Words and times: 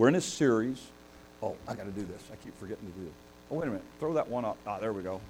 We're 0.00 0.08
in 0.08 0.14
a 0.14 0.20
series. 0.22 0.80
Oh, 1.42 1.56
I 1.68 1.74
got 1.74 1.84
to 1.84 1.90
do 1.90 2.00
this. 2.06 2.22
I 2.32 2.36
keep 2.36 2.58
forgetting 2.58 2.90
to 2.90 2.98
do 2.98 3.04
this. 3.04 3.14
Oh, 3.50 3.56
wait 3.56 3.64
a 3.64 3.66
minute. 3.66 3.82
Throw 3.98 4.14
that 4.14 4.26
one 4.28 4.46
up. 4.46 4.56
Ah, 4.66 4.78
there 4.78 4.94
we 4.94 5.02
go. 5.02 5.20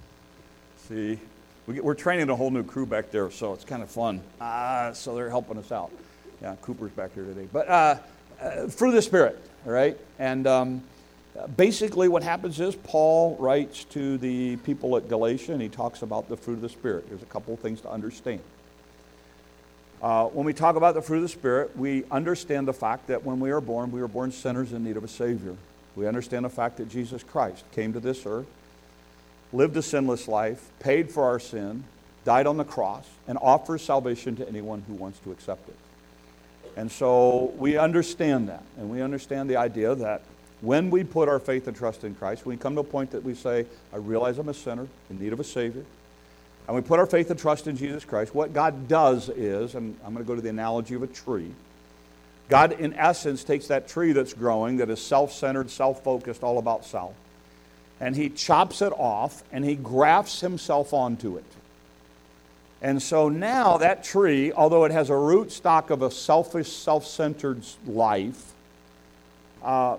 See, 0.87 1.19
we 1.67 1.81
we're 1.81 1.93
training 1.93 2.29
a 2.29 2.35
whole 2.37 2.51
new 2.51 2.63
crew 2.63 2.85
back 2.85 3.11
there, 3.11 3.29
so 3.31 3.51
it's 3.51 3.65
kind 3.65 3.83
of 3.83 3.89
fun. 3.89 4.21
Ah, 4.39 4.91
so 4.93 5.13
they're 5.13 5.29
helping 5.29 5.57
us 5.57 5.73
out. 5.73 5.91
Yeah, 6.41 6.55
Cooper's 6.61 6.91
back 6.91 7.13
here 7.13 7.25
today. 7.25 7.49
But 7.51 7.67
uh, 7.67 7.97
uh, 8.41 8.67
fruit 8.67 8.87
of 8.87 8.95
the 8.95 9.01
Spirit, 9.01 9.43
all 9.65 9.73
right? 9.73 9.99
And 10.19 10.47
um, 10.47 10.83
basically, 11.57 12.07
what 12.07 12.23
happens 12.23 12.57
is 12.61 12.73
Paul 12.77 13.35
writes 13.41 13.83
to 13.89 14.17
the 14.19 14.55
people 14.55 14.95
at 14.95 15.09
Galatia 15.09 15.51
and 15.51 15.61
he 15.61 15.67
talks 15.67 16.01
about 16.01 16.29
the 16.29 16.37
fruit 16.37 16.53
of 16.53 16.61
the 16.61 16.69
Spirit. 16.69 17.09
There's 17.09 17.23
a 17.23 17.25
couple 17.25 17.53
of 17.53 17.59
things 17.59 17.81
to 17.81 17.91
understand. 17.91 18.39
Uh, 20.01 20.25
when 20.25 20.45
we 20.47 20.53
talk 20.53 20.75
about 20.75 20.95
the 20.95 21.01
fruit 21.01 21.17
of 21.17 21.23
the 21.23 21.29
Spirit, 21.29 21.77
we 21.77 22.03
understand 22.09 22.67
the 22.67 22.73
fact 22.73 23.07
that 23.07 23.23
when 23.23 23.39
we 23.39 23.51
are 23.51 23.61
born, 23.61 23.91
we 23.91 24.01
are 24.01 24.07
born 24.07 24.31
sinners 24.31 24.73
in 24.73 24.83
need 24.83 24.97
of 24.97 25.03
a 25.03 25.07
Savior. 25.07 25.55
We 25.95 26.07
understand 26.07 26.43
the 26.43 26.49
fact 26.49 26.77
that 26.77 26.89
Jesus 26.89 27.21
Christ 27.21 27.63
came 27.71 27.93
to 27.93 27.99
this 27.99 28.25
earth, 28.25 28.47
lived 29.53 29.77
a 29.77 29.81
sinless 29.83 30.27
life, 30.27 30.71
paid 30.79 31.11
for 31.11 31.25
our 31.25 31.39
sin, 31.39 31.83
died 32.23 32.47
on 32.47 32.57
the 32.57 32.63
cross, 32.63 33.05
and 33.27 33.37
offers 33.41 33.83
salvation 33.83 34.35
to 34.37 34.47
anyone 34.47 34.83
who 34.87 34.95
wants 34.95 35.19
to 35.19 35.31
accept 35.31 35.69
it. 35.69 35.75
And 36.75 36.91
so 36.91 37.53
we 37.57 37.77
understand 37.77 38.49
that, 38.49 38.63
and 38.77 38.89
we 38.89 39.01
understand 39.01 39.49
the 39.49 39.57
idea 39.57 39.93
that 39.93 40.23
when 40.61 40.89
we 40.89 41.03
put 41.03 41.29
our 41.29 41.39
faith 41.39 41.67
and 41.67 41.75
trust 41.77 42.03
in 42.03 42.15
Christ, 42.15 42.45
we 42.45 42.57
come 42.57 42.73
to 42.75 42.81
a 42.81 42.83
point 42.83 43.11
that 43.11 43.23
we 43.23 43.35
say, 43.35 43.65
I 43.93 43.97
realize 43.97 44.39
I'm 44.39 44.49
a 44.49 44.53
sinner 44.53 44.87
in 45.09 45.19
need 45.19 45.33
of 45.33 45.39
a 45.39 45.43
Savior, 45.43 45.83
and 46.67 46.75
we 46.75 46.81
put 46.81 46.99
our 46.99 47.05
faith 47.05 47.29
and 47.29 47.39
trust 47.39 47.67
in 47.67 47.75
Jesus 47.75 48.05
Christ, 48.05 48.33
what 48.35 48.53
God 48.53 48.87
does 48.87 49.29
is, 49.29 49.75
and 49.75 49.97
I'm 50.05 50.13
going 50.13 50.23
to 50.23 50.27
go 50.27 50.35
to 50.35 50.41
the 50.41 50.49
analogy 50.49 50.95
of 50.95 51.03
a 51.03 51.07
tree. 51.07 51.51
God, 52.49 52.73
in 52.73 52.93
essence, 52.95 53.43
takes 53.43 53.67
that 53.67 53.87
tree 53.87 54.11
that's 54.11 54.33
growing, 54.33 54.77
that 54.77 54.89
is 54.89 55.01
self 55.01 55.31
centered, 55.31 55.69
self 55.69 56.03
focused, 56.03 56.43
all 56.43 56.57
about 56.57 56.85
self, 56.85 57.15
and 57.99 58.15
He 58.15 58.29
chops 58.29 58.81
it 58.81 58.93
off 58.97 59.43
and 59.51 59.63
He 59.63 59.75
grafts 59.75 60.41
Himself 60.41 60.93
onto 60.93 61.37
it. 61.37 61.45
And 62.81 63.01
so 63.01 63.29
now 63.29 63.77
that 63.77 64.03
tree, 64.03 64.51
although 64.51 64.85
it 64.85 64.91
has 64.91 65.09
a 65.09 65.15
root 65.15 65.51
stock 65.51 65.91
of 65.91 66.01
a 66.01 66.09
selfish, 66.09 66.69
self 66.69 67.05
centered 67.05 67.63
life, 67.85 68.53
uh, 69.63 69.97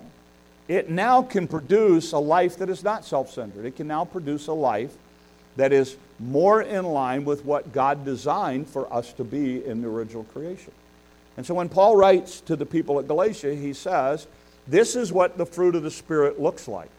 it 0.68 0.90
now 0.90 1.22
can 1.22 1.46
produce 1.46 2.12
a 2.12 2.18
life 2.18 2.58
that 2.58 2.68
is 2.68 2.82
not 2.82 3.04
self 3.04 3.30
centered. 3.30 3.64
It 3.64 3.76
can 3.76 3.86
now 3.86 4.04
produce 4.04 4.48
a 4.48 4.52
life 4.52 4.94
that 5.56 5.72
is 5.72 5.96
more 6.22 6.62
in 6.62 6.84
line 6.84 7.24
with 7.24 7.44
what 7.44 7.72
God 7.72 8.04
designed 8.04 8.68
for 8.68 8.92
us 8.92 9.12
to 9.14 9.24
be 9.24 9.64
in 9.64 9.82
the 9.82 9.88
original 9.88 10.24
creation. 10.24 10.72
And 11.36 11.44
so 11.44 11.54
when 11.54 11.68
Paul 11.68 11.96
writes 11.96 12.40
to 12.42 12.56
the 12.56 12.66
people 12.66 12.98
at 12.98 13.08
Galatia, 13.08 13.54
he 13.54 13.72
says, 13.72 14.26
This 14.68 14.94
is 14.94 15.12
what 15.12 15.36
the 15.36 15.46
fruit 15.46 15.74
of 15.74 15.82
the 15.82 15.90
Spirit 15.90 16.40
looks 16.40 16.68
like. 16.68 16.90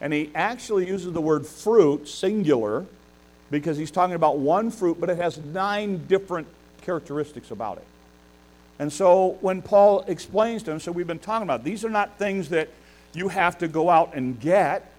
And 0.00 0.12
he 0.12 0.30
actually 0.34 0.86
uses 0.86 1.12
the 1.12 1.20
word 1.20 1.46
fruit, 1.46 2.08
singular, 2.08 2.86
because 3.50 3.76
he's 3.76 3.90
talking 3.90 4.14
about 4.14 4.38
one 4.38 4.70
fruit, 4.70 5.00
but 5.00 5.10
it 5.10 5.18
has 5.18 5.38
nine 5.38 6.06
different 6.06 6.46
characteristics 6.82 7.50
about 7.50 7.78
it. 7.78 7.84
And 8.78 8.92
so 8.92 9.36
when 9.40 9.60
Paul 9.60 10.04
explains 10.06 10.62
to 10.62 10.70
them, 10.70 10.80
so 10.80 10.92
we've 10.92 11.06
been 11.06 11.18
talking 11.18 11.42
about, 11.42 11.64
these 11.64 11.84
are 11.84 11.90
not 11.90 12.18
things 12.18 12.48
that 12.50 12.68
you 13.12 13.28
have 13.28 13.58
to 13.58 13.68
go 13.68 13.90
out 13.90 14.14
and 14.14 14.40
get. 14.40 14.90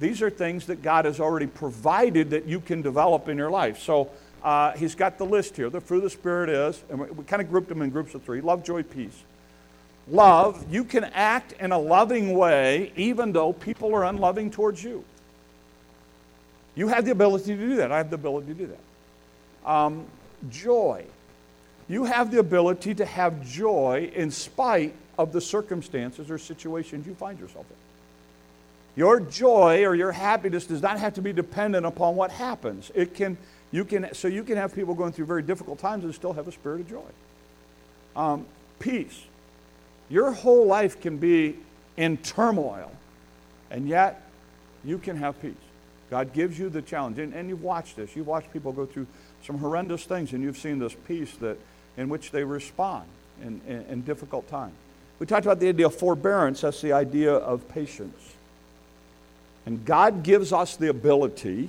These 0.00 0.22
are 0.22 0.30
things 0.30 0.66
that 0.66 0.82
God 0.82 1.04
has 1.04 1.20
already 1.20 1.46
provided 1.46 2.30
that 2.30 2.46
you 2.46 2.60
can 2.60 2.82
develop 2.82 3.28
in 3.28 3.36
your 3.36 3.50
life. 3.50 3.80
So 3.80 4.10
uh, 4.42 4.72
he's 4.72 4.94
got 4.94 5.18
the 5.18 5.26
list 5.26 5.56
here. 5.56 5.70
The 5.70 5.80
fruit 5.80 5.98
of 5.98 6.02
the 6.04 6.10
Spirit 6.10 6.48
is, 6.50 6.82
and 6.88 7.00
we, 7.00 7.06
we 7.06 7.24
kind 7.24 7.42
of 7.42 7.50
grouped 7.50 7.68
them 7.68 7.82
in 7.82 7.90
groups 7.90 8.14
of 8.14 8.22
three 8.22 8.40
love, 8.40 8.64
joy, 8.64 8.82
peace. 8.82 9.22
Love, 10.10 10.64
you 10.72 10.84
can 10.84 11.04
act 11.04 11.52
in 11.60 11.72
a 11.72 11.78
loving 11.78 12.34
way 12.34 12.92
even 12.96 13.32
though 13.32 13.52
people 13.52 13.94
are 13.94 14.04
unloving 14.04 14.50
towards 14.50 14.82
you. 14.82 15.04
You 16.74 16.88
have 16.88 17.04
the 17.04 17.10
ability 17.10 17.56
to 17.56 17.56
do 17.56 17.76
that. 17.76 17.92
I 17.92 17.98
have 17.98 18.08
the 18.08 18.14
ability 18.14 18.46
to 18.48 18.54
do 18.54 18.66
that. 18.68 19.70
Um, 19.70 20.06
joy, 20.48 21.04
you 21.88 22.04
have 22.04 22.30
the 22.30 22.38
ability 22.38 22.94
to 22.94 23.04
have 23.04 23.44
joy 23.46 24.10
in 24.14 24.30
spite 24.30 24.94
of 25.18 25.32
the 25.32 25.40
circumstances 25.40 26.30
or 26.30 26.38
situations 26.38 27.06
you 27.06 27.14
find 27.14 27.38
yourself 27.38 27.66
in. 27.68 27.87
Your 28.98 29.20
joy 29.20 29.84
or 29.84 29.94
your 29.94 30.10
happiness 30.10 30.66
does 30.66 30.82
not 30.82 30.98
have 30.98 31.14
to 31.14 31.22
be 31.22 31.32
dependent 31.32 31.86
upon 31.86 32.16
what 32.16 32.32
happens. 32.32 32.90
It 32.96 33.14
can, 33.14 33.38
you 33.70 33.84
can, 33.84 34.12
so 34.12 34.26
you 34.26 34.42
can 34.42 34.56
have 34.56 34.74
people 34.74 34.92
going 34.92 35.12
through 35.12 35.26
very 35.26 35.42
difficult 35.42 35.78
times 35.78 36.02
and 36.02 36.12
still 36.12 36.32
have 36.32 36.48
a 36.48 36.52
spirit 36.52 36.80
of 36.80 36.90
joy. 36.90 37.04
Um, 38.16 38.46
peace. 38.80 39.22
Your 40.08 40.32
whole 40.32 40.66
life 40.66 41.00
can 41.00 41.16
be 41.16 41.58
in 41.96 42.16
turmoil, 42.16 42.90
and 43.70 43.86
yet 43.86 44.28
you 44.84 44.98
can 44.98 45.16
have 45.16 45.40
peace. 45.40 45.54
God 46.10 46.32
gives 46.32 46.58
you 46.58 46.68
the 46.68 46.82
challenge. 46.82 47.20
And, 47.20 47.32
and 47.34 47.48
you've 47.48 47.62
watched 47.62 47.94
this. 47.94 48.16
You've 48.16 48.26
watched 48.26 48.52
people 48.52 48.72
go 48.72 48.84
through 48.84 49.06
some 49.44 49.58
horrendous 49.58 50.06
things, 50.06 50.32
and 50.32 50.42
you've 50.42 50.58
seen 50.58 50.80
this 50.80 50.96
peace 51.06 51.36
that, 51.36 51.56
in 51.96 52.08
which 52.08 52.32
they 52.32 52.42
respond 52.42 53.06
in, 53.40 53.60
in, 53.68 53.82
in 53.82 54.02
difficult 54.02 54.48
times. 54.48 54.74
We 55.20 55.26
talked 55.26 55.46
about 55.46 55.60
the 55.60 55.68
idea 55.68 55.86
of 55.86 55.94
forbearance. 55.94 56.62
That's 56.62 56.80
the 56.80 56.94
idea 56.94 57.32
of 57.32 57.68
patience. 57.68 58.34
And 59.68 59.84
God 59.84 60.22
gives 60.22 60.50
us 60.50 60.76
the 60.76 60.88
ability, 60.88 61.68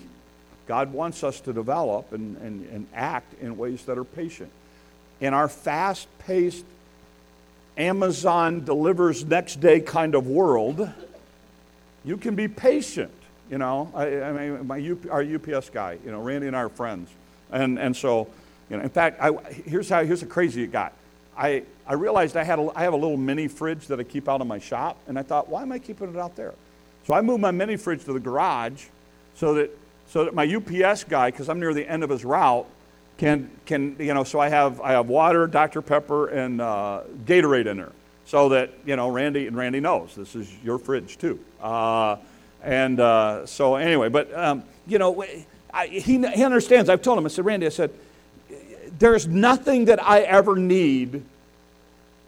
God 0.68 0.94
wants 0.94 1.22
us 1.22 1.42
to 1.42 1.52
develop 1.52 2.14
and, 2.14 2.38
and, 2.38 2.66
and 2.70 2.88
act 2.94 3.34
in 3.42 3.58
ways 3.58 3.84
that 3.84 3.98
are 3.98 4.06
patient. 4.06 4.50
In 5.20 5.34
our 5.34 5.50
fast 5.50 6.08
paced, 6.20 6.64
Amazon 7.76 8.64
delivers 8.64 9.26
next 9.26 9.60
day 9.60 9.82
kind 9.82 10.16
of 10.16 10.28
world, 10.28 10.90
you 12.06 12.16
can 12.16 12.36
be 12.36 12.48
patient. 12.48 13.12
You 13.52 13.58
know, 13.58 13.92
I, 13.94 14.22
I 14.22 14.31
mean, 14.31 14.66
my 14.66 14.80
UP, 14.80 15.12
our 15.12 15.22
UPS 15.22 15.70
guy, 15.70 15.98
you 16.06 16.12
know, 16.12 16.22
Randy 16.22 16.48
and 16.48 16.56
are 16.56 16.70
friends. 16.70 17.10
And, 17.52 17.78
and 17.78 17.94
so, 17.94 18.30
you 18.70 18.78
know, 18.78 18.84
in 18.84 18.90
fact, 18.90 19.22
I, 19.22 19.34
here's 19.52 19.90
how, 19.90 20.06
here's 20.06 20.22
how 20.22 20.28
crazy 20.28 20.64
it 20.64 20.72
got. 20.72 20.94
I, 21.38 21.64
I 21.86 21.96
realized 21.96 22.38
I, 22.38 22.46
had 22.46 22.60
a, 22.60 22.72
I 22.78 22.84
have 22.84 22.94
a 22.94 22.98
little 22.98 23.18
mini 23.18 23.50
fridge 23.50 23.88
that 23.88 24.00
I 24.00 24.04
keep 24.04 24.30
out 24.30 24.40
in 24.40 24.48
my 24.48 24.60
shop, 24.60 24.96
and 25.10 25.20
I 25.20 25.22
thought, 25.22 25.50
why 25.50 25.64
am 25.64 25.74
I 25.74 25.80
keeping 25.80 26.10
it 26.10 26.16
out 26.16 26.38
there? 26.38 26.54
So 27.09 27.16
I 27.16 27.22
moved 27.22 27.42
my 27.42 27.50
mini 27.50 27.75
fridge 27.75 28.06
to 28.06 28.14
the 28.14 28.20
garage 28.20 28.86
so 29.34 29.56
that, 29.56 29.75
so 30.06 30.25
that 30.25 30.36
my 30.36 30.46
UPS 30.46 31.06
guy, 31.06 31.31
because 31.31 31.50
I'm 31.50 31.59
near 31.59 31.74
the 31.74 31.90
end 31.90 32.03
of 32.03 32.09
his 32.12 32.24
route, 32.24 32.68
can, 33.18 33.50
can, 33.66 33.96
you 33.97 34.14
know, 34.14 34.24
so 34.24 34.40
I 34.40 34.47
have, 34.50 34.80
I 34.80 34.92
have 34.92 35.08
water, 35.08 35.48
Dr. 35.48 35.81
Pepper, 35.81 36.28
and 36.28 36.62
uh, 36.62 37.02
Gatorade 37.25 37.66
in 37.66 37.78
there. 37.78 37.94
So 38.25 38.50
that, 38.50 38.69
you 38.86 38.96
know, 38.96 39.09
Randy, 39.09 39.48
and 39.48 39.58
Randy 39.58 39.80
knows 39.80 40.14
this 40.14 40.36
is 40.36 40.56
your 40.64 40.78
fridge 40.78 41.18
too. 41.18 41.40
Uh, 41.59 42.18
and 42.62 43.00
uh, 43.00 43.48
so 43.48 43.74
anyway, 43.74 44.09
but, 44.09 44.31
um, 44.36 44.64
you 44.86 45.00
know, 45.00 45.25
I, 45.74 45.88
he, 45.88 46.24
he 46.28 46.44
understands. 46.44 46.92
I've 46.92 47.02
told 47.02 47.18
him, 47.18 47.25
I 47.25 47.30
said, 47.30 47.44
Randy, 47.44 47.66
I 47.66 47.69
said, 47.69 47.92
there's 49.00 49.28
nothing 49.28 49.86
that 49.86 50.00
I 50.00 50.19
ever 50.22 50.56
need 50.56 51.24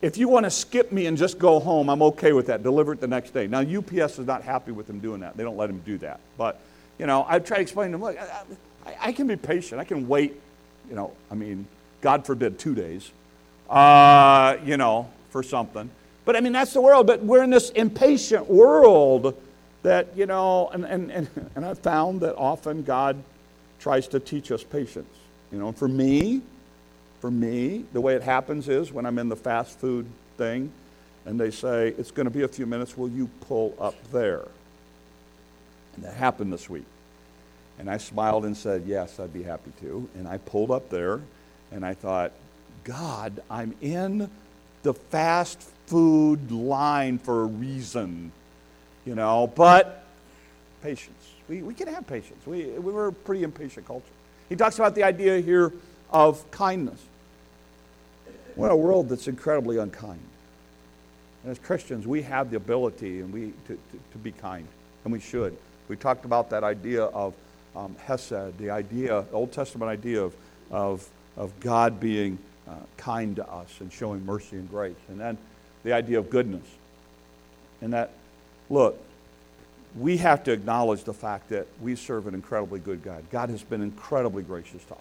if 0.01 0.17
you 0.17 0.27
want 0.27 0.45
to 0.45 0.49
skip 0.49 0.91
me 0.91 1.05
and 1.05 1.17
just 1.17 1.37
go 1.37 1.59
home, 1.59 1.89
I'm 1.89 2.01
okay 2.01 2.33
with 2.33 2.47
that. 2.47 2.63
Deliver 2.63 2.93
it 2.93 3.01
the 3.01 3.07
next 3.07 3.31
day. 3.31 3.47
Now, 3.47 3.59
UPS 3.59 4.17
is 4.17 4.25
not 4.25 4.41
happy 4.41 4.71
with 4.71 4.89
him 4.89 4.99
doing 4.99 5.21
that. 5.21 5.37
They 5.37 5.43
don't 5.43 5.57
let 5.57 5.69
him 5.69 5.81
do 5.85 5.97
that. 5.99 6.19
But, 6.37 6.59
you 6.97 7.05
know, 7.05 7.25
I 7.27 7.39
try 7.39 7.57
to 7.57 7.61
explain 7.61 7.91
to 7.91 7.95
him, 7.95 8.03
look, 8.03 8.17
I, 8.19 8.43
I, 8.85 8.95
I 8.99 9.11
can 9.11 9.27
be 9.27 9.35
patient. 9.35 9.79
I 9.79 9.83
can 9.83 10.07
wait, 10.07 10.39
you 10.89 10.95
know, 10.95 11.13
I 11.29 11.35
mean, 11.35 11.67
God 12.01 12.25
forbid, 12.25 12.57
two 12.57 12.73
days, 12.73 13.11
uh, 13.69 14.57
you 14.65 14.77
know, 14.77 15.07
for 15.29 15.43
something. 15.43 15.89
But, 16.25 16.35
I 16.35 16.41
mean, 16.41 16.53
that's 16.53 16.73
the 16.73 16.81
world. 16.81 17.05
But 17.05 17.23
we're 17.23 17.43
in 17.43 17.51
this 17.51 17.69
impatient 17.71 18.49
world 18.49 19.39
that, 19.83 20.15
you 20.17 20.25
know, 20.25 20.69
and, 20.69 20.83
and, 20.83 21.11
and, 21.11 21.29
and 21.55 21.65
I've 21.65 21.79
found 21.79 22.21
that 22.21 22.35
often 22.35 22.81
God 22.81 23.21
tries 23.79 24.07
to 24.09 24.19
teach 24.19 24.51
us 24.51 24.63
patience. 24.63 25.13
You 25.51 25.59
know, 25.59 25.71
for 25.71 25.87
me, 25.87 26.41
for 27.21 27.31
me, 27.31 27.85
the 27.93 28.01
way 28.01 28.15
it 28.15 28.23
happens 28.23 28.67
is 28.67 28.91
when 28.91 29.05
I'm 29.05 29.19
in 29.19 29.29
the 29.29 29.35
fast 29.35 29.79
food 29.79 30.07
thing 30.37 30.71
and 31.25 31.39
they 31.39 31.51
say, 31.51 31.89
it's 31.97 32.09
going 32.09 32.25
to 32.25 32.31
be 32.31 32.41
a 32.41 32.47
few 32.47 32.65
minutes, 32.65 32.97
will 32.97 33.09
you 33.09 33.29
pull 33.41 33.75
up 33.79 33.95
there? 34.11 34.47
And 35.95 36.03
that 36.03 36.15
happened 36.15 36.51
this 36.51 36.67
week. 36.67 36.85
And 37.77 37.89
I 37.89 37.97
smiled 37.97 38.45
and 38.45 38.57
said, 38.57 38.83
yes, 38.87 39.19
I'd 39.19 39.33
be 39.33 39.43
happy 39.43 39.71
to. 39.81 40.09
And 40.15 40.27
I 40.27 40.39
pulled 40.39 40.71
up 40.71 40.89
there 40.89 41.21
and 41.71 41.85
I 41.85 41.93
thought, 41.93 42.31
God, 42.83 43.41
I'm 43.49 43.75
in 43.81 44.29
the 44.81 44.93
fast 44.95 45.61
food 45.85 46.51
line 46.51 47.19
for 47.19 47.43
a 47.43 47.45
reason, 47.45 48.31
you 49.05 49.13
know, 49.13 49.51
but 49.55 50.03
patience. 50.81 51.27
We, 51.47 51.61
we 51.61 51.75
can 51.75 51.87
have 51.87 52.07
patience. 52.07 52.45
We, 52.47 52.65
we 52.65 52.91
were 52.91 53.07
a 53.07 53.13
pretty 53.13 53.43
impatient 53.43 53.85
culture. 53.85 54.05
He 54.49 54.55
talks 54.55 54.79
about 54.79 54.95
the 54.95 55.03
idea 55.03 55.39
here 55.39 55.71
of 56.09 56.49
kindness. 56.49 56.99
We're 58.55 58.67
in 58.67 58.71
a 58.71 58.77
world 58.77 59.09
that's 59.09 59.27
incredibly 59.27 59.77
unkind. 59.77 60.19
And 61.43 61.51
as 61.51 61.59
Christians, 61.59 62.05
we 62.05 62.21
have 62.23 62.51
the 62.51 62.57
ability 62.57 63.21
and 63.21 63.33
we, 63.33 63.53
to, 63.67 63.75
to, 63.75 63.99
to 64.11 64.17
be 64.17 64.31
kind, 64.31 64.67
and 65.03 65.13
we 65.13 65.19
should. 65.19 65.57
We 65.87 65.95
talked 65.95 66.25
about 66.25 66.49
that 66.51 66.63
idea 66.63 67.03
of 67.05 67.33
um, 67.75 67.95
Hesed, 68.05 68.57
the 68.57 68.69
idea, 68.69 69.25
Old 69.31 69.51
Testament 69.51 69.89
idea 69.89 70.21
of, 70.21 70.35
of, 70.69 71.07
of 71.37 71.57
God 71.59 71.99
being 71.99 72.37
uh, 72.67 72.73
kind 72.97 73.35
to 73.37 73.47
us 73.47 73.73
and 73.79 73.91
showing 73.91 74.25
mercy 74.25 74.57
and 74.57 74.69
grace. 74.69 74.95
And 75.09 75.19
then 75.19 75.37
the 75.83 75.93
idea 75.93 76.19
of 76.19 76.29
goodness. 76.29 76.65
And 77.81 77.93
that, 77.93 78.11
look, 78.69 79.03
we 79.97 80.17
have 80.17 80.43
to 80.45 80.51
acknowledge 80.51 81.03
the 81.03 81.13
fact 81.13 81.49
that 81.49 81.67
we 81.81 81.95
serve 81.95 82.27
an 82.27 82.35
incredibly 82.35 82.79
good 82.79 83.03
God. 83.03 83.23
God 83.31 83.49
has 83.49 83.63
been 83.63 83.81
incredibly 83.81 84.43
gracious 84.43 84.83
to 84.85 84.93
us. 84.93 84.99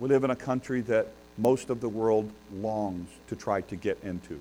We 0.00 0.08
live 0.08 0.24
in 0.24 0.30
a 0.30 0.36
country 0.36 0.80
that 0.82 1.08
most 1.38 1.70
of 1.70 1.80
the 1.80 1.88
world 1.88 2.30
longs 2.52 3.08
to 3.28 3.36
try 3.36 3.60
to 3.62 3.76
get 3.76 3.98
into. 4.02 4.40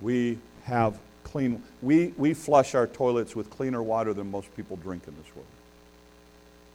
We 0.00 0.38
have 0.64 0.98
clean, 1.22 1.62
we, 1.82 2.08
we 2.16 2.34
flush 2.34 2.74
our 2.74 2.86
toilets 2.86 3.34
with 3.34 3.50
cleaner 3.50 3.82
water 3.82 4.12
than 4.12 4.30
most 4.30 4.54
people 4.56 4.76
drink 4.76 5.04
in 5.08 5.14
this 5.16 5.34
world. 5.34 5.46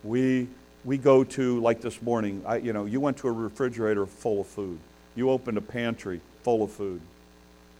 We, 0.04 0.48
we 0.84 0.98
go 0.98 1.24
to, 1.24 1.60
like 1.60 1.82
this 1.82 2.02
morning, 2.02 2.42
I, 2.46 2.58
you 2.58 2.74
know, 2.74 2.86
you 2.86 3.00
went 3.00 3.18
to 3.18 3.28
a 3.28 3.32
refrigerator 3.32 4.06
full 4.06 4.42
of 4.42 4.48
food. 4.48 4.80
You 5.16 5.30
opened 5.30 5.58
a 5.58 5.62
pantry 5.62 6.22
full 6.44 6.64
of 6.64 6.72
food. 6.72 7.02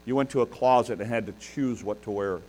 You 0.06 0.16
went 0.16 0.30
to 0.32 0.42
a 0.42 0.46
closet 0.46 1.00
and 1.00 1.10
had 1.10 1.26
to 1.28 1.34
choose 1.34 1.84
what 1.84 2.02
to 2.04 2.12
wear. 2.12 2.40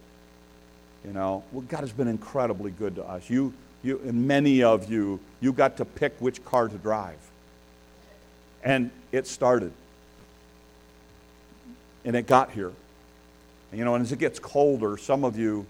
You 1.04 1.12
know, 1.12 1.44
well, 1.52 1.62
God 1.62 1.80
has 1.80 1.92
been 1.92 2.08
incredibly 2.08 2.70
good 2.72 2.96
to 2.96 3.04
us. 3.04 3.30
You, 3.30 3.54
you, 3.82 4.00
and 4.04 4.26
many 4.26 4.62
of 4.62 4.90
you, 4.90 5.20
you 5.40 5.52
got 5.52 5.76
to 5.78 5.84
pick 5.84 6.14
which 6.18 6.44
car 6.44 6.68
to 6.68 6.76
drive. 6.76 7.18
And 8.62 8.90
it 9.12 9.26
started. 9.26 9.72
And 12.04 12.16
it 12.16 12.26
got 12.26 12.50
here. 12.50 12.72
And, 13.70 13.78
you 13.78 13.84
know, 13.84 13.94
and 13.94 14.04
as 14.04 14.12
it 14.12 14.18
gets 14.18 14.38
colder, 14.38 14.96
some 14.96 15.24
of 15.24 15.38
you 15.38 15.66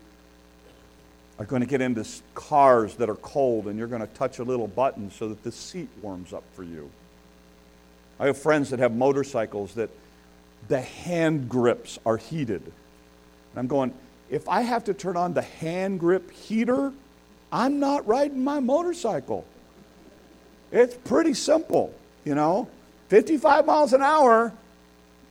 are 1.38 1.44
going 1.44 1.60
to 1.60 1.66
get 1.66 1.80
into 1.80 2.06
cars 2.34 2.94
that 2.96 3.08
are 3.08 3.16
cold 3.16 3.66
and 3.66 3.78
you're 3.78 3.88
going 3.88 4.02
to 4.02 4.06
touch 4.08 4.38
a 4.38 4.44
little 4.44 4.66
button 4.66 5.10
so 5.10 5.28
that 5.28 5.42
the 5.42 5.50
seat 5.50 5.88
warms 6.02 6.32
up 6.32 6.44
for 6.54 6.62
you. 6.62 6.90
I 8.18 8.26
have 8.26 8.36
friends 8.36 8.70
that 8.70 8.78
have 8.78 8.94
motorcycles 8.94 9.74
that 9.74 9.88
the 10.68 10.80
hand 10.82 11.48
grips 11.48 11.98
are 12.04 12.18
heated. 12.18 12.62
And 12.62 13.56
I'm 13.56 13.66
going, 13.66 13.94
if 14.28 14.48
I 14.48 14.60
have 14.60 14.84
to 14.84 14.94
turn 14.94 15.16
on 15.16 15.32
the 15.32 15.42
hand 15.42 15.98
grip 15.98 16.30
heater, 16.30 16.92
I'm 17.50 17.80
not 17.80 18.06
riding 18.06 18.44
my 18.44 18.60
motorcycle. 18.60 19.46
It's 20.70 20.94
pretty 20.94 21.34
simple, 21.34 21.92
you 22.24 22.34
know. 22.34 22.68
55 23.10 23.66
miles 23.66 23.92
an 23.92 24.02
hour, 24.02 24.52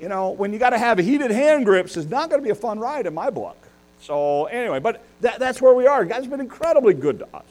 you 0.01 0.09
know, 0.09 0.31
when 0.31 0.51
you 0.51 0.59
got 0.59 0.71
to 0.71 0.77
have 0.77 0.97
heated 0.99 1.31
hand 1.31 1.63
grips 1.63 1.95
is 1.95 2.09
not 2.09 2.29
going 2.29 2.41
to 2.41 2.43
be 2.43 2.51
a 2.51 2.55
fun 2.55 2.77
ride 2.77 3.05
in 3.05 3.13
my 3.13 3.29
book. 3.29 3.55
So, 4.01 4.45
anyway, 4.45 4.79
but 4.79 5.01
that, 5.21 5.39
that's 5.39 5.61
where 5.61 5.73
we 5.73 5.87
are. 5.87 6.03
God's 6.03 6.27
been 6.27 6.41
incredibly 6.41 6.93
good 6.93 7.19
to 7.19 7.27
us. 7.33 7.45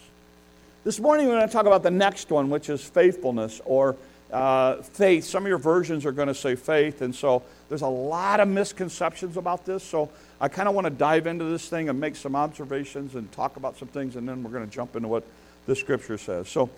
This 0.85 1.01
morning, 1.01 1.29
we're 1.29 1.37
going 1.37 1.49
to 1.49 1.53
talk 1.53 1.65
about 1.65 1.83
the 1.83 1.91
next 1.91 2.31
one, 2.31 2.51
which 2.51 2.69
is 2.69 2.85
faithfulness 2.85 3.63
or 3.65 3.97
uh, 4.31 4.77
faith. 4.83 5.25
Some 5.25 5.45
of 5.45 5.49
your 5.49 5.59
versions 5.59 6.05
are 6.05 6.13
going 6.13 6.29
to 6.29 6.35
say 6.35 6.57
faith, 6.57 7.01
and 7.01 7.15
so 7.15 7.43
there's 7.71 7.81
a 7.81 7.89
lot 7.89 8.41
of 8.41 8.49
misconceptions 8.49 9.39
about 9.39 9.65
this. 9.65 9.83
So, 9.83 10.11
I 10.43 10.49
kind 10.49 10.69
of 10.69 10.75
want 10.75 10.85
to 10.85 10.91
dive 10.91 11.27
into 11.27 11.45
this 11.45 11.71
thing 11.71 11.89
and 11.89 11.99
make 11.99 12.17
some 12.17 12.37
observations 12.37 13.15
and 13.15 13.33
talk 13.33 13.57
about 13.57 13.79
some 13.79 13.89
things, 13.89 14.15
and 14.17 14.29
then 14.29 14.43
we're 14.43 14.51
going 14.51 14.67
to 14.67 14.71
jump 14.71 14.95
into 14.95 15.09
what 15.09 15.25
the 15.65 15.75
scripture 15.75 16.19
says. 16.19 16.51
So, 16.51 16.69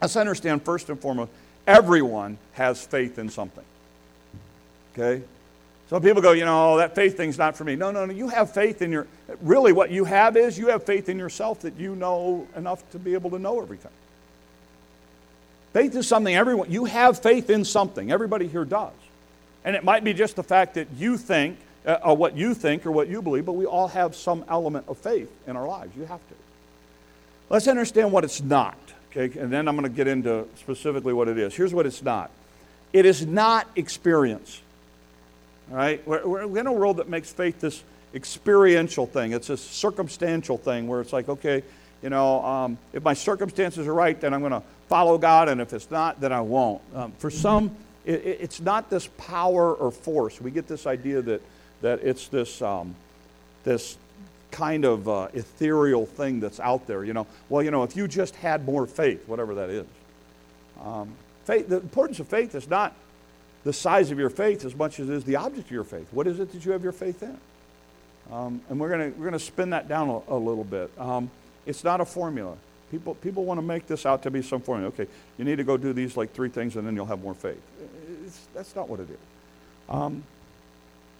let's 0.00 0.14
understand 0.14 0.62
first 0.62 0.88
and 0.88 1.00
foremost 1.00 1.32
everyone 1.66 2.38
has 2.52 2.84
faith 2.84 3.18
in 3.18 3.28
something. 3.28 3.64
Okay? 4.92 5.22
Some 5.88 6.02
people 6.02 6.20
go, 6.20 6.32
you 6.32 6.44
know, 6.44 6.78
that 6.78 6.94
faith 6.94 7.16
thing's 7.16 7.38
not 7.38 7.56
for 7.56 7.64
me. 7.64 7.76
No, 7.76 7.92
no, 7.92 8.06
no. 8.06 8.12
You 8.12 8.28
have 8.28 8.52
faith 8.52 8.82
in 8.82 8.90
your, 8.90 9.06
really 9.40 9.72
what 9.72 9.90
you 9.90 10.04
have 10.04 10.36
is 10.36 10.58
you 10.58 10.68
have 10.68 10.82
faith 10.82 11.08
in 11.08 11.18
yourself 11.18 11.60
that 11.60 11.76
you 11.76 11.94
know 11.94 12.46
enough 12.56 12.88
to 12.90 12.98
be 12.98 13.14
able 13.14 13.30
to 13.30 13.38
know 13.38 13.60
everything. 13.60 13.92
Faith 15.72 15.94
is 15.94 16.08
something 16.08 16.34
everyone, 16.34 16.70
you 16.70 16.86
have 16.86 17.20
faith 17.20 17.50
in 17.50 17.64
something. 17.64 18.10
Everybody 18.10 18.48
here 18.48 18.64
does. 18.64 18.94
And 19.64 19.76
it 19.76 19.84
might 19.84 20.02
be 20.02 20.14
just 20.14 20.34
the 20.36 20.42
fact 20.42 20.74
that 20.74 20.88
you 20.96 21.16
think, 21.18 21.58
uh, 21.84 21.98
or 22.04 22.16
what 22.16 22.36
you 22.36 22.54
think 22.54 22.84
or 22.86 22.90
what 22.90 23.08
you 23.08 23.22
believe, 23.22 23.46
but 23.46 23.52
we 23.52 23.66
all 23.66 23.88
have 23.88 24.16
some 24.16 24.44
element 24.48 24.86
of 24.88 24.98
faith 24.98 25.30
in 25.46 25.56
our 25.56 25.68
lives. 25.68 25.94
You 25.96 26.04
have 26.06 26.26
to. 26.28 26.34
Let's 27.48 27.68
understand 27.68 28.10
what 28.10 28.24
it's 28.24 28.40
not, 28.40 28.78
okay? 29.10 29.38
And 29.38 29.52
then 29.52 29.68
I'm 29.68 29.76
going 29.76 29.88
to 29.88 29.94
get 29.94 30.06
into 30.06 30.46
specifically 30.56 31.12
what 31.12 31.28
it 31.28 31.38
is. 31.38 31.54
Here's 31.54 31.74
what 31.74 31.86
it's 31.86 32.02
not 32.02 32.30
it 32.92 33.04
is 33.04 33.26
not 33.26 33.68
experience. 33.76 34.60
All 35.70 35.76
right? 35.76 36.06
We're, 36.06 36.26
we're 36.26 36.58
in 36.58 36.66
a 36.66 36.72
world 36.72 36.98
that 36.98 37.08
makes 37.08 37.32
faith 37.32 37.60
this 37.60 37.82
experiential 38.14 39.06
thing. 39.06 39.32
It's 39.32 39.50
a 39.50 39.56
circumstantial 39.56 40.56
thing 40.56 40.88
where 40.88 41.00
it's 41.00 41.12
like, 41.12 41.28
okay, 41.28 41.62
you 42.02 42.10
know, 42.10 42.44
um, 42.44 42.78
if 42.92 43.02
my 43.02 43.14
circumstances 43.14 43.86
are 43.86 43.94
right, 43.94 44.18
then 44.20 44.32
I'm 44.32 44.40
going 44.40 44.52
to 44.52 44.62
follow 44.88 45.18
God, 45.18 45.48
and 45.48 45.60
if 45.60 45.72
it's 45.72 45.90
not, 45.90 46.20
then 46.20 46.32
I 46.32 46.40
won't. 46.40 46.80
Um, 46.94 47.12
for 47.18 47.30
some, 47.30 47.74
it, 48.04 48.24
it's 48.24 48.60
not 48.60 48.88
this 48.88 49.08
power 49.18 49.74
or 49.74 49.90
force. 49.90 50.40
We 50.40 50.50
get 50.50 50.68
this 50.68 50.86
idea 50.86 51.22
that, 51.22 51.42
that 51.82 52.00
it's 52.02 52.28
this, 52.28 52.62
um, 52.62 52.94
this 53.64 53.98
kind 54.56 54.86
of 54.86 55.06
uh, 55.06 55.28
ethereal 55.34 56.06
thing 56.06 56.40
that's 56.40 56.58
out 56.60 56.86
there. 56.86 57.04
You 57.04 57.12
know, 57.12 57.26
well, 57.50 57.62
you 57.62 57.70
know, 57.70 57.82
if 57.82 57.94
you 57.94 58.08
just 58.08 58.34
had 58.36 58.64
more 58.64 58.86
faith, 58.86 59.28
whatever 59.28 59.54
that 59.56 59.68
is. 59.68 59.86
Um, 60.82 61.12
faith, 61.44 61.68
the 61.68 61.76
importance 61.76 62.20
of 62.20 62.28
faith 62.28 62.54
is 62.54 62.68
not 62.68 62.94
the 63.64 63.72
size 63.72 64.10
of 64.10 64.18
your 64.18 64.30
faith 64.30 64.64
as 64.64 64.74
much 64.74 64.98
as 64.98 65.10
it 65.10 65.14
is 65.14 65.24
the 65.24 65.36
object 65.36 65.66
of 65.66 65.70
your 65.70 65.84
faith. 65.84 66.08
What 66.10 66.26
is 66.26 66.40
it 66.40 66.52
that 66.52 66.64
you 66.64 66.72
have 66.72 66.82
your 66.82 66.92
faith 66.92 67.22
in? 67.22 67.38
Um, 68.32 68.62
and 68.70 68.80
we're 68.80 68.88
going 68.88 69.18
we're 69.18 69.26
gonna 69.26 69.38
spin 69.38 69.70
that 69.70 69.88
down 69.88 70.08
a, 70.08 70.34
a 70.34 70.38
little 70.38 70.64
bit. 70.64 70.90
Um, 70.98 71.30
it's 71.66 71.84
not 71.84 72.00
a 72.00 72.06
formula. 72.06 72.56
People, 72.90 73.14
people 73.16 73.44
want 73.44 73.58
to 73.58 73.62
make 73.62 73.86
this 73.86 74.06
out 74.06 74.22
to 74.22 74.30
be 74.30 74.40
some 74.40 74.62
formula. 74.62 74.88
Okay, 74.88 75.06
you 75.36 75.44
need 75.44 75.56
to 75.56 75.64
go 75.64 75.76
do 75.76 75.92
these 75.92 76.16
like 76.16 76.32
three 76.32 76.48
things 76.48 76.76
and 76.76 76.86
then 76.86 76.96
you'll 76.96 77.06
have 77.06 77.20
more 77.20 77.34
faith. 77.34 77.60
It's, 78.24 78.46
that's 78.54 78.74
not 78.74 78.88
what 78.88 79.00
it 79.00 79.10
is. 79.10 79.18
Um, 79.90 80.22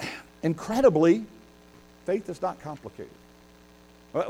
incredibly, 0.43 1.25
faith 2.07 2.31
is 2.31 2.41
not 2.41 2.61
complicated. 2.61 3.11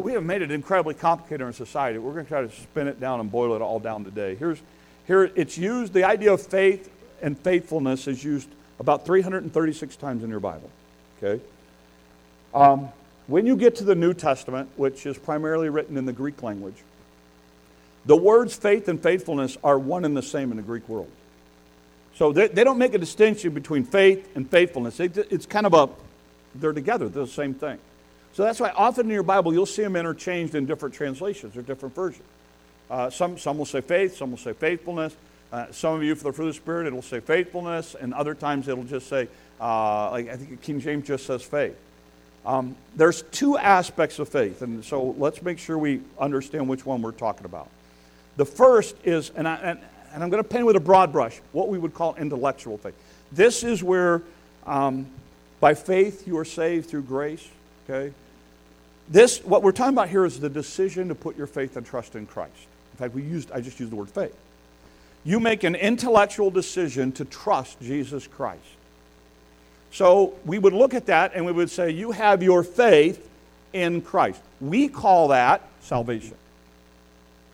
We 0.01 0.13
have 0.15 0.25
made 0.25 0.43
it 0.43 0.51
incredibly 0.51 0.95
complicated 0.95 1.43
in 1.43 1.47
our 1.47 1.53
society. 1.53 1.99
We're 1.99 2.13
going 2.13 2.25
to 2.25 2.29
try 2.29 2.43
to 2.43 2.51
spin 2.51 2.89
it 2.89 2.99
down 2.99 3.21
and 3.21 3.31
boil 3.31 3.55
it 3.55 3.63
all 3.63 3.79
down 3.79 4.05
today. 4.05 4.35
Here's, 4.35 4.59
here 5.07 5.31
it's 5.37 5.57
used, 5.57 5.93
the 5.93 6.05
idea 6.05 6.33
of 6.33 6.45
faith 6.45 6.91
and 7.23 7.39
faithfulness 7.39 8.09
is 8.09 8.25
used 8.25 8.49
about 8.81 9.07
336 9.07 9.97
times 9.97 10.25
in 10.25 10.31
your 10.31 10.41
Bible. 10.41 10.71
Okay? 11.23 11.43
Um, 12.53 12.89
when 13.29 13.47
you 13.47 13.57
get 13.57 13.77
to 13.77 13.85
the 13.85 13.95
New 13.95 14.13
Testament, 14.13 14.71
which 14.77 15.07
is 15.07 15.19
primarily 15.19 15.69
written 15.69 15.97
in 15.97 16.05
the 16.05 16.13
Greek 16.13 16.43
language, 16.43 16.77
the 18.07 18.17
words 18.17 18.55
faith 18.57 18.89
and 18.89 19.01
faithfulness 19.01 19.57
are 19.63 19.79
one 19.79 20.05
and 20.05 20.17
the 20.17 20.23
same 20.23 20.51
in 20.51 20.57
the 20.57 20.63
Greek 20.63 20.89
world. 20.89 21.11
So 22.17 22.33
they, 22.33 22.49
they 22.49 22.65
don't 22.65 22.79
make 22.79 22.95
a 22.95 22.99
distinction 22.99 23.53
between 23.53 23.85
faith 23.85 24.35
and 24.35 24.51
faithfulness. 24.51 24.99
it's 24.99 25.47
kind 25.47 25.67
of 25.67 25.75
a, 25.75 25.89
they're 26.55 26.73
together, 26.73 27.09
they're 27.09 27.27
the 27.27 27.31
same 27.31 27.55
thing. 27.55 27.79
So 28.37 28.43
that's 28.43 28.61
why 28.61 28.69
often 28.77 29.07
in 29.07 29.13
your 29.13 29.23
Bible 29.23 29.55
you'll 29.55 29.65
see 29.65 29.81
them 29.81 29.97
interchanged 29.97 30.55
in 30.55 30.67
different 30.67 30.95
translations 30.95 31.57
or 31.57 31.63
different 31.63 31.95
versions. 31.95 32.29
Uh, 32.91 33.09
some, 33.09 33.39
some 33.39 33.57
will 33.57 33.65
say 33.65 33.81
faith, 33.81 34.15
some 34.15 34.31
will 34.31 34.37
say 34.37 34.53
faithfulness. 34.53 35.17
Uh, 35.51 35.73
some 35.73 35.95
of 35.95 36.03
you, 36.03 36.15
for 36.15 36.25
the 36.25 36.33
fruit 36.35 36.49
of 36.49 36.55
the 36.55 36.61
Spirit, 36.61 36.87
it'll 36.87 37.01
say 37.01 37.19
faithfulness, 37.19 37.97
and 37.99 38.13
other 38.13 38.35
times 38.35 38.69
it'll 38.69 38.85
just 38.85 39.09
say, 39.09 39.27
uh, 39.59 40.11
like 40.11 40.29
I 40.29 40.37
think 40.37 40.61
King 40.61 40.81
James 40.81 41.07
just 41.07 41.25
says 41.25 41.43
faith. 41.43 41.79
Um, 42.45 42.77
there's 42.95 43.23
two 43.23 43.57
aspects 43.57 44.19
of 44.19 44.29
faith, 44.29 44.61
and 44.61 44.85
so 44.85 45.15
let's 45.17 45.41
make 45.41 45.59
sure 45.59 45.79
we 45.79 46.03
understand 46.19 46.69
which 46.69 46.85
one 46.85 47.01
we're 47.01 47.13
talking 47.13 47.47
about. 47.47 47.71
The 48.37 48.45
first 48.45 48.97
is, 49.03 49.31
and, 49.31 49.49
I, 49.49 49.55
and, 49.55 49.81
and 50.13 50.23
I'm 50.23 50.29
going 50.29 50.43
to 50.43 50.49
paint 50.49 50.67
with 50.67 50.77
a 50.77 50.81
broad 50.81 51.11
brush, 51.11 51.41
what 51.53 51.69
we 51.69 51.79
would 51.79 51.95
call 51.95 52.15
intellectual 52.17 52.77
faith. 52.77 52.95
This 53.33 53.65
is 53.65 53.83
where, 53.83 54.21
um, 54.67 55.07
by 55.59 55.73
faith, 55.73 56.27
you 56.27 56.37
are 56.37 56.45
saved 56.45 56.91
through 56.91 57.03
grace. 57.03 57.49
Okay, 57.89 58.13
this 59.09 59.43
what 59.45 59.63
we're 59.63 59.73
talking 59.73 59.95
about 59.95 60.09
here 60.09 60.25
is 60.25 60.41
the 60.41 60.49
decision 60.49 61.09
to 61.09 61.15
put 61.15 61.37
your 61.37 61.47
faith 61.47 61.77
and 61.77 61.87
trust 61.87 62.17
in 62.17 62.27
Christ. 62.27 62.53
In 62.93 62.99
fact, 62.99 63.15
we 63.15 63.23
used 63.23 63.53
I 63.53 63.61
just 63.61 63.79
used 63.79 63.93
the 63.93 63.97
word 63.97 64.11
faith 64.11 64.35
you 65.27 65.41
make 65.41 65.65
an 65.65 65.75
intellectual 65.75 66.51
decision 66.51 67.11
to 67.13 67.25
trust 67.25 67.81
Jesus 67.81 68.29
Christ. 68.29 68.63
So 69.91 70.35
we 70.45 70.59
would 70.59 70.73
look 70.73 70.95
at 70.95 71.07
that 71.07 71.33
and 71.35 71.45
we 71.45 71.53
would 71.53 71.69
say, 71.69 71.91
You 71.91 72.13
have 72.13 72.43
your 72.43 72.63
faith 72.63 73.29
in 73.73 74.03
Christ. 74.03 74.41
We 74.61 74.89
call 74.89 75.29
that 75.29 75.63
salvation. 75.81 76.37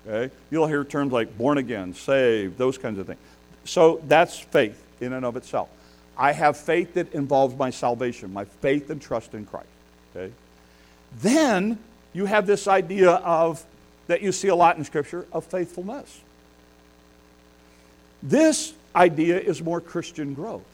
Okay? 0.06 0.32
You'll 0.50 0.66
hear 0.66 0.84
terms 0.84 1.12
like 1.12 1.36
born 1.38 1.56
again, 1.56 1.94
saved, 1.94 2.58
those 2.58 2.76
kinds 2.76 2.98
of 2.98 3.06
things. 3.06 3.20
So 3.64 4.02
that's 4.06 4.38
faith 4.38 4.80
in 5.00 5.14
and 5.14 5.24
of 5.24 5.36
itself. 5.36 5.70
I 6.16 6.32
have 6.32 6.58
faith 6.58 6.94
that 6.94 7.14
involves 7.14 7.56
my 7.56 7.70
salvation, 7.70 8.34
my 8.34 8.44
faith 8.44 8.90
and 8.90 9.00
trust 9.00 9.32
in 9.32 9.46
Christ. 9.46 9.66
Okay? 10.14 10.32
Then 11.20 11.78
you 12.12 12.26
have 12.26 12.46
this 12.46 12.66
idea 12.66 13.10
of 13.10 13.64
that 14.06 14.22
you 14.22 14.32
see 14.32 14.48
a 14.48 14.54
lot 14.54 14.76
in 14.76 14.84
Scripture 14.84 15.26
of 15.32 15.44
faithfulness. 15.44 16.20
This 18.22 18.72
idea 18.94 19.38
is 19.40 19.62
more 19.62 19.80
Christian 19.80 20.34
growth. 20.34 20.64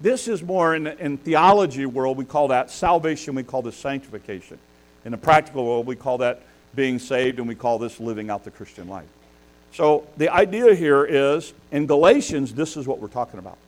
This 0.00 0.26
is 0.26 0.42
more 0.42 0.74
in, 0.74 0.86
in 0.86 1.16
theology 1.16 1.86
world, 1.86 2.16
we 2.16 2.24
call 2.24 2.48
that 2.48 2.70
salvation, 2.70 3.34
we 3.34 3.44
call 3.44 3.62
this 3.62 3.76
sanctification. 3.76 4.58
In 5.04 5.12
the 5.12 5.18
practical 5.18 5.64
world, 5.64 5.86
we 5.86 5.96
call 5.96 6.18
that 6.18 6.42
being 6.74 6.98
saved, 6.98 7.38
and 7.38 7.46
we 7.46 7.54
call 7.54 7.78
this 7.78 8.00
living 8.00 8.28
out 8.28 8.44
the 8.44 8.50
Christian 8.50 8.88
life. 8.88 9.06
So 9.72 10.06
the 10.16 10.28
idea 10.28 10.74
here 10.74 11.04
is 11.04 11.54
in 11.70 11.86
Galatians, 11.86 12.52
this 12.52 12.76
is 12.76 12.86
what 12.86 12.98
we're 12.98 13.08
talking 13.08 13.38
about. 13.38 13.58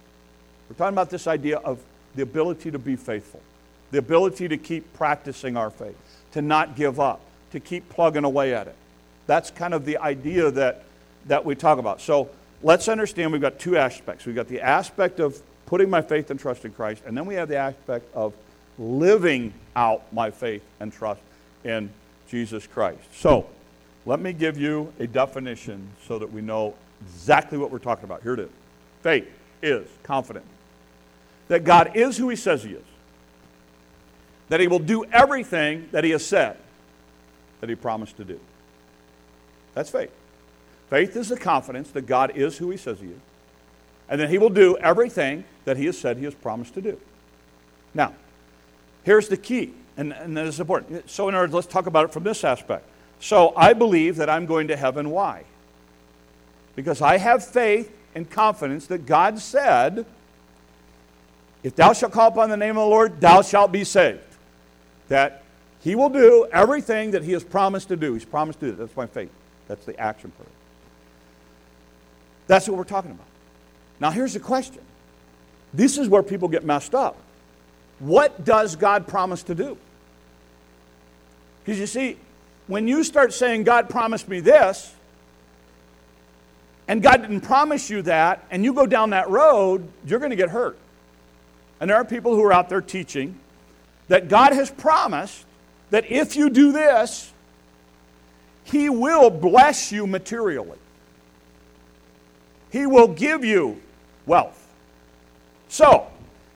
We're 0.69 0.77
talking 0.77 0.95
about 0.95 1.11
this 1.11 1.27
idea 1.27 1.59
of 1.59 1.79
the 2.15 2.23
ability 2.23 2.71
to 2.71 2.79
be 2.79 2.97
faithful. 2.97 3.41
The 3.95 4.01
ability 4.01 4.49
to 4.49 4.57
keep 4.57 4.93
practicing 4.95 5.57
our 5.57 5.71
faith, 5.71 5.97
to 6.33 6.43
not 6.43 6.75
give 6.75 6.99
up, 6.99 7.21
to 7.53 7.61
keep 7.61 7.89
plugging 7.89 8.25
away 8.25 8.53
at 8.53 8.67
it. 8.67 8.75
That's 9.29 9.53
kind 9.53 9.73
of 9.73 9.85
the 9.85 9.99
idea 9.99 10.51
that, 10.51 10.83
that 11.27 11.45
we 11.45 11.55
talk 11.55 11.79
about. 11.79 12.01
So 12.01 12.29
let's 12.61 12.89
understand 12.89 13.31
we've 13.31 13.41
got 13.41 13.61
two 13.61 13.77
aspects. 13.77 14.27
We've 14.27 14.35
got 14.35 14.49
the 14.49 14.61
aspect 14.61 15.21
of 15.21 15.41
putting 15.67 15.89
my 15.89 16.03
faith 16.03 16.33
and 16.33 16.41
trust 16.41 16.65
in 16.65 16.73
Christ, 16.73 17.05
and 17.07 17.17
then 17.17 17.25
we 17.25 17.37
have 17.37 17.49
the 17.49 17.57
aspect 17.57 18.13
of 18.17 18.35
living 18.81 19.55
out 19.77 20.13
my 20.13 20.29
faith 20.29 20.65
and 20.81 20.93
trust 20.93 21.21
in 21.63 21.89
Jesus 22.29 22.67
Christ. 22.67 22.99
So 23.15 23.47
let 24.07 24.19
me 24.19 24.33
give 24.33 24.59
you 24.59 24.93
a 24.99 25.07
definition 25.07 25.89
so 26.09 26.19
that 26.19 26.33
we 26.33 26.41
know 26.41 26.75
exactly 27.07 27.59
what 27.59 27.71
we're 27.71 27.79
talking 27.79 28.07
about. 28.07 28.25
Here 28.25 28.35
it 28.35 28.41
is 28.41 28.51
faith 29.03 29.29
is 29.63 29.87
confident 30.03 30.45
that 31.47 31.63
God 31.63 31.95
is 31.95 32.17
who 32.17 32.29
He 32.29 32.35
says 32.35 32.65
He 32.65 32.73
is, 32.73 32.85
that 34.55 34.61
He 34.61 34.69
will 34.69 34.79
do 34.79 35.05
everything 35.07 35.89
that 35.91 36.05
He 36.05 36.11
has 36.11 36.25
said 36.25 36.57
that 37.61 37.69
He 37.69 37.75
promised 37.75 38.19
to 38.19 38.25
do. 38.25 38.39
That's 39.75 39.91
faith. 39.91 40.13
Faith 40.89 41.17
is 41.17 41.29
the 41.29 41.37
confidence 41.37 41.91
that 41.91 42.03
God 42.03 42.37
is 42.37 42.57
who 42.57 42.71
He 42.71 42.77
says 42.77 43.01
He 43.01 43.09
is, 43.09 43.21
and 44.09 44.21
that 44.21 44.31
He 44.31 44.39
will 44.39 44.51
do 44.51 44.77
everything 44.77 45.43
that 45.65 45.77
He 45.77 45.87
has 45.87 45.99
said 45.99 46.19
He 46.19 46.25
has 46.25 46.37
promised 46.37 46.75
to 46.75 46.81
do. 46.81 47.01
Now, 47.95 48.15
here's 49.03 49.27
the 49.27 49.37
key, 49.37 49.75
and, 49.97 50.13
and 50.13 50.37
that 50.37 50.47
is 50.47 50.61
important. 50.61 51.11
So, 51.11 51.29
in 51.29 51.35
other 51.35 51.43
words, 51.43 51.55
let's 51.55 51.67
talk 51.67 51.87
about 51.87 52.05
it 52.05 52.13
from 52.13 52.23
this 52.23 52.45
aspect. 52.45 52.87
So, 53.19 53.55
I 53.57 53.73
believe 53.73 54.15
that 54.19 54.31
I'm 54.31 54.47
going 54.47 54.69
to 54.69 54.77
heaven. 54.77 55.11
Why? 55.11 55.43
Because 56.77 57.03
I 57.03 57.19
have 57.19 57.45
faith 57.45 57.93
and 58.15 58.31
confidence 58.31 58.87
that 58.87 59.05
God 59.05 59.41
said, 59.41 60.07
If 61.65 61.75
thou 61.75 61.93
shalt 61.93 62.13
call 62.13 62.29
upon 62.29 62.51
the 62.51 62.57
name 62.57 62.79
of 62.79 62.85
the 62.85 62.91
Lord, 62.91 63.21
thou 63.21 63.43
shalt 63.43 63.73
be 63.73 63.83
saved. 63.83 64.21
That 65.09 65.43
He 65.81 65.95
will 65.95 66.09
do 66.09 66.47
everything 66.53 67.13
that 67.13 67.25
He 67.25 67.33
has 67.33 67.45
promised 67.45 67.89
to 67.89 67.97
do. 67.97 68.15
He's 68.15 68.25
promised 68.25 68.61
to 68.61 68.67
do 68.67 68.73
it. 68.73 68.79
That's 68.79 68.97
my 68.97 69.07
faith. 69.07 69.31
That's 69.69 69.85
the 69.85 69.99
action 69.99 70.31
part. 70.33 70.49
That's 72.47 72.69
what 72.69 72.77
we're 72.77 72.85
talking 72.85 73.11
about. 73.11 73.27
Now, 74.01 74.11
here's 74.11 74.35
the 74.35 74.41
question 74.41 74.83
this 75.73 75.99
is 75.99 76.09
where 76.09 76.23
people 76.23 76.49
get 76.49 76.65
messed 76.65 76.95
up. 76.95 77.17
What 77.99 78.45
does 78.45 78.77
God 78.77 79.07
promise 79.07 79.43
to 79.45 79.55
do? 79.55 79.77
Because 81.65 81.81
you 81.81 81.87
see, 81.87 82.19
when 82.67 82.87
you 82.87 83.05
start 83.05 83.33
saying, 83.33 83.65
God 83.65 83.89
promised 83.89 84.29
me 84.29 84.41
this, 84.41 84.95
and 86.87 87.03
God 87.03 87.23
didn't 87.23 87.41
promise 87.41 87.89
you 87.89 88.03
that, 88.03 88.45
and 88.51 88.65
you 88.65 88.75
go 88.75 88.87
down 88.87 89.11
that 89.11 89.31
road, 89.31 89.89
you're 90.07 90.19
going 90.19 90.31
to 90.31 90.37
get 90.37 90.51
hurt. 90.51 90.79
And 91.81 91.89
there 91.89 91.97
are 91.97 92.05
people 92.05 92.35
who 92.35 92.45
are 92.45 92.53
out 92.53 92.69
there 92.69 92.83
teaching 92.83 93.39
that 94.09 94.29
God 94.29 94.53
has 94.53 94.71
promised 94.71 95.45
that 95.91 96.11
if 96.11 96.37
you 96.37 96.51
do 96.51 96.73
this, 96.73 97.33
He 98.65 98.89
will 98.89 99.31
bless 99.31 99.93
you 99.93 100.07
materially. 100.07 100.79
He 102.71 102.87
will 102.87 103.09
give 103.09 103.45
you 103.45 103.81
wealth. 104.27 104.61
So, 105.69 106.09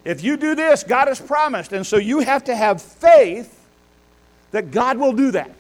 if 0.05 0.23
you 0.23 0.37
do 0.37 0.55
this, 0.55 0.83
God 0.85 1.09
has 1.09 1.21
promised, 1.21 1.73
and 1.73 1.87
so 1.87 1.97
you 1.97 2.21
have 2.21 2.45
to 2.45 2.57
have 2.57 2.81
faith 2.81 3.55
that 4.51 4.71
God 4.71 4.97
will 4.97 5.13
do 5.13 5.31
that. 5.33 5.51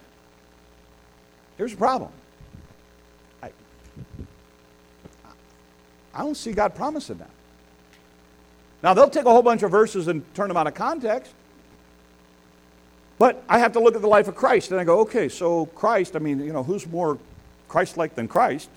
Here's 1.56 1.72
the 1.72 1.76
problem 1.76 2.10
I, 3.42 3.50
I 6.14 6.20
don't 6.20 6.36
see 6.36 6.52
God 6.52 6.74
promising 6.74 7.18
that. 7.18 7.30
Now, 8.82 8.94
they'll 8.94 9.10
take 9.10 9.26
a 9.26 9.30
whole 9.30 9.42
bunch 9.42 9.62
of 9.62 9.70
verses 9.70 10.08
and 10.08 10.22
turn 10.34 10.48
them 10.48 10.56
out 10.56 10.66
of 10.66 10.74
context. 10.74 11.32
But 13.18 13.42
I 13.48 13.58
have 13.58 13.72
to 13.72 13.80
look 13.80 13.96
at 13.96 14.00
the 14.00 14.08
life 14.08 14.28
of 14.28 14.36
Christ 14.36 14.70
and 14.70 14.80
I 14.80 14.84
go, 14.84 15.00
okay, 15.00 15.28
so 15.28 15.66
Christ, 15.66 16.14
I 16.14 16.20
mean, 16.20 16.38
you 16.40 16.52
know, 16.52 16.62
who's 16.62 16.86
more 16.86 17.18
Christ 17.66 17.96
like 17.96 18.14
than 18.14 18.28
Christ? 18.28 18.70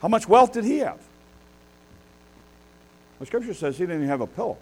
How 0.00 0.08
much 0.08 0.26
wealth 0.26 0.52
did 0.52 0.64
he 0.64 0.78
have? 0.78 0.98
The 3.18 3.26
scripture 3.26 3.52
says 3.52 3.76
he 3.76 3.82
didn't 3.82 3.96
even 3.96 4.08
have 4.08 4.22
a 4.22 4.26
pillow 4.26 4.56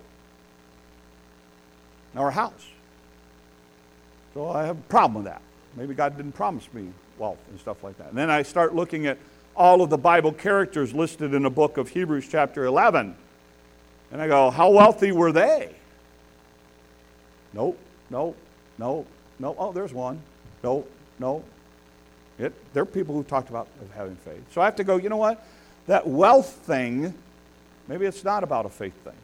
nor 2.14 2.28
a 2.28 2.32
house. 2.32 2.66
So 4.34 4.48
I 4.48 4.64
have 4.64 4.78
a 4.78 4.82
problem 4.82 5.22
with 5.22 5.32
that. 5.32 5.40
Maybe 5.76 5.94
God 5.94 6.16
didn't 6.16 6.32
promise 6.32 6.66
me 6.72 6.88
wealth 7.18 7.38
and 7.50 7.60
stuff 7.60 7.84
like 7.84 7.96
that. 7.98 8.08
And 8.08 8.18
then 8.18 8.30
I 8.30 8.42
start 8.42 8.74
looking 8.74 9.06
at 9.06 9.18
all 9.54 9.82
of 9.82 9.90
the 9.90 9.98
Bible 9.98 10.32
characters 10.32 10.92
listed 10.92 11.34
in 11.34 11.42
the 11.42 11.50
book 11.50 11.76
of 11.76 11.90
Hebrews, 11.90 12.26
chapter 12.28 12.64
11. 12.64 13.14
And 14.10 14.22
I 14.22 14.26
go, 14.26 14.50
how 14.50 14.70
wealthy 14.70 15.12
were 15.12 15.30
they? 15.30 15.74
Nope, 17.52 17.78
nope, 18.10 18.36
no, 18.78 19.06
no. 19.38 19.54
Oh, 19.58 19.72
there's 19.72 19.92
one. 19.92 20.20
No, 20.62 20.86
no. 21.18 21.44
It, 22.38 22.52
there 22.72 22.82
are 22.82 22.86
people 22.86 23.14
who 23.14 23.24
talked 23.24 23.50
about 23.50 23.68
having 23.94 24.16
faith. 24.16 24.42
So 24.52 24.60
I 24.60 24.64
have 24.66 24.76
to 24.76 24.84
go, 24.84 24.96
you 24.96 25.08
know 25.08 25.16
what? 25.16 25.44
That 25.86 26.06
wealth 26.06 26.50
thing, 26.50 27.14
maybe 27.88 28.06
it's 28.06 28.22
not 28.24 28.44
about 28.44 28.66
a 28.66 28.68
faith 28.68 28.94
thing. 29.04 29.14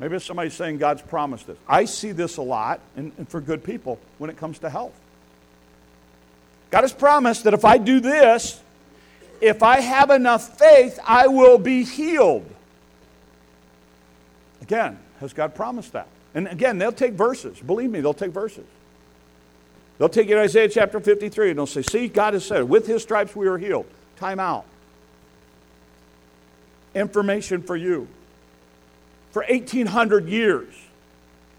Maybe 0.00 0.16
it's 0.16 0.24
somebody 0.24 0.50
saying 0.50 0.78
God's 0.78 1.02
promised 1.02 1.46
this. 1.46 1.56
I 1.68 1.84
see 1.84 2.10
this 2.10 2.36
a 2.36 2.42
lot, 2.42 2.80
and, 2.96 3.12
and 3.16 3.28
for 3.28 3.40
good 3.40 3.62
people, 3.62 4.00
when 4.18 4.28
it 4.28 4.36
comes 4.36 4.58
to 4.60 4.70
health. 4.70 4.94
God 6.70 6.80
has 6.80 6.92
promised 6.92 7.44
that 7.44 7.54
if 7.54 7.64
I 7.64 7.78
do 7.78 8.00
this, 8.00 8.60
if 9.40 9.62
I 9.62 9.80
have 9.80 10.10
enough 10.10 10.58
faith, 10.58 10.98
I 11.06 11.28
will 11.28 11.58
be 11.58 11.84
healed. 11.84 12.48
Again, 14.62 14.98
has 15.20 15.32
God 15.32 15.54
promised 15.54 15.92
that? 15.92 16.08
And 16.34 16.48
again, 16.48 16.78
they'll 16.78 16.92
take 16.92 17.12
verses. 17.14 17.58
Believe 17.60 17.90
me, 17.90 18.00
they'll 18.00 18.12
take 18.12 18.32
verses. 18.32 18.66
They'll 19.98 20.08
take 20.08 20.28
you 20.28 20.34
to 20.34 20.40
Isaiah 20.40 20.68
chapter 20.68 20.98
53 20.98 21.50
and 21.50 21.58
they'll 21.58 21.66
say, 21.66 21.82
See, 21.82 22.08
God 22.08 22.34
has 22.34 22.44
said, 22.44 22.68
with 22.68 22.86
his 22.86 23.02
stripes 23.02 23.36
we 23.36 23.46
are 23.46 23.58
healed. 23.58 23.86
Time 24.16 24.40
out. 24.40 24.64
Information 26.94 27.62
for 27.62 27.76
you. 27.76 28.08
For 29.30 29.44
1800 29.48 30.28
years, 30.28 30.74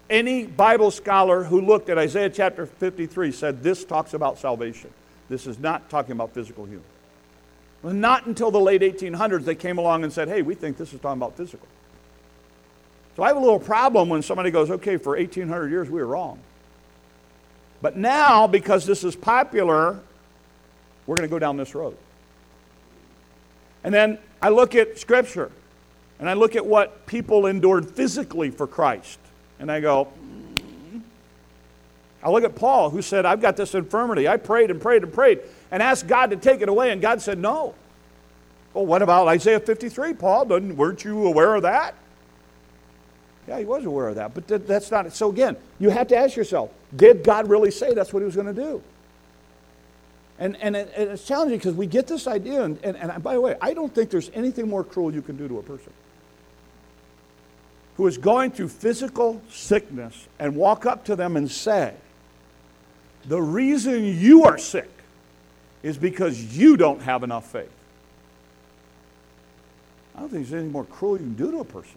any 0.08 0.46
Bible 0.46 0.90
scholar 0.90 1.44
who 1.44 1.60
looked 1.60 1.88
at 1.88 1.98
Isaiah 1.98 2.30
chapter 2.30 2.66
53 2.66 3.32
said 3.32 3.62
this 3.62 3.84
talks 3.84 4.14
about 4.14 4.38
salvation. 4.38 4.90
This 5.28 5.46
is 5.46 5.58
not 5.58 5.90
talking 5.90 6.12
about 6.12 6.32
physical 6.32 6.64
healing. 6.64 6.84
Well, 7.82 7.92
not 7.92 8.26
until 8.26 8.50
the 8.50 8.60
late 8.60 8.82
1800s 8.82 9.44
they 9.44 9.54
came 9.54 9.78
along 9.78 10.04
and 10.04 10.12
said, 10.12 10.28
hey, 10.28 10.42
we 10.42 10.54
think 10.54 10.76
this 10.76 10.92
is 10.92 11.00
talking 11.00 11.18
about 11.18 11.36
physical. 11.36 11.66
So 13.16 13.22
I 13.22 13.28
have 13.28 13.36
a 13.38 13.40
little 13.40 13.58
problem 13.58 14.10
when 14.10 14.20
somebody 14.20 14.50
goes, 14.50 14.70
okay, 14.70 14.98
for 14.98 15.16
1800 15.16 15.70
years 15.70 15.88
we 15.88 16.00
were 16.00 16.06
wrong. 16.06 16.38
But 17.80 17.96
now, 17.96 18.46
because 18.46 18.84
this 18.84 19.04
is 19.04 19.16
popular, 19.16 19.98
we're 21.06 21.16
going 21.16 21.28
to 21.28 21.32
go 21.32 21.38
down 21.38 21.56
this 21.56 21.74
road. 21.74 21.96
And 23.82 23.94
then 23.94 24.18
I 24.42 24.50
look 24.50 24.74
at 24.74 24.98
Scripture 24.98 25.50
and 26.18 26.28
I 26.28 26.34
look 26.34 26.56
at 26.56 26.66
what 26.66 27.06
people 27.06 27.46
endured 27.46 27.90
physically 27.90 28.50
for 28.50 28.66
Christ. 28.66 29.18
And 29.58 29.72
I 29.72 29.80
go, 29.80 30.08
mm. 30.20 31.00
I 32.22 32.30
look 32.30 32.44
at 32.44 32.54
Paul, 32.54 32.90
who 32.90 33.00
said, 33.00 33.24
I've 33.24 33.40
got 33.40 33.56
this 33.56 33.74
infirmity. 33.74 34.28
I 34.28 34.36
prayed 34.36 34.70
and 34.70 34.80
prayed 34.80 35.04
and 35.04 35.12
prayed 35.12 35.40
and 35.70 35.82
asked 35.82 36.06
God 36.06 36.30
to 36.30 36.36
take 36.36 36.60
it 36.60 36.68
away, 36.68 36.90
and 36.90 37.00
God 37.00 37.22
said, 37.22 37.38
No. 37.38 37.74
Well, 38.74 38.84
what 38.84 39.00
about 39.00 39.26
Isaiah 39.28 39.60
53, 39.60 40.12
Paul? 40.14 40.46
Weren't 40.46 41.02
you 41.02 41.26
aware 41.26 41.54
of 41.54 41.62
that? 41.62 41.94
Yeah, 43.46 43.58
he 43.58 43.64
was 43.64 43.84
aware 43.84 44.08
of 44.08 44.16
that, 44.16 44.34
but 44.34 44.66
that's 44.66 44.90
not 44.90 45.06
it. 45.06 45.12
So, 45.12 45.30
again, 45.30 45.56
you 45.78 45.90
have 45.90 46.08
to 46.08 46.16
ask 46.16 46.36
yourself 46.36 46.70
did 46.94 47.22
God 47.22 47.48
really 47.48 47.70
say 47.70 47.94
that's 47.94 48.12
what 48.12 48.20
he 48.20 48.24
was 48.24 48.34
going 48.34 48.52
to 48.52 48.54
do? 48.54 48.82
And, 50.38 50.56
and, 50.60 50.76
it, 50.76 50.92
it's 50.96 51.26
challenging 51.26 51.58
because 51.58 51.74
we 51.74 51.86
get 51.86 52.06
this 52.06 52.26
idea, 52.26 52.62
and, 52.62 52.78
and, 52.82 52.96
and 52.96 53.22
by 53.22 53.34
the 53.34 53.40
way, 53.40 53.56
I 53.60 53.72
don't 53.72 53.94
think 53.94 54.10
there's 54.10 54.30
anything 54.34 54.68
more 54.68 54.84
cruel 54.84 55.12
you 55.12 55.22
can 55.22 55.36
do 55.36 55.48
to 55.48 55.58
a 55.58 55.62
person 55.62 55.92
who 57.96 58.06
is 58.06 58.18
going 58.18 58.50
through 58.50 58.68
physical 58.68 59.40
sickness 59.48 60.28
and 60.38 60.54
walk 60.54 60.84
up 60.84 61.06
to 61.06 61.16
them 61.16 61.36
and 61.36 61.50
say, 61.50 61.94
the 63.24 63.40
reason 63.40 64.04
you 64.04 64.44
are 64.44 64.58
sick 64.58 64.90
is 65.82 65.96
because 65.96 66.56
you 66.56 66.76
don't 66.76 67.00
have 67.02 67.22
enough 67.22 67.50
faith. 67.50 67.70
I 70.14 70.20
don't 70.20 70.28
think 70.28 70.42
there's 70.42 70.52
anything 70.52 70.72
more 70.72 70.84
cruel 70.84 71.12
you 71.12 71.24
can 71.24 71.34
do 71.34 71.50
to 71.52 71.60
a 71.60 71.64
person. 71.64 71.96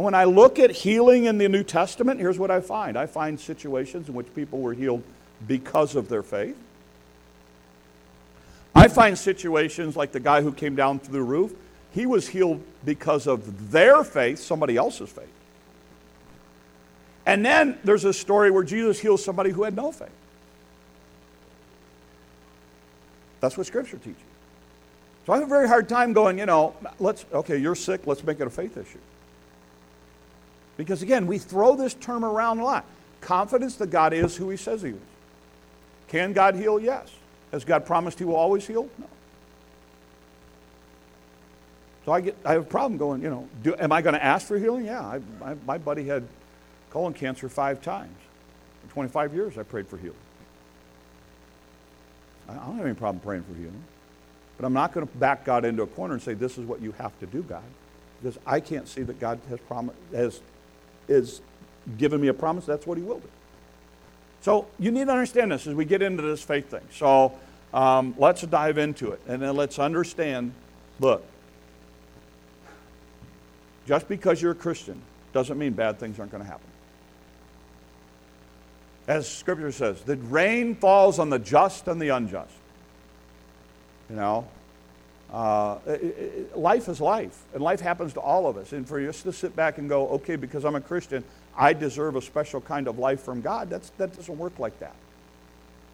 And 0.00 0.04
when 0.06 0.14
I 0.14 0.24
look 0.24 0.58
at 0.58 0.70
healing 0.70 1.26
in 1.26 1.36
the 1.36 1.46
New 1.46 1.62
Testament, 1.62 2.20
here's 2.20 2.38
what 2.38 2.50
I 2.50 2.62
find 2.62 2.96
I 2.96 3.04
find 3.04 3.38
situations 3.38 4.08
in 4.08 4.14
which 4.14 4.34
people 4.34 4.58
were 4.58 4.72
healed 4.72 5.02
because 5.46 5.94
of 5.94 6.08
their 6.08 6.22
faith. 6.22 6.56
I 8.74 8.88
find 8.88 9.18
situations 9.18 9.96
like 9.96 10.12
the 10.12 10.18
guy 10.18 10.40
who 10.40 10.52
came 10.52 10.74
down 10.74 11.00
through 11.00 11.12
the 11.12 11.22
roof, 11.22 11.52
he 11.90 12.06
was 12.06 12.26
healed 12.26 12.62
because 12.82 13.26
of 13.26 13.70
their 13.70 14.02
faith, 14.02 14.38
somebody 14.38 14.78
else's 14.78 15.10
faith. 15.10 15.28
And 17.26 17.44
then 17.44 17.78
there's 17.84 18.06
a 18.06 18.14
story 18.14 18.50
where 18.50 18.64
Jesus 18.64 18.98
heals 18.98 19.22
somebody 19.22 19.50
who 19.50 19.64
had 19.64 19.76
no 19.76 19.92
faith. 19.92 20.08
That's 23.40 23.58
what 23.58 23.66
Scripture 23.66 23.98
teaches. 23.98 24.16
So 25.26 25.34
I 25.34 25.40
have 25.40 25.46
a 25.46 25.50
very 25.50 25.68
hard 25.68 25.90
time 25.90 26.14
going, 26.14 26.38
you 26.38 26.46
know, 26.46 26.74
let's, 26.98 27.26
okay, 27.34 27.58
you're 27.58 27.74
sick, 27.74 28.06
let's 28.06 28.24
make 28.24 28.40
it 28.40 28.46
a 28.46 28.50
faith 28.50 28.78
issue. 28.78 28.96
Because 30.80 31.02
again, 31.02 31.26
we 31.26 31.36
throw 31.36 31.76
this 31.76 31.92
term 31.92 32.24
around 32.24 32.58
a 32.60 32.64
lot. 32.64 32.86
Confidence 33.20 33.76
that 33.76 33.90
God 33.90 34.14
is 34.14 34.34
who 34.34 34.48
He 34.48 34.56
says 34.56 34.80
He 34.80 34.90
is. 34.90 34.96
Can 36.08 36.32
God 36.32 36.54
heal? 36.54 36.80
Yes. 36.80 37.12
Has 37.52 37.66
God 37.66 37.84
promised 37.84 38.18
He 38.18 38.24
will 38.24 38.34
always 38.34 38.66
heal? 38.66 38.88
No. 38.98 39.06
So 42.06 42.12
I, 42.12 42.22
get, 42.22 42.34
I 42.46 42.52
have 42.52 42.62
a 42.62 42.64
problem 42.64 42.96
going, 42.96 43.20
you 43.20 43.28
know, 43.28 43.46
do, 43.62 43.76
am 43.78 43.92
I 43.92 44.00
going 44.00 44.14
to 44.14 44.24
ask 44.24 44.46
for 44.46 44.58
healing? 44.58 44.86
Yeah. 44.86 45.02
I, 45.02 45.20
my, 45.38 45.54
my 45.66 45.76
buddy 45.76 46.06
had 46.06 46.26
colon 46.88 47.12
cancer 47.12 47.50
five 47.50 47.82
times. 47.82 48.16
In 48.82 48.88
25 48.88 49.34
years, 49.34 49.58
I 49.58 49.64
prayed 49.64 49.86
for 49.86 49.98
healing. 49.98 50.16
I 52.48 52.54
don't 52.54 52.78
have 52.78 52.86
any 52.86 52.94
problem 52.94 53.20
praying 53.20 53.42
for 53.42 53.52
healing. 53.52 53.84
But 54.56 54.64
I'm 54.64 54.72
not 54.72 54.94
going 54.94 55.06
to 55.06 55.16
back 55.18 55.44
God 55.44 55.66
into 55.66 55.82
a 55.82 55.86
corner 55.86 56.14
and 56.14 56.22
say, 56.22 56.32
this 56.32 56.56
is 56.56 56.64
what 56.64 56.80
you 56.80 56.92
have 56.92 57.16
to 57.20 57.26
do, 57.26 57.42
God. 57.42 57.62
Because 58.22 58.38
I 58.46 58.60
can't 58.60 58.88
see 58.88 59.02
that 59.02 59.20
God 59.20 59.40
has, 59.50 59.60
promised, 59.60 59.98
has 60.14 60.40
is 61.10 61.42
given 61.98 62.20
me 62.20 62.28
a 62.28 62.34
promise, 62.34 62.64
that's 62.64 62.86
what 62.86 62.96
he 62.96 63.04
will 63.04 63.18
do. 63.18 63.28
So 64.42 64.66
you 64.78 64.90
need 64.90 65.06
to 65.06 65.12
understand 65.12 65.52
this 65.52 65.66
as 65.66 65.74
we 65.74 65.84
get 65.84 66.00
into 66.00 66.22
this 66.22 66.42
faith 66.42 66.70
thing. 66.70 66.86
So 66.92 67.38
um, 67.74 68.14
let's 68.16 68.42
dive 68.42 68.78
into 68.78 69.10
it. 69.10 69.20
And 69.28 69.42
then 69.42 69.56
let's 69.56 69.78
understand 69.78 70.54
look, 70.98 71.24
just 73.86 74.08
because 74.08 74.40
you're 74.40 74.52
a 74.52 74.56
Christian 74.56 75.02
doesn't 75.32 75.58
mean 75.58 75.72
bad 75.72 75.98
things 75.98 76.18
aren't 76.18 76.32
going 76.32 76.42
to 76.44 76.48
happen. 76.48 76.66
As 79.08 79.28
Scripture 79.28 79.72
says, 79.72 80.02
the 80.02 80.16
rain 80.16 80.76
falls 80.76 81.18
on 81.18 81.30
the 81.30 81.38
just 81.38 81.88
and 81.88 82.00
the 82.00 82.10
unjust. 82.10 82.52
You 84.08 84.16
know, 84.16 84.48
uh, 85.32 85.78
it, 85.86 86.56
life 86.56 86.88
is 86.88 87.00
life, 87.00 87.38
and 87.54 87.62
life 87.62 87.80
happens 87.80 88.12
to 88.14 88.20
all 88.20 88.46
of 88.46 88.56
us. 88.56 88.72
And 88.72 88.86
for 88.86 89.00
us 89.08 89.22
to 89.22 89.32
sit 89.32 89.54
back 89.54 89.78
and 89.78 89.88
go, 89.88 90.08
okay, 90.08 90.36
because 90.36 90.64
I'm 90.64 90.74
a 90.74 90.80
Christian, 90.80 91.22
I 91.56 91.72
deserve 91.72 92.16
a 92.16 92.22
special 92.22 92.60
kind 92.60 92.88
of 92.88 92.98
life 92.98 93.22
from 93.22 93.40
God, 93.40 93.70
that's, 93.70 93.90
that 93.90 94.14
doesn't 94.16 94.36
work 94.38 94.58
like 94.58 94.78
that. 94.80 94.94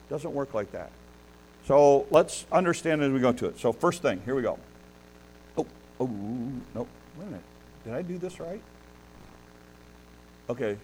Doesn't 0.09 0.33
work 0.33 0.55
like 0.55 0.73
that. 0.73 0.90
So 1.66 2.07
let's 2.11 2.47
understand 2.52 3.02
as 3.02 3.12
we 3.12 3.21
go 3.21 3.33
to 3.33 3.47
it. 3.47 3.59
So, 3.59 3.73
first 3.73 4.00
thing, 4.00 4.23
here 4.25 4.35
we 4.35 4.43
go. 4.43 4.59
Oh, 5.59 5.66
oh, 6.00 6.07
no, 6.07 6.87
wait 7.19 7.23
a 7.23 7.25
minute. 7.26 7.43
Did 7.85 7.95
I 7.95 8.02
do 8.02 8.19
this 8.19 8.38
right? 8.38 8.62
Okay. 10.49 10.76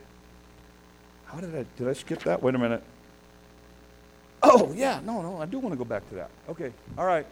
How 1.27 1.39
did 1.39 1.55
I, 1.55 1.65
did 1.79 1.89
I 1.89 1.93
skip 1.93 2.23
that? 2.25 2.43
Wait 2.43 2.55
a 2.55 2.59
minute. 2.59 2.83
Oh, 4.43 4.73
yeah, 4.75 5.01
no, 5.05 5.23
no, 5.23 5.41
I 5.41 5.47
do 5.47 5.59
want 5.61 5.73
to 5.73 5.77
go 5.77 5.85
back 5.85 6.07
to 6.09 6.17
that. 6.17 6.31
Okay, 6.49 6.73
all 6.99 7.07
right. 7.07 7.25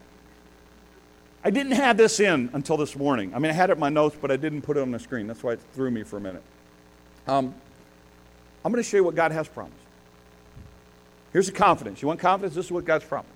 I 1.42 1.50
didn't 1.50 1.72
have 1.72 1.96
this 1.96 2.20
in 2.20 2.50
until 2.52 2.76
this 2.76 2.94
morning. 2.94 3.34
I 3.34 3.38
mean, 3.38 3.50
I 3.50 3.54
had 3.54 3.70
it 3.70 3.74
in 3.74 3.78
my 3.78 3.88
notes, 3.88 4.16
but 4.20 4.30
I 4.30 4.36
didn't 4.36 4.62
put 4.62 4.76
it 4.76 4.80
on 4.80 4.90
the 4.90 4.98
screen. 4.98 5.26
That's 5.26 5.42
why 5.42 5.52
it 5.52 5.60
threw 5.74 5.90
me 5.90 6.02
for 6.02 6.18
a 6.18 6.20
minute. 6.20 6.42
Um, 7.26 7.54
I'm 8.64 8.72
going 8.72 8.82
to 8.82 8.88
show 8.88 8.98
you 8.98 9.04
what 9.04 9.14
God 9.14 9.32
has 9.32 9.48
promised. 9.48 9.76
Here's 11.32 11.46
the 11.46 11.52
confidence. 11.52 12.02
You 12.02 12.08
want 12.08 12.20
confidence? 12.20 12.54
This 12.54 12.66
is 12.66 12.72
what 12.72 12.84
God's 12.84 13.04
promised. 13.04 13.32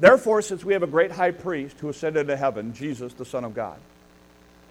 Therefore, 0.00 0.42
since 0.42 0.64
we 0.64 0.72
have 0.72 0.82
a 0.82 0.88
great 0.88 1.10
high 1.10 1.30
priest 1.30 1.78
who 1.78 1.88
ascended 1.88 2.20
into 2.20 2.36
heaven, 2.36 2.72
Jesus, 2.72 3.12
the 3.12 3.24
Son 3.24 3.44
of 3.44 3.54
God, 3.54 3.78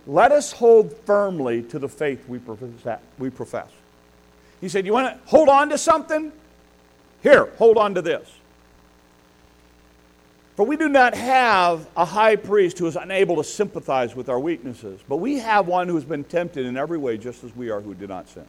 let 0.07 0.31
us 0.31 0.51
hold 0.51 0.95
firmly 1.05 1.63
to 1.63 1.79
the 1.79 1.87
faith 1.87 2.27
we 2.27 2.39
profess. 3.29 3.69
He 4.59 4.69
said, 4.69 4.85
You 4.85 4.93
want 4.93 5.13
to 5.13 5.29
hold 5.29 5.49
on 5.49 5.69
to 5.69 5.77
something? 5.77 6.31
Here, 7.21 7.45
hold 7.57 7.77
on 7.77 7.95
to 7.95 8.01
this. 8.01 8.29
For 10.55 10.65
we 10.65 10.77
do 10.77 10.87
not 10.87 11.15
have 11.15 11.87
a 11.97 12.05
high 12.05 12.35
priest 12.35 12.77
who 12.77 12.85
is 12.85 12.95
unable 12.95 13.37
to 13.37 13.43
sympathize 13.43 14.15
with 14.15 14.29
our 14.29 14.39
weaknesses, 14.39 14.99
but 15.09 15.17
we 15.17 15.39
have 15.39 15.67
one 15.67 15.87
who 15.87 15.95
has 15.95 16.05
been 16.05 16.23
tempted 16.23 16.65
in 16.65 16.77
every 16.77 16.97
way, 16.97 17.17
just 17.17 17.43
as 17.43 17.55
we 17.55 17.71
are 17.71 17.81
who 17.81 17.95
did 17.95 18.09
not 18.09 18.29
sin. 18.29 18.45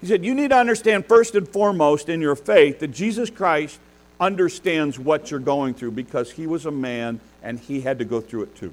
He 0.00 0.06
said, 0.06 0.24
You 0.24 0.34
need 0.34 0.50
to 0.50 0.56
understand 0.56 1.06
first 1.06 1.34
and 1.34 1.48
foremost 1.48 2.08
in 2.08 2.20
your 2.20 2.36
faith 2.36 2.78
that 2.78 2.88
Jesus 2.88 3.28
Christ 3.28 3.80
understands 4.20 4.98
what 4.98 5.30
you're 5.30 5.40
going 5.40 5.74
through 5.74 5.90
because 5.92 6.30
he 6.30 6.46
was 6.46 6.66
a 6.66 6.70
man 6.70 7.20
and 7.42 7.58
he 7.58 7.80
had 7.80 7.98
to 7.98 8.04
go 8.04 8.20
through 8.20 8.44
it 8.44 8.56
too. 8.56 8.72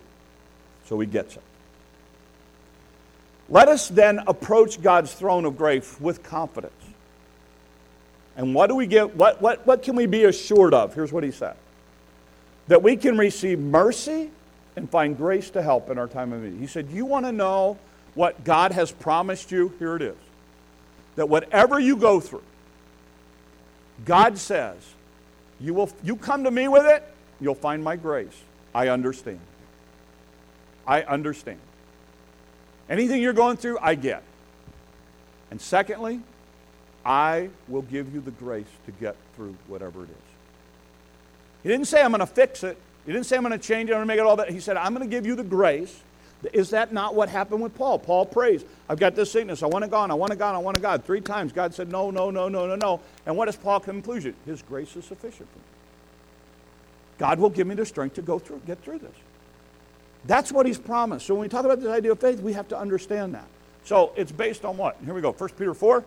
So 0.86 1.00
he 1.00 1.08
gets 1.08 1.36
it. 1.36 1.44
Let 3.50 3.68
us 3.68 3.90
then 3.90 4.20
approach 4.28 4.82
God's 4.82 5.14
throne 5.14 5.46
of 5.46 5.58
grace 5.58 6.00
with 6.00 6.22
confidence. 6.22 6.74
And 8.38 8.54
what 8.54 8.68
do 8.68 8.76
we 8.76 8.86
get? 8.86 9.16
What, 9.16 9.42
what, 9.42 9.66
what 9.66 9.84
can 9.84 9.96
we 9.96 10.06
be 10.06 10.26
assured 10.26 10.74
of? 10.74 10.94
Here's 10.94 11.12
what 11.12 11.24
he 11.24 11.32
said 11.32 11.56
that 12.72 12.82
we 12.82 12.96
can 12.96 13.18
receive 13.18 13.60
mercy 13.60 14.32
and 14.78 14.90
find 14.90 15.18
grace 15.18 15.50
to 15.50 15.62
help 15.62 15.90
in 15.90 15.98
our 15.98 16.08
time 16.08 16.32
of 16.32 16.42
need. 16.42 16.58
He 16.58 16.68
said, 16.68 16.90
You 16.90 17.04
want 17.04 17.26
to 17.26 17.34
know 17.34 17.78
what 18.14 18.46
God 18.46 18.72
has 18.72 18.94
promised 18.94 19.52
you? 19.52 19.74
Here 19.78 19.98
it 19.98 20.02
is. 20.02 20.16
That 21.18 21.28
whatever 21.28 21.82
you 21.82 21.98
go 21.98 22.22
through, 22.22 22.44
God 24.06 24.38
says, 24.38 24.78
you, 25.60 25.74
will, 25.74 25.92
you 26.02 26.16
come 26.16 26.46
to 26.46 26.52
me 26.52 26.70
with 26.70 26.86
it, 26.86 27.04
you'll 27.42 27.56
find 27.56 27.84
my 27.84 27.98
grace. 27.98 28.42
I 28.74 28.88
understand. 28.88 29.42
I 30.88 31.02
understand. 31.02 31.60
Anything 32.90 33.22
you're 33.22 33.34
going 33.34 33.58
through, 33.58 33.80
I 33.82 33.96
get. 33.96 34.24
And 35.52 35.60
secondly, 35.60 36.22
I 37.04 37.50
will 37.68 37.82
give 37.82 38.14
you 38.14 38.22
the 38.22 38.32
grace 38.32 38.72
to 38.86 38.94
get 38.94 39.18
through 39.36 39.58
whatever 39.68 40.06
it 40.06 40.10
is. 40.10 40.31
He 41.64 41.70
didn't 41.70 41.86
say, 41.86 42.02
I'm 42.02 42.12
going 42.12 42.20
to 42.20 42.26
fix 42.26 42.64
it. 42.64 42.78
He 43.06 43.12
didn't 43.12 43.26
say, 43.26 43.38
I'm 43.38 43.44
going 43.44 43.58
to 43.58 43.66
change 43.66 43.90
it, 43.90 43.94
I'm 43.94 43.98
going 44.00 44.08
to 44.08 44.14
make 44.14 44.20
it 44.20 44.26
all 44.26 44.36
better. 44.36 44.52
He 44.52 44.60
said, 44.60 44.78
I'm 44.78 44.94
going 44.94 45.08
to 45.08 45.10
give 45.10 45.26
you 45.26 45.36
the 45.36 45.44
grace. 45.44 46.02
Is 46.54 46.72
that 46.72 46.92
not 46.92 47.14
what 47.14 47.30
happened 47.30 47.62
with 47.62 47.76
Paul? 47.76 48.00
Paul 48.00 48.26
prays, 48.26 48.66
I've 48.90 49.00
got 49.00 49.16
this 49.16 49.32
sickness. 49.32 49.62
I 49.62 49.68
want 49.68 49.86
it 49.86 49.92
gone. 49.92 50.10
I 50.10 50.16
want 50.16 50.34
it 50.34 50.40
gone. 50.40 50.56
I 50.56 50.58
want 50.58 50.78
it 50.78 50.82
gone. 50.82 51.00
Three 51.00 51.22
times 51.22 51.52
God 51.52 51.74
said, 51.74 51.92
No, 51.92 52.10
no, 52.10 52.32
no, 52.32 52.50
no, 52.50 52.66
no, 52.66 52.76
no. 52.76 53.00
And 53.26 53.38
what 53.38 53.46
does 53.46 53.56
Paul 53.56 53.80
conclusion? 53.80 54.34
His 54.46 54.62
grace 54.64 54.96
is 54.96 55.06
sufficient 55.06 55.52
for 55.52 55.60
me. 55.60 55.66
God 57.20 57.40
will 57.40 57.52
give 57.52 57.68
me 57.68 57.76
the 57.76 57.86
strength 57.86 58.16
to 58.16 58.24
go 58.24 58.40
through, 58.40 58.62
get 58.66 58.84
through 58.84 59.00
this. 59.00 59.16
That's 60.26 60.52
what 60.52 60.66
he's 60.66 60.80
promised. 60.80 61.28
So 61.28 61.36
when 61.36 61.44
we 61.44 61.50
talk 61.50 61.66
about 61.66 61.80
this 61.80 61.90
idea 61.90 62.12
of 62.12 62.20
faith, 62.20 62.40
we 62.40 62.54
have 62.54 62.68
to 62.70 62.78
understand 62.78 63.36
that. 63.36 63.48
So 63.84 64.14
it's 64.16 64.32
based 64.32 64.66
on 64.66 64.78
what? 64.78 64.98
Here 65.04 65.14
we 65.14 65.22
go. 65.22 65.32
1 65.32 65.50
Peter 65.52 65.74
4. 65.74 66.04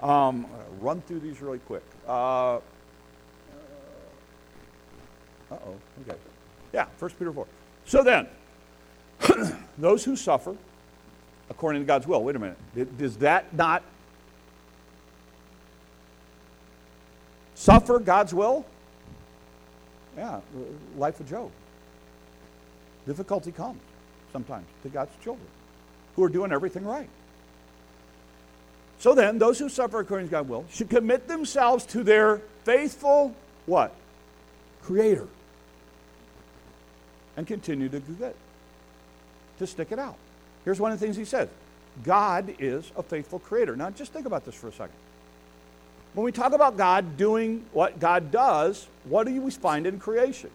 Um, 0.00 0.46
run 0.80 1.00
through 1.02 1.20
these 1.20 1.40
really 1.40 1.58
quick. 1.58 1.82
Uh, 2.06 2.60
uh-oh, 5.50 5.74
okay. 6.02 6.18
Yeah, 6.72 6.86
1 6.98 7.10
Peter 7.12 7.32
4. 7.32 7.46
So 7.86 8.02
then, 8.02 8.28
those 9.78 10.04
who 10.04 10.16
suffer 10.16 10.56
according 11.50 11.82
to 11.82 11.86
God's 11.86 12.06
will. 12.06 12.22
Wait 12.22 12.36
a 12.36 12.38
minute. 12.38 12.98
Does 12.98 13.16
that 13.18 13.52
not 13.54 13.82
suffer 17.54 17.98
God's 17.98 18.34
will? 18.34 18.66
Yeah, 20.16 20.36
uh, 20.36 20.40
life 20.96 21.20
of 21.20 21.28
Job. 21.28 21.50
Difficulty 23.06 23.52
comes 23.52 23.80
sometimes 24.32 24.66
to 24.82 24.88
God's 24.88 25.12
children 25.22 25.46
who 26.16 26.24
are 26.24 26.28
doing 26.28 26.52
everything 26.52 26.84
right. 26.84 27.08
So 28.98 29.14
then, 29.14 29.38
those 29.38 29.58
who 29.58 29.68
suffer 29.68 30.00
according 30.00 30.26
to 30.26 30.30
God's 30.32 30.48
will 30.48 30.64
should 30.70 30.90
commit 30.90 31.28
themselves 31.28 31.86
to 31.86 32.02
their 32.02 32.38
faithful 32.64 33.34
what? 33.66 33.94
Creator 34.82 35.28
and 37.38 37.46
continue 37.46 37.88
to 37.88 38.00
do 38.00 38.12
good, 38.14 38.34
to 39.60 39.66
stick 39.66 39.92
it 39.92 39.98
out. 39.98 40.16
Here's 40.64 40.80
one 40.80 40.90
of 40.90 40.98
the 40.98 41.06
things 41.06 41.16
he 41.16 41.24
says 41.24 41.48
God 42.02 42.52
is 42.58 42.90
a 42.96 43.02
faithful 43.02 43.38
creator. 43.38 43.76
Now, 43.76 43.90
just 43.90 44.12
think 44.12 44.26
about 44.26 44.44
this 44.44 44.56
for 44.56 44.68
a 44.68 44.72
second. 44.72 44.96
When 46.14 46.24
we 46.24 46.32
talk 46.32 46.52
about 46.52 46.76
God 46.76 47.16
doing 47.16 47.64
what 47.72 48.00
God 48.00 48.32
does, 48.32 48.88
what 49.04 49.26
do 49.26 49.40
we 49.40 49.50
find 49.52 49.86
in 49.86 50.00
creation? 50.00 50.50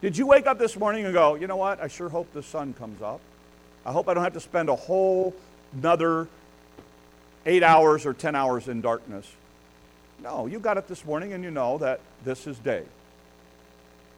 Did 0.00 0.16
you 0.16 0.26
wake 0.26 0.46
up 0.46 0.60
this 0.60 0.76
morning 0.76 1.04
and 1.04 1.12
go, 1.12 1.34
you 1.34 1.48
know 1.48 1.56
what? 1.56 1.82
I 1.82 1.88
sure 1.88 2.08
hope 2.08 2.32
the 2.32 2.42
sun 2.42 2.72
comes 2.74 3.02
up. 3.02 3.20
I 3.84 3.90
hope 3.90 4.08
I 4.08 4.14
don't 4.14 4.22
have 4.22 4.34
to 4.34 4.40
spend 4.40 4.68
a 4.68 4.76
whole 4.76 5.34
another 5.76 6.28
eight 7.46 7.64
hours 7.64 8.06
or 8.06 8.14
10 8.14 8.36
hours 8.36 8.68
in 8.68 8.80
darkness. 8.80 9.28
No, 10.22 10.46
you 10.46 10.60
got 10.60 10.78
up 10.78 10.86
this 10.86 11.04
morning 11.04 11.32
and 11.32 11.42
you 11.42 11.50
know 11.50 11.78
that 11.78 11.98
this 12.24 12.46
is 12.46 12.58
day. 12.58 12.84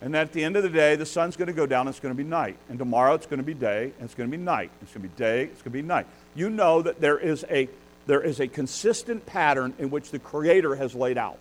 And 0.04 0.14
at 0.14 0.32
the 0.32 0.44
end 0.44 0.54
of 0.56 0.62
the 0.62 0.68
day, 0.68 0.96
the 0.96 1.06
sun's 1.06 1.34
going 1.34 1.46
to 1.46 1.54
go 1.54 1.64
down, 1.64 1.88
it's 1.88 1.98
going 1.98 2.14
to 2.14 2.22
be 2.22 2.28
night. 2.28 2.58
And 2.68 2.78
tomorrow 2.78 3.14
it's 3.14 3.24
going 3.24 3.38
to 3.38 3.42
be 3.42 3.54
day, 3.54 3.84
and 3.84 4.04
it's 4.04 4.14
going 4.14 4.30
to 4.30 4.36
be 4.36 4.42
night. 4.42 4.70
It's 4.82 4.92
going 4.92 5.02
to 5.02 5.08
be 5.08 5.16
day, 5.16 5.44
it's 5.44 5.62
going 5.62 5.72
to 5.72 5.78
be 5.78 5.80
night. 5.80 6.06
You 6.34 6.50
know 6.50 6.82
that 6.82 7.00
there 7.00 7.18
is 7.18 7.42
a, 7.48 7.70
there 8.06 8.20
is 8.20 8.38
a 8.38 8.46
consistent 8.46 9.24
pattern 9.24 9.72
in 9.78 9.88
which 9.88 10.10
the 10.10 10.18
Creator 10.18 10.74
has 10.74 10.94
laid 10.94 11.16
out. 11.16 11.38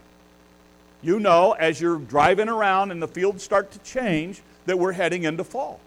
You 1.02 1.19
know, 1.19 1.52
as 1.52 1.82
you're 1.82 1.97
driving 1.97 2.47
around 2.47 2.91
and 2.91 3.02
the 3.02 3.08
fields 3.10 3.43
start 3.43 3.69
to 3.71 3.80
change, 3.80 4.41
that 4.65 4.80
we're 4.80 4.93
heading 4.93 5.23
into 5.23 5.43
fall. 5.43 5.82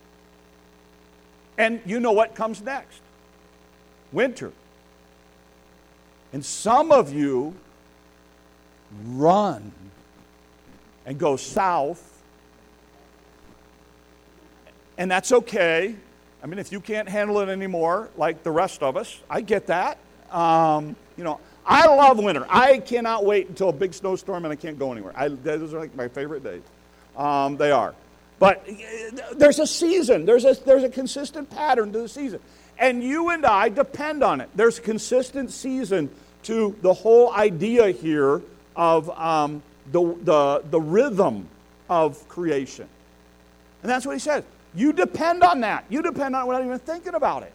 And 1.57 1.81
you 1.87 1.99
know 1.99 2.13
what 2.13 2.35
comes 2.35 2.61
next 2.61 3.01
winter. 4.13 4.53
And 6.35 6.45
some 6.45 6.93
of 6.93 7.11
you 7.11 7.55
run 9.07 9.73
and 11.07 11.19
go 11.19 11.37
south 11.37 12.16
and 14.99 15.11
that's 15.11 15.33
okay. 15.33 15.95
I 16.43 16.47
mean, 16.47 16.59
if 16.59 16.73
you 16.73 16.81
can't 16.81 17.09
handle 17.09 17.41
it 17.41 17.49
anymore, 17.49 18.09
like 18.17 18.43
the 18.43 18.51
rest 18.51 18.83
of 18.83 18.97
us, 18.97 19.21
I 19.29 19.41
get 19.41 19.67
that. 19.67 19.99
Um, 20.31 20.97
you 21.17 21.25
know, 21.25 21.41
I 21.65 21.87
love 21.87 22.19
winter. 22.19 22.47
I 22.49 22.79
cannot 22.79 23.25
wait 23.25 23.49
until 23.49 23.69
a 23.69 23.73
big 23.73 23.95
snowstorm 23.95 24.45
and 24.45 24.53
I 24.53 24.57
can't 24.57 24.79
go 24.79 24.93
anywhere. 24.93 25.13
I, 25.17 25.29
those 25.29 25.75
are 25.75 25.81
like 25.81 25.95
my 25.97 26.09
favorite 26.09 26.45
days. 26.45 26.63
Um, 27.17 27.57
they 27.57 27.71
are. 27.71 27.95
But 28.39 28.69
there's 29.35 29.59
a 29.59 29.67
season, 29.67 30.27
there's 30.27 30.45
a, 30.45 30.55
there's 30.55 30.85
a 30.85 30.91
consistent 30.91 31.51
pattern 31.51 31.93
to 31.93 32.01
the 32.01 32.09
season. 32.09 32.41
And 32.79 33.03
you 33.03 33.31
and 33.31 33.47
I 33.47 33.71
depend 33.71 34.23
on 34.23 34.43
it. 34.43 34.51
There's 34.55 34.79
a 34.79 34.83
consistent 34.83 35.51
season 35.51 36.11
to 36.43 36.77
the 36.83 36.93
whole 36.93 37.33
idea 37.33 37.91
here 37.91 38.43
of 38.77 39.09
um, 39.11 39.63
the, 39.91 40.15
the, 40.23 40.63
the 40.71 40.81
rhythm 40.81 41.49
of 41.89 42.29
creation. 42.29 42.87
And 43.83 43.91
that's 43.91 44.05
what 44.05 44.13
he 44.13 44.19
says. 44.21 44.45
You 44.77 44.93
depend 44.93 45.43
on 45.43 45.63
that. 45.63 45.87
You 45.89 46.03
depend 46.03 46.37
on 46.37 46.43
it 46.43 46.47
without 46.47 46.65
even 46.65 46.79
thinking 46.79 47.15
about 47.15 47.43
it. 47.43 47.53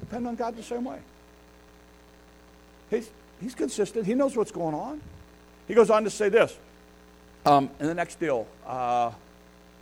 Depend 0.00 0.28
on 0.28 0.36
God 0.36 0.56
the 0.56 0.62
same 0.62 0.84
way. 0.84 0.98
He's, 2.90 3.10
he's 3.40 3.54
consistent. 3.54 4.06
He 4.06 4.14
knows 4.14 4.36
what's 4.36 4.52
going 4.52 4.74
on. 4.74 5.00
He 5.66 5.74
goes 5.74 5.88
on 5.88 6.04
to 6.04 6.10
say 6.10 6.28
this 6.28 6.54
um, 7.46 7.70
in 7.80 7.86
the 7.86 7.94
next 7.94 8.20
deal. 8.20 8.46
Uh, 8.66 9.10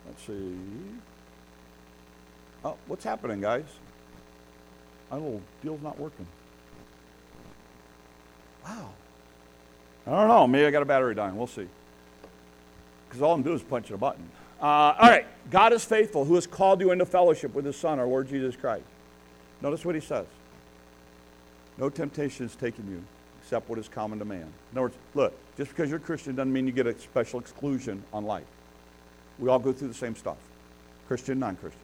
let's 0.07 0.25
see. 0.25 0.55
Oh, 2.63 2.77
what's 2.87 3.03
happening, 3.03 3.41
guys? 3.41 3.65
My 5.11 5.17
little 5.17 5.41
deal's 5.61 5.81
not 5.81 5.99
working. 5.99 6.25
Wow. 8.63 8.89
I 10.07 10.11
don't 10.11 10.27
know. 10.29 10.47
Maybe 10.47 10.65
I 10.65 10.71
got 10.71 10.81
a 10.81 10.85
battery 10.85 11.13
dying. 11.13 11.35
We'll 11.35 11.47
see. 11.47 11.67
Because 13.09 13.21
all 13.21 13.33
I'm 13.33 13.43
doing 13.43 13.57
is 13.57 13.63
punching 13.63 13.93
a 13.93 13.97
button. 13.97 14.29
Uh, 14.61 14.65
all 14.65 15.09
right. 15.09 15.25
God 15.51 15.73
is 15.73 15.83
faithful, 15.83 16.25
who 16.25 16.35
has 16.35 16.47
called 16.47 16.79
you 16.79 16.91
into 16.91 17.05
fellowship 17.05 17.53
with 17.53 17.65
his 17.65 17.75
Son, 17.75 17.99
our 17.99 18.07
Lord 18.07 18.29
Jesus 18.29 18.55
Christ. 18.55 18.85
Notice 19.61 19.85
what 19.85 19.95
he 19.95 20.01
says. 20.01 20.25
No 21.77 21.89
temptation 21.89 22.45
has 22.45 22.55
taken 22.55 22.89
you 22.89 23.03
except 23.41 23.67
what 23.69 23.77
is 23.77 23.89
common 23.89 24.19
to 24.19 24.25
man. 24.25 24.41
In 24.71 24.77
other 24.77 24.81
words, 24.81 24.95
look, 25.13 25.33
just 25.57 25.69
because 25.69 25.89
you're 25.89 25.99
a 25.99 26.01
Christian 26.01 26.35
doesn't 26.35 26.53
mean 26.53 26.65
you 26.65 26.71
get 26.71 26.87
a 26.87 26.97
special 26.97 27.39
exclusion 27.39 28.03
on 28.13 28.25
life. 28.25 28.45
We 29.37 29.49
all 29.49 29.59
go 29.59 29.73
through 29.73 29.89
the 29.89 29.93
same 29.93 30.15
stuff 30.15 30.37
Christian, 31.07 31.39
non 31.39 31.55
Christian. 31.57 31.81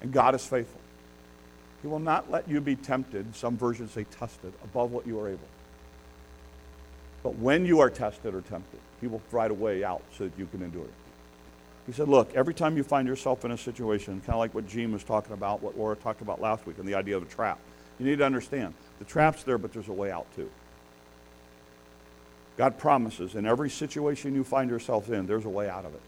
And 0.00 0.12
God 0.12 0.34
is 0.34 0.44
faithful. 0.44 0.80
He 1.80 1.88
will 1.88 2.00
not 2.00 2.30
let 2.30 2.48
you 2.48 2.60
be 2.60 2.76
tempted, 2.76 3.34
some 3.34 3.56
versions 3.56 3.92
say 3.92 4.04
tested, 4.04 4.52
above 4.64 4.92
what 4.92 5.06
you 5.06 5.18
are 5.20 5.28
able. 5.28 5.48
But 7.22 7.36
when 7.36 7.66
you 7.66 7.80
are 7.80 7.90
tested 7.90 8.34
or 8.34 8.40
tempted, 8.40 8.80
He 9.00 9.06
will 9.06 9.20
provide 9.20 9.50
a 9.50 9.54
way 9.54 9.84
out 9.84 10.02
so 10.16 10.24
that 10.24 10.32
you 10.38 10.46
can 10.46 10.62
endure 10.62 10.84
it. 10.84 10.94
He 11.92 11.96
said, 11.96 12.08
Look, 12.08 12.34
every 12.34 12.54
time 12.54 12.78
you 12.78 12.84
find 12.84 13.06
yourself 13.06 13.44
in 13.44 13.50
a 13.50 13.58
situation, 13.58 14.18
kind 14.20 14.30
of 14.30 14.38
like 14.38 14.54
what 14.54 14.66
Gene 14.66 14.94
was 14.94 15.04
talking 15.04 15.34
about, 15.34 15.62
what 15.62 15.76
Laura 15.76 15.94
talked 15.94 16.22
about 16.22 16.40
last 16.40 16.64
week, 16.64 16.78
and 16.78 16.88
the 16.88 16.94
idea 16.94 17.18
of 17.18 17.22
a 17.22 17.26
trap, 17.26 17.58
you 17.98 18.06
need 18.06 18.16
to 18.16 18.24
understand 18.24 18.72
the 18.98 19.04
trap's 19.04 19.42
there, 19.42 19.58
but 19.58 19.74
there's 19.74 19.88
a 19.88 19.92
way 19.92 20.10
out 20.10 20.26
too. 20.34 20.50
God 22.56 22.78
promises 22.78 23.34
in 23.34 23.44
every 23.44 23.68
situation 23.68 24.34
you 24.34 24.42
find 24.42 24.70
yourself 24.70 25.10
in, 25.10 25.26
there's 25.26 25.44
a 25.44 25.50
way 25.50 25.68
out 25.68 25.84
of 25.84 25.92
it. 25.94 26.00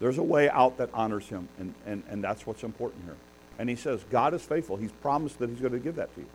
There's 0.00 0.16
a 0.16 0.22
way 0.22 0.48
out 0.48 0.78
that 0.78 0.88
honors 0.94 1.28
Him, 1.28 1.50
and, 1.58 1.74
and, 1.84 2.02
and 2.08 2.24
that's 2.24 2.46
what's 2.46 2.62
important 2.62 3.04
here. 3.04 3.16
And 3.58 3.68
he 3.68 3.76
says, 3.76 4.02
God 4.08 4.32
is 4.32 4.40
faithful. 4.40 4.78
He's 4.78 4.92
promised 4.92 5.38
that 5.40 5.50
he's 5.50 5.60
going 5.60 5.74
to 5.74 5.80
give 5.80 5.96
that 5.96 6.14
to 6.14 6.22
you. 6.22 6.28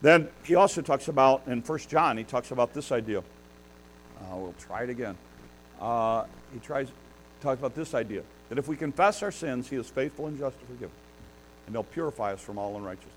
Then 0.00 0.28
he 0.44 0.54
also 0.54 0.80
talks 0.80 1.08
about, 1.08 1.42
in 1.46 1.60
1 1.60 1.78
John, 1.80 2.16
he 2.16 2.24
talks 2.24 2.52
about 2.52 2.72
this 2.72 2.90
idea. 2.90 3.18
Uh, 3.18 4.36
we'll 4.36 4.54
try 4.58 4.84
it 4.84 4.88
again. 4.88 5.18
Uh, 5.78 6.24
he 6.50 6.60
tries, 6.60 6.88
talks 7.44 7.60
about 7.60 7.74
this 7.74 7.94
idea 7.94 8.22
that 8.48 8.58
if 8.58 8.66
we 8.66 8.76
confess 8.76 9.22
our 9.22 9.30
sins, 9.30 9.68
he 9.68 9.76
is 9.76 9.88
faithful 9.88 10.26
and 10.26 10.38
just 10.38 10.58
to 10.58 10.66
forgive 10.66 10.88
us, 10.90 10.96
and 11.66 11.74
he'll 11.74 11.84
purify 11.84 12.32
us 12.32 12.40
from 12.40 12.58
all 12.58 12.76
unrighteousness. 12.76 13.12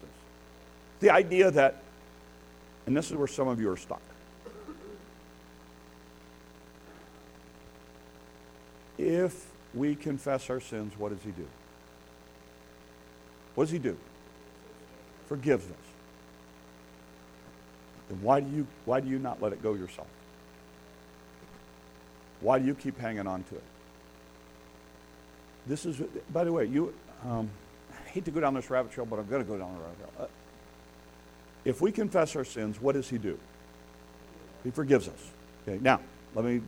The 0.99 1.09
idea 1.09 1.49
that, 1.51 1.81
and 2.85 2.95
this 2.95 3.09
is 3.09 3.17
where 3.17 3.27
some 3.27 3.47
of 3.47 3.59
you 3.59 3.71
are 3.71 3.77
stuck. 3.77 4.01
If 8.97 9.45
we 9.73 9.95
confess 9.95 10.49
our 10.49 10.59
sins, 10.59 10.93
what 10.97 11.09
does 11.09 11.23
he 11.23 11.31
do? 11.31 11.47
What 13.55 13.65
does 13.65 13.71
he 13.71 13.79
do? 13.79 13.97
Forgives 15.27 15.65
us. 15.65 15.77
Then 18.09 18.21
why 18.21 18.39
do 18.39 18.55
you 18.55 18.67
why 18.85 19.01
do 19.01 19.09
you 19.09 19.19
not 19.19 19.41
let 19.41 19.53
it 19.53 19.61
go 19.61 19.73
yourself? 19.73 20.07
Why 22.39 22.59
do 22.59 22.65
you 22.65 22.75
keep 22.75 22.97
hanging 22.97 23.27
on 23.27 23.43
to 23.43 23.55
it? 23.55 23.63
This 25.67 25.85
is, 25.85 26.01
by 26.31 26.43
the 26.43 26.51
way, 26.51 26.65
you. 26.65 26.93
Um, 27.25 27.49
I 27.91 28.09
hate 28.09 28.25
to 28.25 28.31
go 28.31 28.39
down 28.39 28.53
this 28.53 28.69
rabbit 28.69 28.91
trail, 28.91 29.05
but 29.05 29.19
I'm 29.19 29.27
going 29.27 29.43
to 29.43 29.47
go 29.47 29.57
down 29.57 29.73
the 29.73 29.81
rabbit 29.81 29.97
trail. 29.97 30.11
Uh, 30.19 30.27
if 31.65 31.81
we 31.81 31.91
confess 31.91 32.35
our 32.35 32.45
sins, 32.45 32.81
what 32.81 32.93
does 32.93 33.09
He 33.09 33.17
do? 33.17 33.37
He 34.63 34.71
forgives 34.71 35.07
us. 35.07 35.31
Okay. 35.67 35.79
Now, 35.81 35.99
let 36.33 36.45
me 36.45 36.61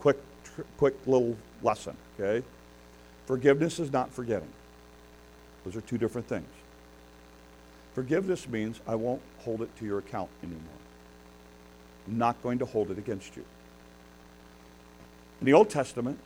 quick, 0.00 0.18
tr- 0.44 0.62
quick 0.76 0.94
little 1.06 1.36
lesson. 1.62 1.96
Okay. 2.18 2.46
Forgiveness 3.26 3.78
is 3.78 3.92
not 3.92 4.12
forgetting. 4.12 4.48
Those 5.64 5.76
are 5.76 5.80
two 5.80 5.98
different 5.98 6.26
things. 6.26 6.48
Forgiveness 7.94 8.48
means 8.48 8.80
I 8.86 8.94
won't 8.94 9.22
hold 9.38 9.62
it 9.62 9.74
to 9.76 9.84
your 9.84 9.98
account 9.98 10.28
anymore. 10.42 10.60
I'm 12.06 12.18
not 12.18 12.42
going 12.42 12.58
to 12.58 12.66
hold 12.66 12.90
it 12.90 12.98
against 12.98 13.36
you. 13.36 13.44
In 15.40 15.46
the 15.46 15.52
Old 15.52 15.70
Testament, 15.70 16.18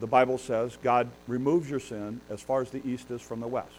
the 0.00 0.06
Bible 0.06 0.38
says 0.38 0.78
God 0.82 1.08
removes 1.26 1.70
your 1.70 1.80
sin 1.80 2.20
as 2.30 2.40
far 2.40 2.62
as 2.62 2.70
the 2.70 2.84
east 2.86 3.10
is 3.10 3.20
from 3.20 3.40
the 3.40 3.46
west. 3.46 3.78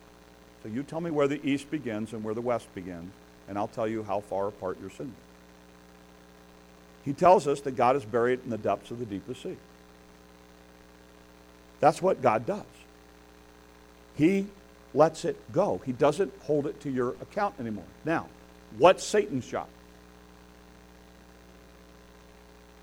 So 0.64 0.70
you 0.70 0.84
tell 0.84 1.02
me 1.02 1.12
where 1.12 1.28
the 1.28 1.44
east 1.46 1.70
begins 1.72 2.14
and 2.14 2.24
where 2.24 2.36
the 2.36 2.42
west 2.42 2.74
begins, 2.76 3.12
and 3.48 3.58
I'll 3.58 3.68
tell 3.68 3.88
you 3.88 4.04
how 4.04 4.20
far 4.20 4.48
apart 4.48 4.80
your 4.80 4.92
sin 4.92 5.08
is. 5.08 5.14
He 7.04 7.14
tells 7.14 7.48
us 7.48 7.62
that 7.62 7.72
God 7.72 7.96
is 7.96 8.06
buried 8.06 8.42
in 8.44 8.52
the 8.52 8.60
depths 8.60 8.92
of 8.92 9.00
the 9.00 9.06
deepest 9.06 9.42
sea. 9.42 9.58
That's 11.80 12.00
what 12.00 12.22
God 12.22 12.46
does. 12.46 12.64
He 14.16 14.46
lets 14.94 15.26
it 15.26 15.36
go. 15.52 15.82
He 15.84 15.94
doesn't 15.94 16.32
hold 16.42 16.68
it 16.68 16.80
to 16.82 16.92
your 16.92 17.16
account 17.22 17.56
anymore. 17.60 17.86
Now, 18.06 18.28
what's 18.78 19.04
Satan's 19.04 19.48
job? 19.48 19.68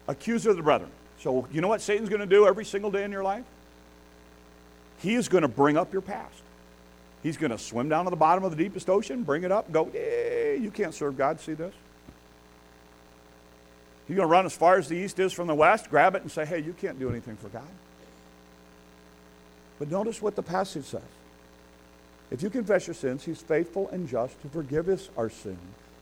Accuser 0.08 0.50
of 0.50 0.56
the 0.56 0.62
brethren. 0.64 0.90
So, 1.20 1.48
you 1.50 1.60
know 1.60 1.68
what 1.68 1.80
Satan's 1.80 2.08
going 2.08 2.20
to 2.20 2.26
do 2.26 2.46
every 2.46 2.64
single 2.64 2.90
day 2.90 3.04
in 3.04 3.10
your 3.10 3.24
life? 3.24 3.44
He 5.00 5.14
is 5.14 5.28
going 5.28 5.42
to 5.42 5.48
bring 5.48 5.76
up 5.76 5.92
your 5.92 6.02
past. 6.02 6.42
He's 7.22 7.36
going 7.36 7.50
to 7.50 7.58
swim 7.58 7.88
down 7.88 8.04
to 8.04 8.10
the 8.10 8.16
bottom 8.16 8.44
of 8.44 8.50
the 8.50 8.56
deepest 8.56 8.88
ocean, 8.88 9.24
bring 9.24 9.42
it 9.42 9.50
up, 9.50 9.70
go, 9.72 9.86
hey, 9.92 10.58
you 10.60 10.70
can't 10.70 10.94
serve 10.94 11.16
God. 11.16 11.40
See 11.40 11.54
this? 11.54 11.74
He's 14.06 14.16
going 14.16 14.28
to 14.28 14.32
run 14.32 14.46
as 14.46 14.56
far 14.56 14.78
as 14.78 14.88
the 14.88 14.96
east 14.96 15.18
is 15.18 15.32
from 15.32 15.48
the 15.48 15.54
west, 15.54 15.90
grab 15.90 16.14
it, 16.14 16.22
and 16.22 16.30
say, 16.30 16.46
hey, 16.46 16.60
you 16.60 16.72
can't 16.72 16.98
do 16.98 17.10
anything 17.10 17.36
for 17.36 17.48
God. 17.48 17.62
But 19.78 19.90
notice 19.90 20.22
what 20.22 20.36
the 20.36 20.42
passage 20.42 20.84
says. 20.84 21.02
If 22.30 22.42
you 22.42 22.50
confess 22.50 22.86
your 22.86 22.94
sins, 22.94 23.24
he's 23.24 23.40
faithful 23.40 23.88
and 23.90 24.08
just 24.08 24.40
to 24.42 24.48
forgive 24.48 24.88
us 24.88 25.08
our 25.16 25.30
sin 25.30 25.58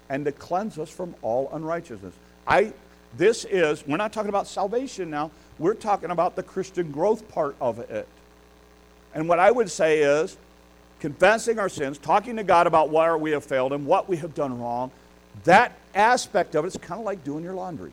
and 0.09 0.24
to 0.24 0.33
cleanse 0.33 0.79
us 0.79 0.90
from 0.90 1.14
all 1.22 1.50
unrighteousness. 1.52 2.14
I 2.46 2.72
this 3.16 3.45
is 3.45 3.87
we're 3.87 3.97
not 3.97 4.12
talking 4.12 4.29
about 4.29 4.47
salvation 4.47 5.11
now. 5.11 5.31
We're 5.59 5.75
talking 5.75 6.11
about 6.11 6.37
the 6.37 6.42
Christian 6.42 6.90
growth 6.90 7.29
part 7.29 7.57
of 7.61 7.79
it. 7.79 8.07
And 9.14 9.29
what 9.29 9.38
I 9.38 9.51
would 9.51 9.71
say 9.71 10.01
is 10.01 10.37
confessing 11.01 11.59
our 11.59 11.69
sins, 11.69 11.99
talking 11.99 12.37
to 12.37 12.45
God 12.45 12.66
about 12.66 12.90
where 12.90 13.16
we 13.16 13.31
have 13.31 13.45
failed 13.45 13.73
and 13.73 13.87
what 13.87 14.09
we 14.09 14.16
have 14.19 14.35
done 14.35 14.61
wrong, 14.61 14.90
that 15.45 15.73
aspect 15.95 16.55
of 16.55 16.64
it 16.64 16.69
is 16.69 16.77
kind 16.77 17.01
of 17.01 17.07
like 17.07 17.25
doing 17.25 17.45
your 17.45 17.55
laundry. 17.55 17.92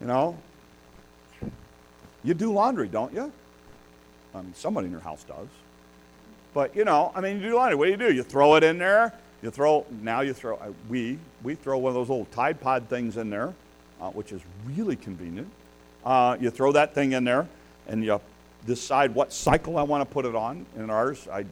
You 0.00 0.06
know? 0.06 0.38
You 2.22 2.34
do 2.34 2.52
laundry, 2.52 2.88
don't 2.88 3.12
you? 3.12 3.32
I 4.34 4.42
mean, 4.42 4.54
somebody 4.54 4.86
in 4.86 4.92
your 4.92 5.00
house 5.00 5.24
does. 5.24 5.48
But, 6.54 6.74
you 6.76 6.84
know, 6.84 7.12
I 7.14 7.20
mean, 7.20 7.40
you 7.40 7.50
do 7.50 7.54
laundry. 7.56 7.76
What 7.76 7.86
do 7.86 7.90
you 7.90 7.96
do? 7.96 8.12
You 8.12 8.22
throw 8.22 8.56
it 8.56 8.64
in 8.64 8.78
there. 8.78 9.12
You 9.42 9.50
throw, 9.50 9.86
now 10.02 10.20
you 10.22 10.32
throw, 10.34 10.56
uh, 10.56 10.72
we, 10.88 11.18
we 11.42 11.54
throw 11.54 11.78
one 11.78 11.90
of 11.90 11.94
those 11.94 12.08
little 12.08 12.24
Tide 12.26 12.60
Pod 12.60 12.88
things 12.88 13.16
in 13.16 13.30
there, 13.30 13.54
uh, 14.00 14.10
which 14.10 14.32
is 14.32 14.40
really 14.66 14.96
convenient. 14.96 15.48
Uh, 16.04 16.36
you 16.40 16.50
throw 16.50 16.72
that 16.72 16.94
thing 16.94 17.12
in 17.12 17.24
there 17.24 17.46
and 17.86 18.04
you 18.04 18.20
decide 18.66 19.14
what 19.14 19.32
cycle 19.32 19.78
I 19.78 19.82
want 19.82 20.08
to 20.08 20.12
put 20.12 20.24
it 20.24 20.34
on. 20.34 20.66
In 20.76 20.90
ours, 20.90 21.28
I 21.30 21.44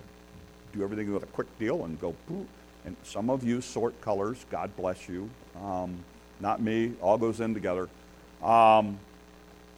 do 0.72 0.82
everything 0.82 1.12
with 1.12 1.22
a 1.22 1.26
quick 1.26 1.46
deal 1.58 1.84
and 1.84 2.00
go, 2.00 2.14
Poof. 2.28 2.46
and 2.84 2.96
some 3.04 3.30
of 3.30 3.44
you 3.44 3.60
sort 3.60 4.00
colors. 4.00 4.44
God 4.50 4.74
bless 4.76 5.08
you. 5.08 5.30
Um, 5.62 5.98
not 6.40 6.60
me. 6.60 6.92
All 7.00 7.18
goes 7.18 7.40
in 7.40 7.54
together. 7.54 7.88
Um, 8.42 8.98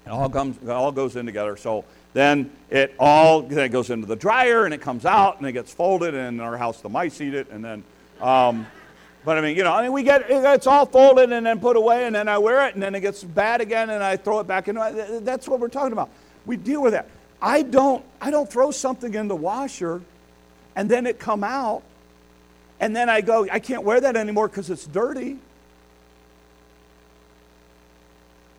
it 0.07 0.11
all 0.11 0.31
comes, 0.31 0.57
it 0.63 0.71
all 0.71 0.91
goes 0.91 1.17
in 1.17 1.27
together. 1.27 1.57
So 1.57 1.85
then 2.15 2.51
it 2.71 2.95
all 2.99 3.43
then 3.43 3.59
it 3.59 3.69
goes 3.69 3.91
into 3.91 4.07
the 4.07 4.17
dryer 4.17 4.65
and 4.65 4.73
it 4.73 4.81
comes 4.81 5.05
out 5.05 5.39
and 5.39 5.47
it 5.47 5.53
gets 5.53 5.73
folded. 5.73 6.15
And 6.15 6.39
in 6.39 6.41
our 6.41 6.57
house, 6.57 6.81
the 6.81 6.89
mice 6.89 7.21
eat 7.21 7.35
it. 7.35 7.51
And 7.51 7.63
then, 7.65 7.85
um, 8.21 8.67
but 9.25 9.39
I 9.39 9.41
mean, 9.41 9.57
you 9.57 9.65
know, 9.65 9.73
I 9.73 9.83
mean, 9.83 9.93
we 9.93 10.03
get 10.03 10.25
it's 10.29 10.67
all 10.67 10.87
folded 10.87 11.33
and 11.33 11.45
then 11.45 11.61
put 11.61 11.77
away, 11.77 12.07
and 12.07 12.15
then 12.15 12.29
I 12.29 12.39
wear 12.39 12.67
it, 12.67 12.75
and 12.75 12.83
then 12.83 12.95
it 12.95 13.01
gets 13.01 13.23
bad 13.23 13.61
again, 13.61 13.91
and 13.91 14.03
I 14.03 14.17
throw 14.17 14.41
it 14.41 14.47
back 14.47 14.69
in. 14.69 14.77
That's 15.25 15.49
what 15.49 15.61
we're 15.61 15.69
talking 15.69 15.93
about. 15.93 16.11
We 16.47 16.57
deal 16.57 16.83
with 16.83 16.93
that. 16.93 17.09
I 17.41 17.63
don't, 17.63 18.05
I 18.21 18.31
don't 18.31 18.51
throw 18.51 18.71
something 18.71 19.15
in 19.15 19.29
the 19.29 19.37
washer 19.37 20.01
and 20.79 20.89
then 20.89 21.07
it 21.07 21.19
come 21.19 21.43
out, 21.43 21.83
and 22.79 22.95
then 22.95 23.09
I 23.09 23.21
go, 23.21 23.49
I 23.51 23.59
can't 23.59 23.83
wear 23.83 24.01
that 24.01 24.15
anymore 24.15 24.47
because 24.47 24.71
it's 24.71 24.87
dirty. 24.87 25.39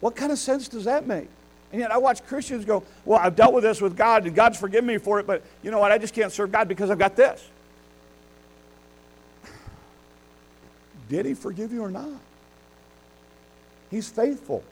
What 0.01 0.17
kind 0.17 0.29
of 0.29 0.37
sense 0.37 0.67
does 0.67 0.83
that 0.83 1.07
make? 1.07 1.29
And 1.71 1.79
yet 1.79 1.93
I 1.93 1.97
watch 1.97 2.25
Christians 2.27 2.65
go, 2.65 2.83
Well, 3.05 3.21
I've 3.23 3.37
dealt 3.37 3.53
with 3.53 3.63
this 3.63 3.79
with 3.79 3.95
God, 3.95 4.25
and 4.25 4.35
God's 4.35 4.59
forgiven 4.59 4.85
me 4.85 4.97
for 4.97 5.21
it, 5.21 5.27
but 5.27 5.43
you 5.63 5.71
know 5.71 5.79
what? 5.79 5.93
I 5.93 5.97
just 5.97 6.13
can't 6.13 6.29
serve 6.29 6.51
God 6.51 6.67
because 6.67 6.89
I've 6.89 6.99
got 6.99 7.15
this. 7.15 7.49
Did 11.09 11.25
He 11.25 11.33
forgive 11.33 11.73
you 11.73 11.83
or 11.83 11.91
not? 11.91 12.21
He's 13.91 14.07
faithful. 14.07 14.63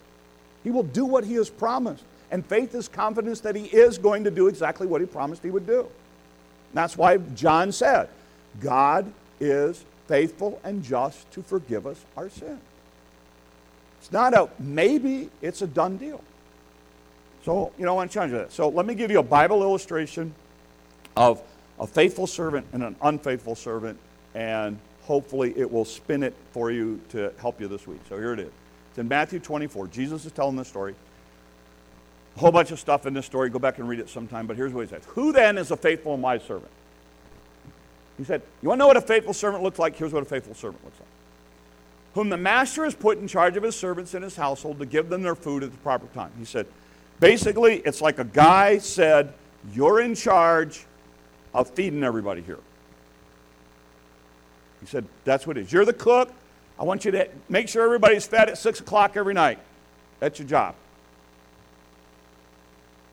He 0.64 0.72
will 0.72 0.84
do 0.84 1.06
what 1.06 1.26
He 1.26 1.34
has 1.34 1.50
promised. 1.50 2.04
And 2.30 2.46
faith 2.46 2.76
is 2.76 2.88
confidence 2.88 3.42
that 3.42 3.56
He 3.56 3.66
is 3.66 3.98
going 3.98 4.24
to 4.24 4.32
do 4.32 4.48
exactly 4.48 4.88
what 4.88 5.02
He 5.02 5.08
promised 5.08 5.44
He 5.44 5.50
would 5.50 5.68
do. 5.68 5.88
That's 6.74 6.98
why 6.98 7.18
John 7.18 7.72
said, 7.72 8.10
God 8.60 9.12
is 9.40 9.84
faithful 10.08 10.60
and 10.64 10.84
just 10.84 11.30
to 11.32 11.42
forgive 11.42 11.88
us 11.88 12.04
our 12.16 12.30
sin. 12.30 12.60
It's 14.00 14.12
not 14.12 14.34
a 14.34 14.50
maybe, 14.60 15.30
it's 15.42 15.62
a 15.62 15.68
done 15.68 15.98
deal. 15.98 16.24
So, 17.44 17.72
you 17.78 17.86
know, 17.86 17.94
I 17.94 17.96
want 17.96 18.12
to 18.12 18.14
challenge 18.14 18.34
that. 18.34 18.52
So, 18.52 18.70
let 18.70 18.86
me 18.86 18.94
give 18.94 19.10
you 19.10 19.20
a 19.20 19.24
Bible 19.24 19.64
illustration 19.64 20.34
of 21.16 21.42
a 21.80 21.88
faithful 21.88 22.28
servant 22.28 22.66
and 22.74 22.84
an 22.84 22.96
unfaithful 23.02 23.56
servant, 23.56 23.98
and 24.36 24.78
hopefully 25.08 25.54
it 25.56 25.72
will 25.72 25.86
spin 25.86 26.22
it 26.22 26.36
for 26.52 26.70
you 26.70 27.00
to 27.10 27.32
help 27.40 27.62
you 27.62 27.68
this 27.68 27.88
week. 27.88 28.02
So, 28.10 28.18
here 28.18 28.34
it 28.34 28.40
is. 28.40 28.52
It's 28.90 29.00
in 29.00 29.08
Matthew 29.08 29.40
24. 29.40 29.88
Jesus 29.88 30.26
is 30.26 30.32
telling 30.32 30.56
this 30.56 30.68
story. 30.68 30.94
A 32.36 32.40
whole 32.40 32.52
bunch 32.52 32.70
of 32.70 32.80
stuff 32.80 33.08
in 33.08 33.14
this 33.14 33.26
story. 33.26 33.50
Go 33.50 33.58
back 33.58 33.80
and 33.80 33.90
read 33.90 34.00
it 34.00 34.10
sometime, 34.10 34.46
but 34.46 34.58
here's 34.58 34.74
what 34.74 34.82
he 34.82 34.90
says 34.90 35.04
Who 35.10 35.32
then 35.32 35.58
is 35.58 35.72
a 35.72 35.78
faithful 35.78 36.14
and 36.14 36.22
wise 36.22 36.44
servant? 36.44 36.72
He 38.18 38.24
said, 38.24 38.42
You 38.62 38.70
want 38.70 38.80
to 38.80 38.84
know 38.84 38.88
what 38.88 38.98
a 38.98 39.02
faithful 39.02 39.34
servant 39.34 39.64
looks 39.64 39.80
like? 39.80 39.96
Here's 39.96 40.14
what 40.14 40.24
a 40.24 40.26
faithful 40.26 40.54
servant 40.54 40.84
looks 40.84 41.00
like. 41.00 41.08
Whom 42.16 42.30
the 42.30 42.38
master 42.38 42.84
has 42.84 42.96
put 42.96 43.20
in 43.20 43.28
charge 43.28 43.58
of 43.58 43.64
his 43.64 43.76
servants 43.76 44.14
in 44.14 44.24
his 44.24 44.36
household 44.36 44.80
to 44.80 44.86
give 44.86 45.10
them 45.10 45.22
their 45.22 45.36
food 45.36 45.64
at 45.64 45.72
the 45.72 45.78
proper 45.78 46.08
time. 46.14 46.32
He 46.38 46.46
said, 46.46 46.68
Basically, 47.20 47.78
it's 47.78 48.02
like 48.02 48.20
a 48.20 48.24
guy 48.24 48.80
said, 48.80 49.34
You're 49.74 50.02
in 50.02 50.16
charge 50.16 50.86
of 51.54 51.70
feeding 51.72 52.04
everybody 52.04 52.42
here. 52.42 52.60
Said, 54.88 55.06
That's 55.24 55.46
what 55.46 55.58
it 55.58 55.62
is. 55.62 55.72
You're 55.72 55.86
the 55.86 55.94
cook. 55.94 56.32
I 56.80 56.84
want 56.84 57.06
you 57.06 57.12
to 57.12 57.28
make 57.50 57.70
sure 57.70 57.84
everybody's 57.84 58.28
fed 58.28 58.50
at 58.50 58.58
6 58.58 58.80
o'clock 58.82 59.18
every 59.18 59.34
night. 59.34 59.60
That's 60.20 60.40
your 60.40 60.48
job. 60.48 60.76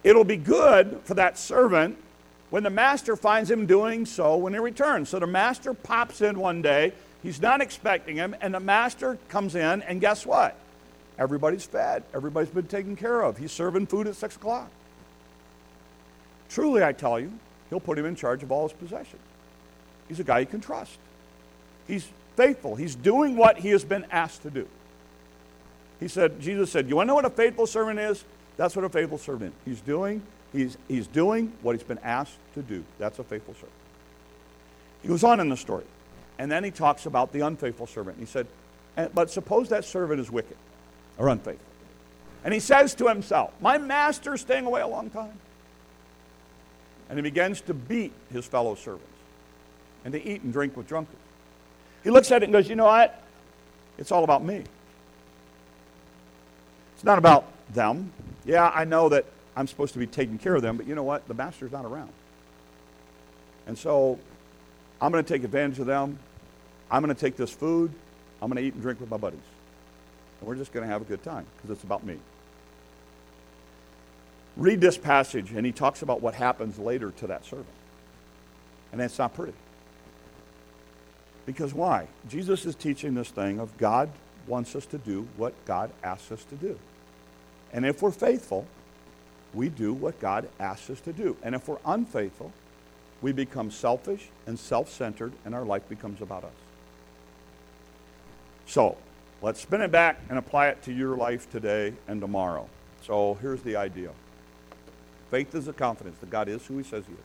It'll 0.02 0.24
be 0.24 0.36
good 0.36 1.00
for 1.04 1.14
that 1.14 1.38
servant 1.38 1.96
when 2.50 2.62
the 2.62 2.70
master 2.70 3.16
finds 3.16 3.50
him 3.50 3.66
doing 3.66 4.04
so 4.04 4.36
when 4.36 4.52
he 4.52 4.58
returns. 4.58 5.08
So 5.08 5.18
the 5.18 5.26
master 5.26 5.72
pops 5.72 6.20
in 6.20 6.38
one 6.38 6.60
day. 6.60 6.92
He's 7.22 7.40
not 7.40 7.62
expecting 7.62 8.16
him, 8.16 8.36
and 8.42 8.52
the 8.52 8.60
master 8.60 9.16
comes 9.30 9.54
in, 9.54 9.80
and 9.82 9.98
guess 9.98 10.26
what? 10.26 10.56
Everybody's 11.18 11.64
fed. 11.64 12.02
Everybody's 12.12 12.50
been 12.50 12.66
taken 12.66 12.96
care 12.96 13.22
of. 13.22 13.38
He's 13.38 13.50
serving 13.50 13.86
food 13.86 14.06
at 14.06 14.16
6 14.16 14.36
o'clock. 14.36 14.70
Truly, 16.50 16.84
I 16.84 16.92
tell 16.92 17.18
you, 17.18 17.32
he'll 17.70 17.80
put 17.80 17.98
him 17.98 18.04
in 18.04 18.14
charge 18.14 18.42
of 18.42 18.52
all 18.52 18.68
his 18.68 18.76
possessions. 18.76 19.22
He's 20.06 20.20
a 20.20 20.24
guy 20.24 20.40
you 20.40 20.46
can 20.46 20.60
trust. 20.60 20.98
He's 21.86 22.08
faithful. 22.36 22.76
He's 22.76 22.94
doing 22.94 23.36
what 23.36 23.58
he 23.58 23.70
has 23.70 23.84
been 23.84 24.06
asked 24.10 24.42
to 24.42 24.50
do. 24.50 24.66
He 26.00 26.08
said, 26.08 26.40
Jesus 26.40 26.70
said, 26.70 26.88
You 26.88 26.96
want 26.96 27.06
to 27.06 27.08
know 27.08 27.14
what 27.14 27.24
a 27.24 27.30
faithful 27.30 27.66
servant 27.66 27.98
is? 27.98 28.24
That's 28.56 28.76
what 28.76 28.84
a 28.84 28.88
faithful 28.88 29.18
servant 29.18 29.54
is. 29.66 29.72
He's 29.72 29.80
doing, 29.80 30.22
he's, 30.52 30.76
he's 30.88 31.06
doing 31.06 31.52
what 31.62 31.74
he's 31.74 31.84
been 31.84 31.98
asked 31.98 32.36
to 32.54 32.62
do. 32.62 32.84
That's 32.98 33.18
a 33.18 33.24
faithful 33.24 33.54
servant. 33.54 33.72
He 35.02 35.08
goes 35.08 35.24
on 35.24 35.40
in 35.40 35.48
the 35.48 35.56
story. 35.56 35.84
And 36.38 36.50
then 36.50 36.64
he 36.64 36.70
talks 36.70 37.06
about 37.06 37.32
the 37.32 37.40
unfaithful 37.40 37.86
servant. 37.86 38.18
He 38.18 38.26
said, 38.26 38.46
But 39.14 39.30
suppose 39.30 39.68
that 39.68 39.84
servant 39.84 40.20
is 40.20 40.30
wicked 40.30 40.56
or 41.16 41.28
unfaithful. 41.28 41.66
And 42.44 42.52
he 42.52 42.60
says 42.60 42.94
to 42.96 43.08
himself, 43.08 43.52
My 43.60 43.78
master's 43.78 44.40
staying 44.40 44.66
away 44.66 44.80
a 44.80 44.86
long 44.86 45.10
time. 45.10 45.38
And 47.08 47.18
he 47.18 47.22
begins 47.22 47.60
to 47.62 47.74
beat 47.74 48.12
his 48.32 48.46
fellow 48.46 48.74
servants 48.74 49.06
and 50.04 50.12
to 50.12 50.22
eat 50.22 50.42
and 50.42 50.52
drink 50.52 50.76
with 50.76 50.88
drunkards. 50.88 51.18
He 52.04 52.10
looks 52.10 52.30
at 52.30 52.42
it 52.42 52.44
and 52.44 52.52
goes, 52.52 52.68
You 52.68 52.76
know 52.76 52.84
what? 52.84 53.20
It's 53.98 54.12
all 54.12 54.24
about 54.24 54.44
me. 54.44 54.62
It's 56.94 57.04
not 57.04 57.18
about 57.18 57.46
them. 57.72 58.12
Yeah, 58.44 58.70
I 58.72 58.84
know 58.84 59.08
that 59.08 59.24
I'm 59.56 59.66
supposed 59.66 59.94
to 59.94 59.98
be 59.98 60.06
taking 60.06 60.38
care 60.38 60.54
of 60.54 60.62
them, 60.62 60.76
but 60.76 60.86
you 60.86 60.94
know 60.94 61.02
what? 61.02 61.26
The 61.26 61.34
master's 61.34 61.72
not 61.72 61.84
around. 61.84 62.12
And 63.66 63.78
so 63.78 64.18
I'm 65.00 65.10
going 65.10 65.24
to 65.24 65.28
take 65.28 65.44
advantage 65.44 65.78
of 65.78 65.86
them. 65.86 66.18
I'm 66.90 67.02
going 67.02 67.14
to 67.14 67.20
take 67.20 67.36
this 67.36 67.50
food. 67.50 67.90
I'm 68.42 68.50
going 68.50 68.62
to 68.62 68.66
eat 68.66 68.74
and 68.74 68.82
drink 68.82 69.00
with 69.00 69.10
my 69.10 69.16
buddies. 69.16 69.40
And 70.40 70.48
we're 70.48 70.56
just 70.56 70.72
going 70.72 70.86
to 70.86 70.92
have 70.92 71.00
a 71.00 71.04
good 71.04 71.22
time 71.22 71.46
because 71.56 71.70
it's 71.70 71.84
about 71.84 72.04
me. 72.04 72.18
Read 74.56 74.80
this 74.80 74.98
passage, 74.98 75.52
and 75.52 75.64
he 75.64 75.72
talks 75.72 76.02
about 76.02 76.20
what 76.20 76.34
happens 76.34 76.78
later 76.78 77.10
to 77.12 77.28
that 77.28 77.44
servant. 77.44 77.66
And 78.92 79.00
it's 79.00 79.18
not 79.18 79.34
pretty. 79.34 79.54
Because 81.46 81.74
why? 81.74 82.08
Jesus 82.28 82.64
is 82.64 82.74
teaching 82.74 83.14
this 83.14 83.30
thing 83.30 83.58
of 83.60 83.76
God 83.76 84.10
wants 84.46 84.74
us 84.74 84.86
to 84.86 84.98
do 84.98 85.28
what 85.36 85.52
God 85.64 85.90
asks 86.02 86.32
us 86.32 86.44
to 86.44 86.54
do. 86.54 86.78
And 87.72 87.84
if 87.84 88.02
we're 88.02 88.10
faithful, 88.10 88.66
we 89.52 89.68
do 89.68 89.92
what 89.92 90.20
God 90.20 90.48
asks 90.58 90.90
us 90.90 91.00
to 91.00 91.12
do. 91.12 91.36
And 91.42 91.54
if 91.54 91.68
we're 91.68 91.78
unfaithful, 91.84 92.52
we 93.22 93.32
become 93.32 93.70
selfish 93.70 94.28
and 94.46 94.58
self 94.58 94.90
centered, 94.90 95.32
and 95.44 95.54
our 95.54 95.64
life 95.64 95.88
becomes 95.88 96.20
about 96.20 96.44
us. 96.44 96.52
So, 98.66 98.96
let's 99.42 99.60
spin 99.60 99.80
it 99.80 99.90
back 99.90 100.20
and 100.28 100.38
apply 100.38 100.68
it 100.68 100.82
to 100.82 100.92
your 100.92 101.16
life 101.16 101.50
today 101.50 101.94
and 102.08 102.20
tomorrow. 102.20 102.68
So, 103.02 103.38
here's 103.40 103.62
the 103.62 103.76
idea 103.76 104.10
faith 105.30 105.54
is 105.54 105.68
a 105.68 105.72
confidence 105.72 106.18
that 106.18 106.30
God 106.30 106.48
is 106.48 106.64
who 106.66 106.76
He 106.78 106.84
says 106.84 107.04
He 107.06 107.12
is. 107.12 107.18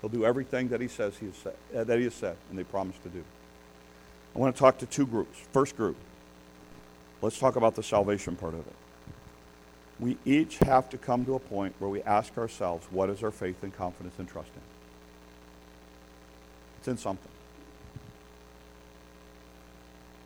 He'll 0.00 0.10
do 0.10 0.24
everything 0.24 0.68
that 0.68 0.80
He 0.80 0.88
says 0.88 1.16
He 1.18 1.30
uh, 1.76 1.84
that 1.84 1.98
He 1.98 2.04
has 2.04 2.14
said 2.14 2.36
and 2.50 2.58
they 2.58 2.64
promise 2.64 2.96
to 3.02 3.08
do. 3.08 3.24
I 4.34 4.38
want 4.38 4.54
to 4.54 4.58
talk 4.58 4.78
to 4.78 4.86
two 4.86 5.06
groups. 5.06 5.38
First 5.52 5.76
group, 5.76 5.96
let's 7.20 7.38
talk 7.38 7.56
about 7.56 7.74
the 7.74 7.82
salvation 7.82 8.36
part 8.36 8.54
of 8.54 8.60
it. 8.60 8.74
We 10.00 10.16
each 10.24 10.58
have 10.58 10.88
to 10.90 10.98
come 10.98 11.24
to 11.26 11.34
a 11.34 11.38
point 11.38 11.74
where 11.78 11.90
we 11.90 12.02
ask 12.02 12.36
ourselves, 12.38 12.86
what 12.90 13.10
is 13.10 13.22
our 13.22 13.30
faith 13.30 13.62
and 13.62 13.76
confidence 13.76 14.14
and 14.18 14.28
trust 14.28 14.48
in? 14.54 14.62
It's 16.78 16.88
in 16.88 16.96
something. 16.96 17.30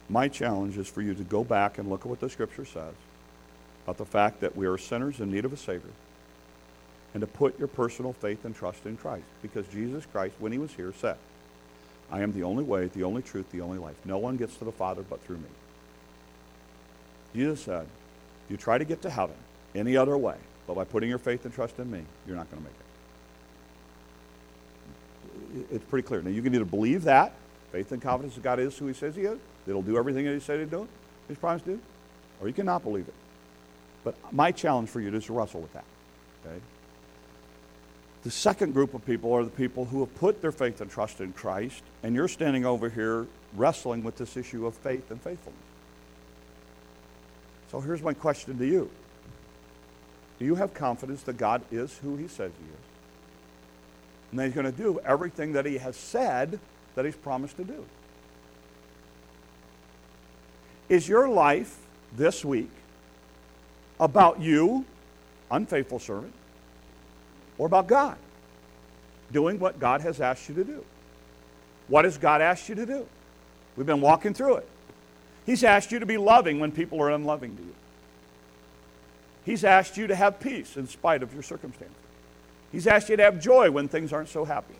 My 0.08 0.28
challenge 0.28 0.78
is 0.78 0.86
for 0.88 1.02
you 1.02 1.14
to 1.14 1.24
go 1.24 1.42
back 1.42 1.78
and 1.78 1.90
look 1.90 2.02
at 2.02 2.06
what 2.06 2.20
the 2.20 2.30
Scripture 2.30 2.64
says 2.64 2.94
about 3.84 3.98
the 3.98 4.04
fact 4.04 4.40
that 4.40 4.56
we 4.56 4.66
are 4.66 4.78
sinners 4.78 5.20
in 5.20 5.30
need 5.30 5.44
of 5.44 5.52
a 5.52 5.56
Savior 5.56 5.90
and 7.12 7.20
to 7.20 7.26
put 7.26 7.58
your 7.58 7.68
personal 7.68 8.12
faith 8.12 8.44
and 8.44 8.54
trust 8.54 8.86
in 8.86 8.96
Christ. 8.96 9.24
Because 9.42 9.66
Jesus 9.68 10.06
Christ, 10.06 10.34
when 10.38 10.52
he 10.52 10.58
was 10.58 10.72
here, 10.72 10.92
said, 10.96 11.16
I 12.10 12.22
am 12.22 12.32
the 12.32 12.44
only 12.44 12.64
way, 12.64 12.86
the 12.86 13.04
only 13.04 13.22
truth, 13.22 13.50
the 13.50 13.60
only 13.60 13.78
life. 13.78 13.96
No 14.04 14.18
one 14.18 14.36
gets 14.36 14.56
to 14.58 14.64
the 14.64 14.72
Father 14.72 15.02
but 15.02 15.20
through 15.22 15.38
me. 15.38 15.48
Jesus 17.34 17.60
said, 17.62 17.86
You 18.48 18.56
try 18.56 18.78
to 18.78 18.84
get 18.84 19.02
to 19.02 19.10
heaven 19.10 19.36
any 19.74 19.96
other 19.96 20.16
way, 20.16 20.36
but 20.66 20.74
by 20.74 20.84
putting 20.84 21.08
your 21.08 21.18
faith 21.18 21.44
and 21.44 21.52
trust 21.52 21.78
in 21.78 21.90
me, 21.90 22.02
you're 22.26 22.36
not 22.36 22.50
going 22.50 22.62
to 22.62 22.68
make 22.68 22.76
it. 25.60 25.74
It's 25.74 25.84
pretty 25.84 26.06
clear. 26.06 26.22
Now, 26.22 26.30
you 26.30 26.42
can 26.42 26.54
either 26.54 26.64
believe 26.64 27.04
that, 27.04 27.32
faith 27.72 27.90
and 27.92 28.00
confidence 28.00 28.34
that 28.36 28.44
God 28.44 28.60
is 28.60 28.76
who 28.78 28.86
He 28.86 28.94
says 28.94 29.16
He 29.16 29.22
is, 29.22 29.38
that 29.38 29.72
He'll 29.72 29.82
do 29.82 29.98
everything 29.98 30.24
that 30.26 30.34
He 30.34 30.40
said 30.40 30.60
He'd 30.60 30.70
do, 30.70 30.86
He's 31.28 31.38
promised 31.38 31.64
to 31.64 31.72
do, 31.72 31.80
or 32.40 32.46
you 32.48 32.54
cannot 32.54 32.82
believe 32.82 33.08
it. 33.08 33.14
But 34.04 34.14
my 34.32 34.52
challenge 34.52 34.88
for 34.88 35.00
you 35.00 35.12
is 35.12 35.26
to 35.26 35.32
wrestle 35.32 35.60
with 35.60 35.72
that. 35.72 35.84
Okay? 36.44 36.60
The 38.26 38.32
second 38.32 38.74
group 38.74 38.92
of 38.92 39.06
people 39.06 39.32
are 39.34 39.44
the 39.44 39.50
people 39.50 39.84
who 39.84 40.00
have 40.00 40.12
put 40.16 40.42
their 40.42 40.50
faith 40.50 40.80
and 40.80 40.90
trust 40.90 41.20
in 41.20 41.32
Christ, 41.32 41.80
and 42.02 42.12
you're 42.12 42.26
standing 42.26 42.66
over 42.66 42.88
here 42.88 43.28
wrestling 43.54 44.02
with 44.02 44.16
this 44.16 44.36
issue 44.36 44.66
of 44.66 44.74
faith 44.74 45.12
and 45.12 45.22
faithfulness. 45.22 45.62
So 47.70 47.78
here's 47.78 48.02
my 48.02 48.14
question 48.14 48.58
to 48.58 48.66
you 48.66 48.90
Do 50.40 50.44
you 50.44 50.56
have 50.56 50.74
confidence 50.74 51.22
that 51.22 51.36
God 51.36 51.62
is 51.70 51.96
who 51.98 52.16
He 52.16 52.26
says 52.26 52.50
He 52.58 52.64
is? 52.64 52.80
And 54.32 54.40
that 54.40 54.46
He's 54.46 54.54
going 54.54 54.66
to 54.66 54.76
do 54.76 54.98
everything 55.04 55.52
that 55.52 55.64
He 55.64 55.78
has 55.78 55.94
said 55.94 56.58
that 56.96 57.04
He's 57.04 57.14
promised 57.14 57.56
to 57.58 57.64
do? 57.64 57.84
Is 60.88 61.08
your 61.08 61.28
life 61.28 61.78
this 62.16 62.44
week 62.44 62.72
about 64.00 64.40
you, 64.40 64.84
unfaithful 65.48 66.00
servant? 66.00 66.32
Or 67.58 67.66
about 67.66 67.86
God? 67.86 68.16
Doing 69.32 69.58
what 69.58 69.78
God 69.78 70.00
has 70.02 70.20
asked 70.20 70.48
you 70.48 70.54
to 70.56 70.64
do. 70.64 70.84
What 71.88 72.04
has 72.04 72.18
God 72.18 72.40
asked 72.40 72.68
you 72.68 72.74
to 72.76 72.86
do? 72.86 73.06
We've 73.76 73.86
been 73.86 74.00
walking 74.00 74.34
through 74.34 74.56
it. 74.56 74.68
He's 75.44 75.62
asked 75.62 75.92
you 75.92 76.00
to 76.00 76.06
be 76.06 76.16
loving 76.16 76.58
when 76.58 76.72
people 76.72 77.00
are 77.02 77.10
unloving 77.10 77.56
to 77.56 77.62
you. 77.62 77.74
He's 79.44 79.64
asked 79.64 79.96
you 79.96 80.08
to 80.08 80.16
have 80.16 80.40
peace 80.40 80.76
in 80.76 80.88
spite 80.88 81.22
of 81.22 81.32
your 81.32 81.42
circumstances. 81.42 81.96
He's 82.72 82.86
asked 82.86 83.08
you 83.08 83.16
to 83.16 83.22
have 83.22 83.40
joy 83.40 83.70
when 83.70 83.86
things 83.86 84.12
aren't 84.12 84.28
so 84.28 84.44
happy. 84.44 84.74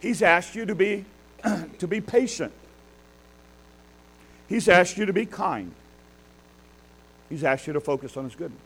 He's 0.00 0.22
asked 0.22 0.56
you 0.56 0.66
to 0.66 0.74
be, 0.74 1.04
to 1.78 1.86
be 1.86 2.00
patient. 2.00 2.52
He's 4.48 4.68
asked 4.68 4.98
you 4.98 5.06
to 5.06 5.12
be 5.12 5.24
kind. 5.24 5.72
He's 7.28 7.44
asked 7.44 7.68
you 7.68 7.72
to 7.74 7.80
focus 7.80 8.16
on 8.16 8.24
His 8.24 8.34
goodness. 8.34 8.60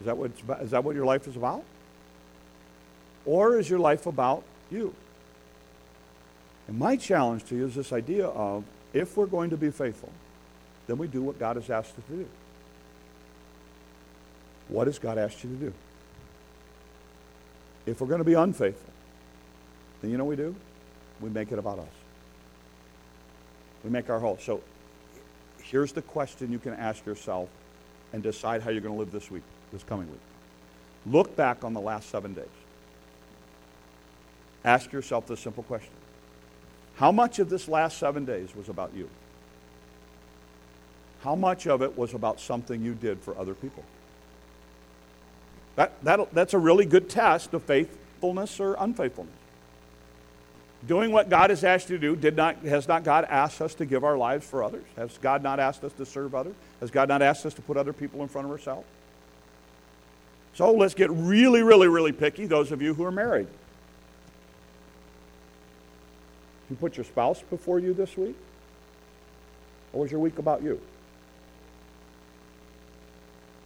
Is 0.00 0.06
that 0.06 0.16
what, 0.16 0.30
is 0.60 0.70
that 0.70 0.84
what 0.84 0.94
your 0.94 1.04
life 1.04 1.26
is 1.26 1.36
about? 1.36 1.64
Or 3.24 3.58
is 3.58 3.68
your 3.68 3.78
life 3.78 4.06
about 4.06 4.44
you? 4.70 4.94
And 6.66 6.78
my 6.78 6.96
challenge 6.96 7.44
to 7.46 7.56
you 7.56 7.66
is 7.66 7.74
this 7.74 7.92
idea 7.92 8.26
of 8.26 8.64
if 8.92 9.16
we're 9.16 9.26
going 9.26 9.50
to 9.50 9.56
be 9.56 9.70
faithful, 9.70 10.12
then 10.86 10.98
we 10.98 11.06
do 11.06 11.22
what 11.22 11.38
God 11.38 11.56
has 11.56 11.68
asked 11.68 11.98
us 11.98 12.04
to 12.08 12.16
do. 12.16 12.26
What 14.68 14.86
has 14.86 14.98
God 14.98 15.18
asked 15.18 15.42
you 15.44 15.50
to 15.50 15.56
do? 15.56 15.72
If 17.86 18.00
we're 18.00 18.06
going 18.06 18.18
to 18.18 18.24
be 18.24 18.34
unfaithful, 18.34 18.92
then 20.00 20.10
you 20.10 20.18
know 20.18 20.24
what 20.24 20.36
we 20.36 20.44
do? 20.44 20.54
We 21.20 21.30
make 21.30 21.52
it 21.52 21.58
about 21.58 21.78
us. 21.78 21.88
We 23.82 23.90
make 23.90 24.10
our 24.10 24.20
whole. 24.20 24.38
So 24.40 24.60
here's 25.62 25.92
the 25.92 26.02
question 26.02 26.52
you 26.52 26.58
can 26.58 26.74
ask 26.74 27.04
yourself 27.06 27.48
and 28.12 28.22
decide 28.22 28.62
how 28.62 28.70
you're 28.70 28.80
going 28.80 28.94
to 28.94 28.98
live 28.98 29.12
this 29.12 29.30
week, 29.30 29.42
this 29.72 29.82
coming 29.82 30.10
week. 30.10 30.20
Look 31.06 31.36
back 31.36 31.64
on 31.64 31.74
the 31.74 31.80
last 31.80 32.10
seven 32.10 32.34
days. 32.34 32.46
Ask 34.64 34.92
yourself 34.92 35.26
this 35.26 35.40
simple 35.40 35.62
question 35.62 35.92
How 36.96 37.12
much 37.12 37.38
of 37.38 37.48
this 37.48 37.68
last 37.68 37.98
seven 37.98 38.24
days 38.24 38.54
was 38.54 38.68
about 38.68 38.92
you? 38.94 39.08
How 41.22 41.34
much 41.34 41.66
of 41.66 41.82
it 41.82 41.96
was 41.96 42.14
about 42.14 42.40
something 42.40 42.82
you 42.82 42.94
did 42.94 43.20
for 43.20 43.36
other 43.36 43.54
people? 43.54 43.84
That, 45.76 45.92
that, 46.04 46.32
that's 46.32 46.54
a 46.54 46.58
really 46.58 46.86
good 46.86 47.08
test 47.08 47.54
of 47.54 47.62
faithfulness 47.64 48.60
or 48.60 48.76
unfaithfulness. 48.78 49.34
Doing 50.86 51.10
what 51.10 51.28
God 51.28 51.50
has 51.50 51.64
asked 51.64 51.90
you 51.90 51.98
to 51.98 52.00
do, 52.00 52.14
did 52.14 52.36
not, 52.36 52.56
has 52.58 52.86
not 52.86 53.02
God 53.02 53.24
asked 53.28 53.60
us 53.60 53.74
to 53.76 53.86
give 53.86 54.04
our 54.04 54.16
lives 54.16 54.46
for 54.46 54.62
others? 54.62 54.84
Has 54.96 55.18
God 55.18 55.42
not 55.42 55.58
asked 55.58 55.82
us 55.82 55.92
to 55.94 56.06
serve 56.06 56.34
others? 56.36 56.54
Has 56.80 56.90
God 56.90 57.08
not 57.08 57.20
asked 57.20 57.44
us 57.46 57.54
to 57.54 57.62
put 57.62 57.76
other 57.76 57.92
people 57.92 58.22
in 58.22 58.28
front 58.28 58.46
of 58.46 58.52
ourselves? 58.52 58.86
So 60.58 60.72
let's 60.72 60.94
get 60.94 61.08
really, 61.12 61.62
really, 61.62 61.86
really 61.86 62.10
picky, 62.10 62.44
those 62.44 62.72
of 62.72 62.82
you 62.82 62.92
who 62.92 63.04
are 63.04 63.12
married. 63.12 63.46
You 66.68 66.74
put 66.74 66.96
your 66.96 67.04
spouse 67.04 67.40
before 67.48 67.78
you 67.78 67.94
this 67.94 68.16
week? 68.16 68.34
Or 69.92 70.00
was 70.00 70.10
your 70.10 70.18
week 70.18 70.36
about 70.40 70.64
you? 70.64 70.80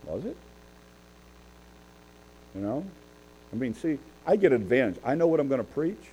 Was 0.04 0.26
it? 0.26 0.36
You 2.54 2.60
know? 2.60 2.84
I 3.54 3.56
mean, 3.56 3.72
see, 3.72 3.98
I 4.26 4.36
get 4.36 4.52
advantage. 4.52 5.00
I 5.02 5.14
know 5.14 5.28
what 5.28 5.40
I'm 5.40 5.48
going 5.48 5.64
to 5.64 5.72
preach. 5.72 6.10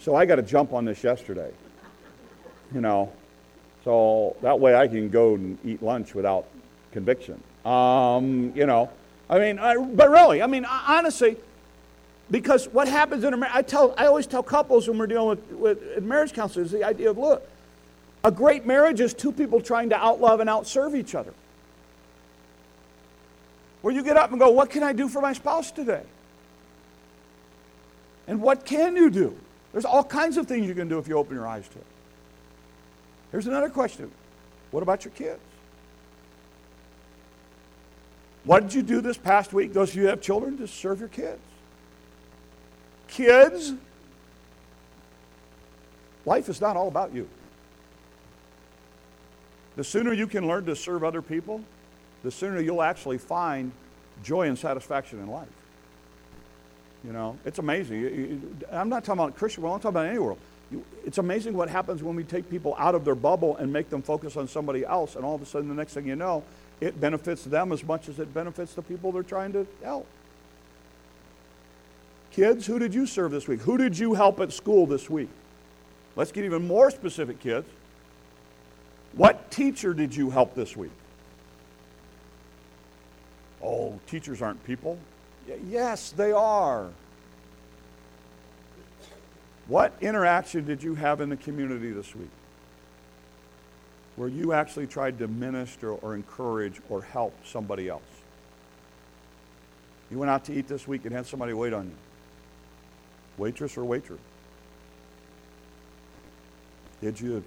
So 0.00 0.16
I 0.16 0.26
got 0.26 0.34
to 0.34 0.42
jump 0.42 0.72
on 0.72 0.84
this 0.84 1.04
yesterday. 1.04 1.52
You 2.74 2.80
know? 2.80 3.12
So 3.84 4.34
that 4.42 4.58
way 4.58 4.74
I 4.74 4.88
can 4.88 5.10
go 5.10 5.36
and 5.36 5.58
eat 5.64 5.80
lunch 5.80 6.12
without 6.12 6.46
conviction. 6.90 7.40
Um, 7.64 8.52
you 8.54 8.66
know? 8.66 8.90
I 9.28 9.38
mean, 9.38 9.58
I, 9.58 9.76
but 9.76 10.10
really, 10.10 10.42
I 10.42 10.46
mean, 10.46 10.64
honestly, 10.64 11.36
because 12.30 12.66
what 12.68 12.88
happens 12.88 13.24
in 13.24 13.32
a 13.32 13.36
marriage, 13.36 13.56
I, 13.56 13.62
tell, 13.62 13.94
I 13.96 14.06
always 14.06 14.26
tell 14.26 14.42
couples 14.42 14.88
when 14.88 14.98
we're 14.98 15.06
dealing 15.06 15.28
with, 15.28 15.52
with 15.52 16.02
marriage 16.02 16.32
counselors 16.32 16.70
the 16.70 16.84
idea 16.84 17.10
of 17.10 17.18
look, 17.18 17.48
a 18.22 18.30
great 18.30 18.66
marriage 18.66 19.00
is 19.00 19.14
two 19.14 19.32
people 19.32 19.60
trying 19.60 19.90
to 19.90 19.96
outlove 19.96 20.40
and 20.40 20.48
outserve 20.48 20.96
each 20.96 21.14
other 21.14 21.32
where 23.84 23.92
you 23.92 24.02
get 24.02 24.16
up 24.16 24.30
and 24.30 24.40
go, 24.40 24.48
What 24.50 24.70
can 24.70 24.82
I 24.82 24.94
do 24.94 25.10
for 25.10 25.20
my 25.20 25.34
spouse 25.34 25.70
today? 25.70 26.02
And 28.26 28.40
what 28.40 28.64
can 28.64 28.96
you 28.96 29.10
do? 29.10 29.36
There's 29.72 29.84
all 29.84 30.02
kinds 30.02 30.38
of 30.38 30.46
things 30.46 30.66
you 30.66 30.74
can 30.74 30.88
do 30.88 30.98
if 30.98 31.06
you 31.06 31.18
open 31.18 31.36
your 31.36 31.46
eyes 31.46 31.68
to 31.68 31.78
it. 31.78 31.86
Here's 33.30 33.46
another 33.46 33.68
question 33.68 34.10
What 34.70 34.82
about 34.82 35.04
your 35.04 35.12
kids? 35.12 35.42
What 38.44 38.62
did 38.62 38.74
you 38.74 38.82
do 38.82 39.00
this 39.00 39.16
past 39.16 39.52
week, 39.52 39.72
those 39.72 39.90
of 39.90 39.96
you 39.96 40.02
who 40.02 40.08
have 40.08 40.20
children, 40.20 40.58
to 40.58 40.68
serve 40.68 41.00
your 41.00 41.08
kids? 41.08 41.40
Kids, 43.08 43.72
life 46.26 46.48
is 46.48 46.60
not 46.60 46.76
all 46.76 46.88
about 46.88 47.14
you. 47.14 47.28
The 49.76 49.84
sooner 49.84 50.12
you 50.12 50.26
can 50.26 50.46
learn 50.46 50.66
to 50.66 50.76
serve 50.76 51.04
other 51.04 51.22
people, 51.22 51.62
the 52.22 52.30
sooner 52.30 52.60
you'll 52.60 52.82
actually 52.82 53.18
find 53.18 53.72
joy 54.22 54.48
and 54.48 54.58
satisfaction 54.58 55.20
in 55.20 55.28
life. 55.28 55.48
You 57.02 57.12
know, 57.12 57.38
it's 57.44 57.58
amazing. 57.58 58.62
I'm 58.70 58.88
not 58.88 59.04
talking 59.04 59.20
about 59.20 59.36
Christian 59.36 59.62
world, 59.62 59.76
I'm 59.76 59.80
talking 59.80 59.96
about 59.96 60.06
any 60.06 60.18
world. 60.18 60.38
It's 61.04 61.18
amazing 61.18 61.54
what 61.54 61.68
happens 61.68 62.02
when 62.02 62.16
we 62.16 62.24
take 62.24 62.50
people 62.50 62.74
out 62.78 62.94
of 62.94 63.04
their 63.04 63.14
bubble 63.14 63.56
and 63.56 63.72
make 63.72 63.90
them 63.90 64.02
focus 64.02 64.36
on 64.36 64.48
somebody 64.48 64.84
else, 64.84 65.16
and 65.16 65.24
all 65.24 65.34
of 65.34 65.42
a 65.42 65.46
sudden, 65.46 65.68
the 65.68 65.74
next 65.74 65.94
thing 65.94 66.06
you 66.06 66.16
know, 66.16 66.42
it 66.84 67.00
benefits 67.00 67.44
them 67.44 67.72
as 67.72 67.82
much 67.82 68.08
as 68.08 68.18
it 68.18 68.32
benefits 68.34 68.74
the 68.74 68.82
people 68.82 69.10
they're 69.10 69.22
trying 69.22 69.52
to 69.54 69.66
help. 69.82 70.06
Kids, 72.30 72.66
who 72.66 72.78
did 72.78 72.92
you 72.92 73.06
serve 73.06 73.30
this 73.30 73.48
week? 73.48 73.60
Who 73.60 73.78
did 73.78 73.98
you 73.98 74.12
help 74.14 74.40
at 74.40 74.52
school 74.52 74.86
this 74.86 75.08
week? 75.08 75.30
Let's 76.14 76.30
get 76.30 76.44
even 76.44 76.66
more 76.66 76.90
specific, 76.90 77.40
kids. 77.40 77.68
What 79.14 79.50
teacher 79.50 79.94
did 79.94 80.14
you 80.14 80.30
help 80.30 80.54
this 80.54 80.76
week? 80.76 80.90
Oh, 83.62 83.98
teachers 84.06 84.42
aren't 84.42 84.62
people. 84.64 84.98
Y- 85.48 85.58
yes, 85.70 86.10
they 86.10 86.32
are. 86.32 86.90
What 89.68 89.94
interaction 90.02 90.66
did 90.66 90.82
you 90.82 90.96
have 90.96 91.22
in 91.22 91.30
the 91.30 91.36
community 91.36 91.92
this 91.92 92.14
week 92.14 92.30
where 94.16 94.28
you 94.28 94.52
actually 94.52 94.86
tried 94.86 95.18
to 95.18 95.28
minister 95.28 95.92
or 95.92 96.14
encourage 96.14 96.80
or 96.88 97.02
help 97.02 97.34
somebody 97.44 97.88
else? 97.88 98.02
You 100.10 100.18
went 100.18 100.30
out 100.30 100.44
to 100.44 100.52
eat 100.52 100.68
this 100.68 100.86
week 100.86 101.04
and 101.04 101.14
had 101.14 101.26
somebody 101.26 101.52
wait 101.52 101.72
on 101.72 101.86
you. 101.86 101.96
Waitress 103.36 103.76
or 103.76 103.84
waiter? 103.84 104.18
Did 107.00 107.20
you 107.20 107.42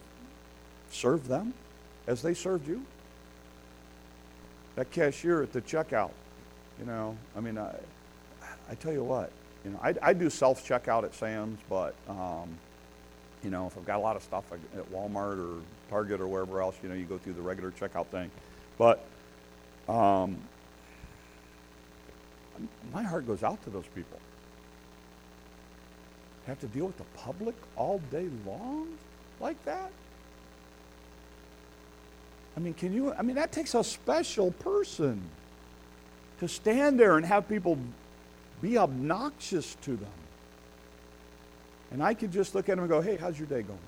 serve 0.92 1.28
them 1.28 1.54
as 2.08 2.22
they 2.22 2.34
served 2.34 2.68
you? 2.68 2.84
that 4.78 4.92
cashier 4.92 5.42
at 5.42 5.52
the 5.52 5.62
checkout, 5.62 6.12
you 6.80 6.86
know, 6.86 7.18
I 7.36 7.40
mean, 7.40 7.58
I, 7.58 7.76
I 8.70 8.76
tell 8.76 8.94
you 8.94 9.04
what, 9.04 9.32
you 9.66 9.72
know, 9.72 9.80
I, 9.82 9.96
I 10.02 10.14
do 10.14 10.30
self 10.30 10.66
checkout 10.66 11.04
at 11.04 11.16
Sam's, 11.16 11.60
but, 11.68 11.96
um, 12.08 12.56
you 13.43 13.50
know, 13.50 13.67
if 13.67 13.78
I've 13.78 13.86
got 13.86 13.97
a 13.97 14.02
lot 14.02 14.15
of 14.15 14.23
stuff 14.23 14.45
at 14.52 14.91
Walmart 14.91 15.39
or 15.39 15.62
Target 15.89 16.21
or 16.21 16.28
wherever 16.28 16.62
else, 16.62 16.76
you 16.82 16.89
know, 16.89 16.95
you 16.95 17.06
go 17.06 17.17
through 17.17 17.34
the 17.34 17.41
regular 17.41 17.71
checkout 17.71 18.08
thing. 18.08 18.32
But 18.78 19.04
um, 19.88 20.38
my 22.93 23.04
heart 23.04 23.28
goes 23.28 23.43
out 23.43 23.63
to 23.63 23.69
those 23.69 23.86
people. 23.95 24.19
Have 26.47 26.60
to 26.62 26.67
deal 26.67 26.86
with 26.86 26.97
the 26.97 27.04
public 27.15 27.56
all 27.76 28.00
day 28.10 28.30
long 28.45 28.88
like 29.41 29.62
that? 29.65 29.91
I 32.56 32.60
mean, 32.60 32.73
can 32.73 32.93
you? 32.93 33.13
I 33.13 33.21
mean, 33.21 33.36
that 33.36 33.52
takes 33.52 33.76
a 33.76 33.84
special 33.84 34.52
person 34.52 35.21
to 36.39 36.47
stand 36.47 37.00
there 37.00 37.17
and 37.17 37.26
have 37.26 37.50
people 37.50 37.78
be 38.62 38.78
obnoxious 38.78 39.76
to 39.82 39.97
them. 39.97 40.10
And 41.91 42.04
I 42.04 42.13
could 42.13 42.32
just 42.32 42.54
look 42.56 42.69
at 42.69 42.73
them 42.73 42.80
and 42.80 42.89
go, 42.89 43.02
hey, 43.02 43.15
how's 43.15 43.38
your 43.38 43.47
day 43.47 43.62
going? 43.62 43.80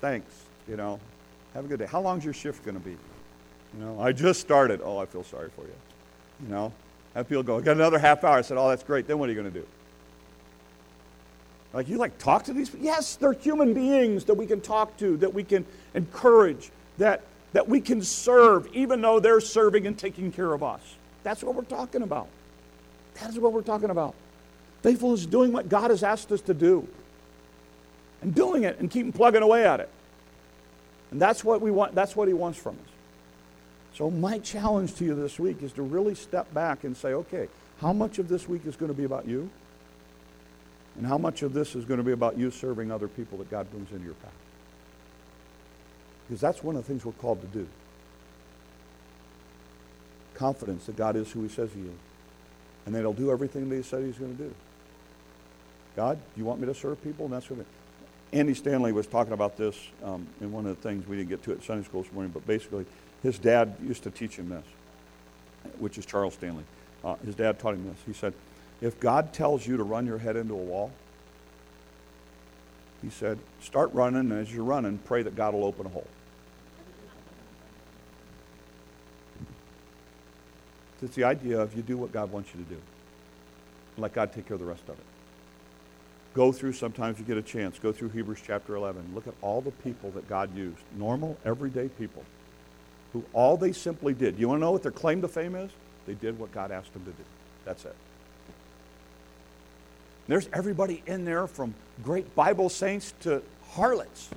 Thanks, 0.00 0.32
you 0.68 0.76
know. 0.76 1.00
Have 1.54 1.64
a 1.64 1.68
good 1.68 1.78
day. 1.78 1.86
How 1.86 2.00
long's 2.00 2.24
your 2.24 2.34
shift 2.34 2.64
going 2.64 2.76
to 2.76 2.84
be? 2.84 2.92
You 2.92 3.84
know, 3.84 4.00
I 4.00 4.12
just 4.12 4.40
started. 4.40 4.80
Oh, 4.82 4.98
I 4.98 5.06
feel 5.06 5.24
sorry 5.24 5.50
for 5.56 5.62
you. 5.62 5.72
You 6.42 6.48
know, 6.48 6.72
have 7.14 7.28
people 7.28 7.42
go, 7.42 7.60
got 7.60 7.76
another 7.76 7.98
half 7.98 8.22
hour. 8.22 8.38
I 8.38 8.42
said, 8.42 8.58
oh, 8.58 8.68
that's 8.68 8.84
great. 8.84 9.06
Then 9.06 9.18
what 9.18 9.28
are 9.28 9.32
you 9.32 9.40
going 9.40 9.52
to 9.52 9.60
do? 9.60 9.66
Like, 11.72 11.88
you 11.88 11.98
like 11.98 12.16
talk 12.18 12.44
to 12.44 12.52
these 12.52 12.70
people? 12.70 12.84
Yes, 12.84 13.16
they're 13.16 13.32
human 13.32 13.74
beings 13.74 14.24
that 14.24 14.34
we 14.34 14.46
can 14.46 14.60
talk 14.60 14.96
to, 14.98 15.16
that 15.18 15.34
we 15.34 15.44
can 15.44 15.66
encourage, 15.94 16.70
that, 16.96 17.22
that 17.52 17.68
we 17.68 17.80
can 17.80 18.02
serve, 18.02 18.68
even 18.72 19.00
though 19.00 19.20
they're 19.20 19.40
serving 19.40 19.86
and 19.86 19.98
taking 19.98 20.32
care 20.32 20.52
of 20.52 20.62
us. 20.62 20.80
That's 21.24 21.42
what 21.42 21.54
we're 21.54 21.62
talking 21.62 22.02
about. 22.02 22.28
That 23.14 23.30
is 23.30 23.38
what 23.38 23.52
we're 23.52 23.62
talking 23.62 23.90
about. 23.90 24.14
Faithfulness 24.82 25.20
is 25.20 25.26
doing 25.26 25.52
what 25.52 25.68
God 25.68 25.90
has 25.90 26.02
asked 26.02 26.30
us 26.30 26.40
to 26.42 26.54
do 26.54 26.86
and 28.22 28.34
doing 28.34 28.64
it 28.64 28.78
and 28.78 28.90
keeping 28.90 29.12
plugging 29.12 29.42
away 29.42 29.66
at 29.66 29.80
it. 29.80 29.88
And 31.10 31.20
that's 31.20 31.42
what 31.42 31.60
we 31.60 31.70
want, 31.70 31.94
that's 31.94 32.14
what 32.14 32.28
He 32.28 32.34
wants 32.34 32.58
from 32.58 32.74
us. 32.74 32.90
So, 33.94 34.10
my 34.10 34.38
challenge 34.38 34.94
to 34.96 35.04
you 35.04 35.14
this 35.14 35.38
week 35.38 35.62
is 35.62 35.72
to 35.72 35.82
really 35.82 36.14
step 36.14 36.52
back 36.54 36.84
and 36.84 36.96
say, 36.96 37.14
okay, 37.14 37.48
how 37.80 37.92
much 37.92 38.18
of 38.18 38.28
this 38.28 38.48
week 38.48 38.66
is 38.66 38.76
going 38.76 38.90
to 38.90 38.96
be 38.96 39.04
about 39.04 39.26
you? 39.26 39.50
And 40.96 41.06
how 41.06 41.18
much 41.18 41.42
of 41.42 41.52
this 41.52 41.74
is 41.74 41.84
going 41.84 41.98
to 41.98 42.04
be 42.04 42.12
about 42.12 42.36
you 42.36 42.50
serving 42.50 42.90
other 42.90 43.08
people 43.08 43.38
that 43.38 43.50
God 43.50 43.70
brings 43.70 43.90
into 43.90 44.04
your 44.04 44.14
path? 44.14 44.32
Because 46.26 46.40
that's 46.40 46.62
one 46.62 46.76
of 46.76 46.82
the 46.82 46.88
things 46.88 47.04
we're 47.04 47.12
called 47.12 47.40
to 47.40 47.46
do. 47.46 47.66
Confidence 50.34 50.86
that 50.86 50.96
God 50.96 51.16
is 51.16 51.30
who 51.32 51.42
He 51.42 51.48
says 51.48 51.70
He 51.72 51.80
is. 51.80 51.98
And 52.86 52.94
that 52.94 53.00
he'll 53.00 53.12
do 53.12 53.30
everything 53.30 53.68
that 53.68 53.76
he 53.76 53.82
said 53.82 54.02
he's 54.02 54.16
going 54.16 54.34
to 54.36 54.44
do. 54.44 54.54
God, 55.98 56.16
you 56.36 56.44
want 56.44 56.60
me 56.60 56.66
to 56.68 56.74
serve 56.74 57.02
people? 57.02 57.24
And 57.24 57.34
that's 57.34 57.50
what 57.50 57.66
Andy 58.32 58.54
Stanley 58.54 58.92
was 58.92 59.08
talking 59.08 59.32
about 59.32 59.56
this 59.56 59.76
um, 60.04 60.28
in 60.40 60.52
one 60.52 60.64
of 60.64 60.76
the 60.76 60.80
things 60.80 61.08
we 61.08 61.16
didn't 61.16 61.28
get 61.28 61.42
to 61.42 61.50
at 61.50 61.64
Sunday 61.64 61.84
school 61.84 62.04
this 62.04 62.12
morning, 62.12 62.30
but 62.30 62.46
basically, 62.46 62.86
his 63.24 63.36
dad 63.36 63.74
used 63.82 64.04
to 64.04 64.12
teach 64.12 64.36
him 64.36 64.48
this, 64.48 64.62
which 65.80 65.98
is 65.98 66.06
Charles 66.06 66.34
Stanley. 66.34 66.62
Uh, 67.02 67.16
his 67.26 67.34
dad 67.34 67.58
taught 67.58 67.74
him 67.74 67.84
this. 67.88 67.96
He 68.06 68.12
said, 68.12 68.32
If 68.80 69.00
God 69.00 69.32
tells 69.32 69.66
you 69.66 69.76
to 69.76 69.82
run 69.82 70.06
your 70.06 70.18
head 70.18 70.36
into 70.36 70.54
a 70.54 70.56
wall, 70.56 70.92
he 73.02 73.10
said, 73.10 73.36
start 73.60 73.92
running, 73.92 74.20
and 74.20 74.32
as 74.34 74.54
you're 74.54 74.62
running, 74.62 74.98
pray 74.98 75.24
that 75.24 75.34
God 75.34 75.52
will 75.52 75.64
open 75.64 75.84
a 75.86 75.88
hole. 75.88 76.06
It's 81.02 81.16
the 81.16 81.24
idea 81.24 81.58
of 81.58 81.74
you 81.74 81.82
do 81.82 81.96
what 81.96 82.12
God 82.12 82.30
wants 82.30 82.50
you 82.54 82.62
to 82.62 82.70
do. 82.70 82.80
And 83.96 84.02
let 84.02 84.12
God 84.12 84.32
take 84.32 84.46
care 84.46 84.54
of 84.54 84.60
the 84.60 84.66
rest 84.66 84.84
of 84.84 84.90
it. 84.90 85.04
Go 86.38 86.52
through, 86.52 86.74
sometimes 86.74 87.18
you 87.18 87.24
get 87.24 87.36
a 87.36 87.42
chance, 87.42 87.80
go 87.80 87.90
through 87.90 88.10
Hebrews 88.10 88.38
chapter 88.46 88.76
11. 88.76 89.10
Look 89.12 89.26
at 89.26 89.34
all 89.42 89.60
the 89.60 89.72
people 89.72 90.12
that 90.12 90.28
God 90.28 90.56
used. 90.56 90.78
Normal, 90.96 91.36
everyday 91.44 91.88
people. 91.88 92.22
Who 93.12 93.24
all 93.32 93.56
they 93.56 93.72
simply 93.72 94.14
did. 94.14 94.38
You 94.38 94.46
want 94.46 94.58
to 94.58 94.60
know 94.60 94.70
what 94.70 94.84
their 94.84 94.92
claim 94.92 95.20
to 95.22 95.26
fame 95.26 95.56
is? 95.56 95.72
They 96.06 96.14
did 96.14 96.38
what 96.38 96.52
God 96.52 96.70
asked 96.70 96.92
them 96.92 97.04
to 97.06 97.10
do. 97.10 97.24
That's 97.64 97.84
it. 97.84 97.96
There's 100.28 100.48
everybody 100.52 101.02
in 101.08 101.24
there 101.24 101.48
from 101.48 101.74
great 102.04 102.32
Bible 102.36 102.68
saints 102.68 103.14
to 103.22 103.42
harlots. 103.70 104.28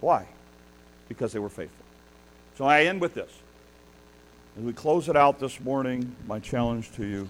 Why? 0.00 0.28
Because 1.08 1.32
they 1.32 1.40
were 1.40 1.48
faithful. 1.48 1.84
So 2.56 2.64
I 2.64 2.84
end 2.84 3.00
with 3.00 3.14
this. 3.14 3.32
As 4.56 4.62
we 4.62 4.72
close 4.72 5.08
it 5.08 5.16
out 5.16 5.40
this 5.40 5.58
morning, 5.58 6.14
my 6.28 6.38
challenge 6.38 6.92
to 6.92 7.04
you 7.04 7.28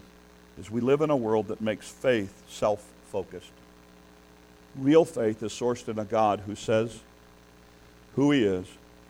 is 0.61 0.71
we 0.71 0.83
live 0.83 1.01
in 1.01 1.09
a 1.09 1.17
world 1.17 1.49
that 1.49 1.63
makes 1.63 1.89
faith 1.89 2.43
self 2.51 2.85
focused. 3.11 3.51
Real 4.77 5.05
faith 5.05 5.43
is 5.43 5.53
sourced 5.53 5.89
in 5.89 5.99
a 5.99 6.05
God 6.05 6.41
who 6.47 6.55
says 6.55 7.01
who 8.15 8.31
He 8.31 8.45
is, 8.45 8.67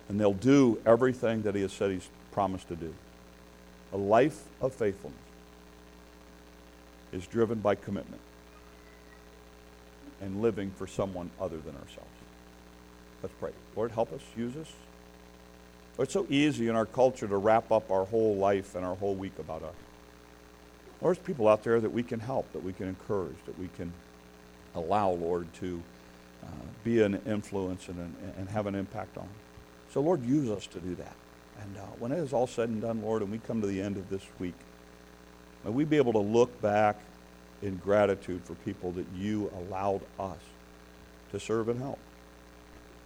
and 0.08 0.18
they'll 0.18 0.32
do 0.32 0.80
everything 0.86 1.42
that 1.42 1.54
He 1.54 1.62
has 1.62 1.72
said 1.72 1.90
He's 1.90 2.08
promised 2.32 2.68
to 2.68 2.76
do. 2.76 2.94
A 3.92 3.96
life 3.96 4.44
of 4.60 4.72
faithfulness 4.72 5.18
is 7.12 7.26
driven 7.26 7.58
by 7.58 7.74
commitment 7.74 8.20
and 10.20 10.42
living 10.42 10.70
for 10.70 10.86
someone 10.86 11.30
other 11.40 11.56
than 11.56 11.74
ourselves. 11.74 12.08
Let's 13.22 13.34
pray. 13.40 13.52
Lord, 13.76 13.92
help 13.92 14.12
us, 14.12 14.20
use 14.36 14.56
us. 14.56 14.72
It's 15.98 16.12
so 16.12 16.26
easy 16.30 16.68
in 16.68 16.76
our 16.76 16.86
culture 16.86 17.26
to 17.26 17.36
wrap 17.36 17.72
up 17.72 17.90
our 17.90 18.04
whole 18.04 18.36
life 18.36 18.74
and 18.76 18.84
our 18.84 18.94
whole 18.94 19.14
week 19.14 19.38
about 19.38 19.62
us. 19.62 19.74
There's 21.00 21.18
people 21.18 21.48
out 21.48 21.62
there 21.62 21.80
that 21.80 21.90
we 21.90 22.02
can 22.02 22.20
help, 22.20 22.52
that 22.52 22.62
we 22.62 22.72
can 22.72 22.88
encourage, 22.88 23.36
that 23.46 23.58
we 23.58 23.68
can 23.76 23.92
allow, 24.74 25.10
Lord, 25.10 25.52
to 25.54 25.82
uh, 26.42 26.46
be 26.84 27.02
an 27.02 27.20
influence 27.26 27.88
and, 27.88 28.14
and 28.36 28.48
have 28.48 28.66
an 28.66 28.74
impact 28.74 29.16
on. 29.16 29.28
So, 29.92 30.00
Lord, 30.00 30.24
use 30.24 30.50
us 30.50 30.66
to 30.68 30.80
do 30.80 30.94
that. 30.96 31.14
And 31.60 31.76
uh, 31.76 31.80
when 31.98 32.12
it 32.12 32.18
is 32.18 32.32
all 32.32 32.46
said 32.46 32.68
and 32.68 32.80
done, 32.80 33.02
Lord, 33.02 33.22
and 33.22 33.30
we 33.30 33.38
come 33.38 33.60
to 33.60 33.66
the 33.66 33.80
end 33.80 33.96
of 33.96 34.08
this 34.10 34.22
week, 34.38 34.54
may 35.64 35.70
we 35.70 35.84
be 35.84 35.96
able 35.96 36.12
to 36.12 36.18
look 36.18 36.60
back 36.60 36.96
in 37.62 37.76
gratitude 37.76 38.42
for 38.44 38.54
people 38.56 38.92
that 38.92 39.06
you 39.16 39.50
allowed 39.56 40.02
us 40.18 40.38
to 41.32 41.40
serve 41.40 41.68
and 41.68 41.80
help. 41.80 41.98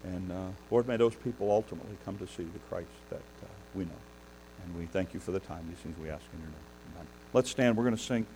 And 0.05 0.33
uh, 0.33 0.49
Lord, 0.71 0.89
may 0.89 0.97
those 0.97 1.15
people 1.15 1.51
ultimately 1.51 1.97
come 2.05 2.19
to 2.19 2.27
see 2.27 2.45
the 2.45 2.59
Christ 2.69 2.89
that 3.11 3.17
uh, 3.17 3.47
we 3.75 3.85
know. 3.85 3.91
And 4.65 4.79
we 4.79 4.87
thank 4.87 5.15
you 5.15 5.21
for 5.21 5.33
the 5.33 5.41
time. 5.41 5.67
These 5.69 5.79
things 5.79 5.97
we 5.99 6.11
ask 6.11 6.25
in 6.33 6.41
your 6.41 6.49
name. 6.49 6.72
Let's 7.33 7.51
stand. 7.51 7.77
We're 7.77 7.85
going 7.85 7.97
to 7.97 8.03
sing. 8.03 8.27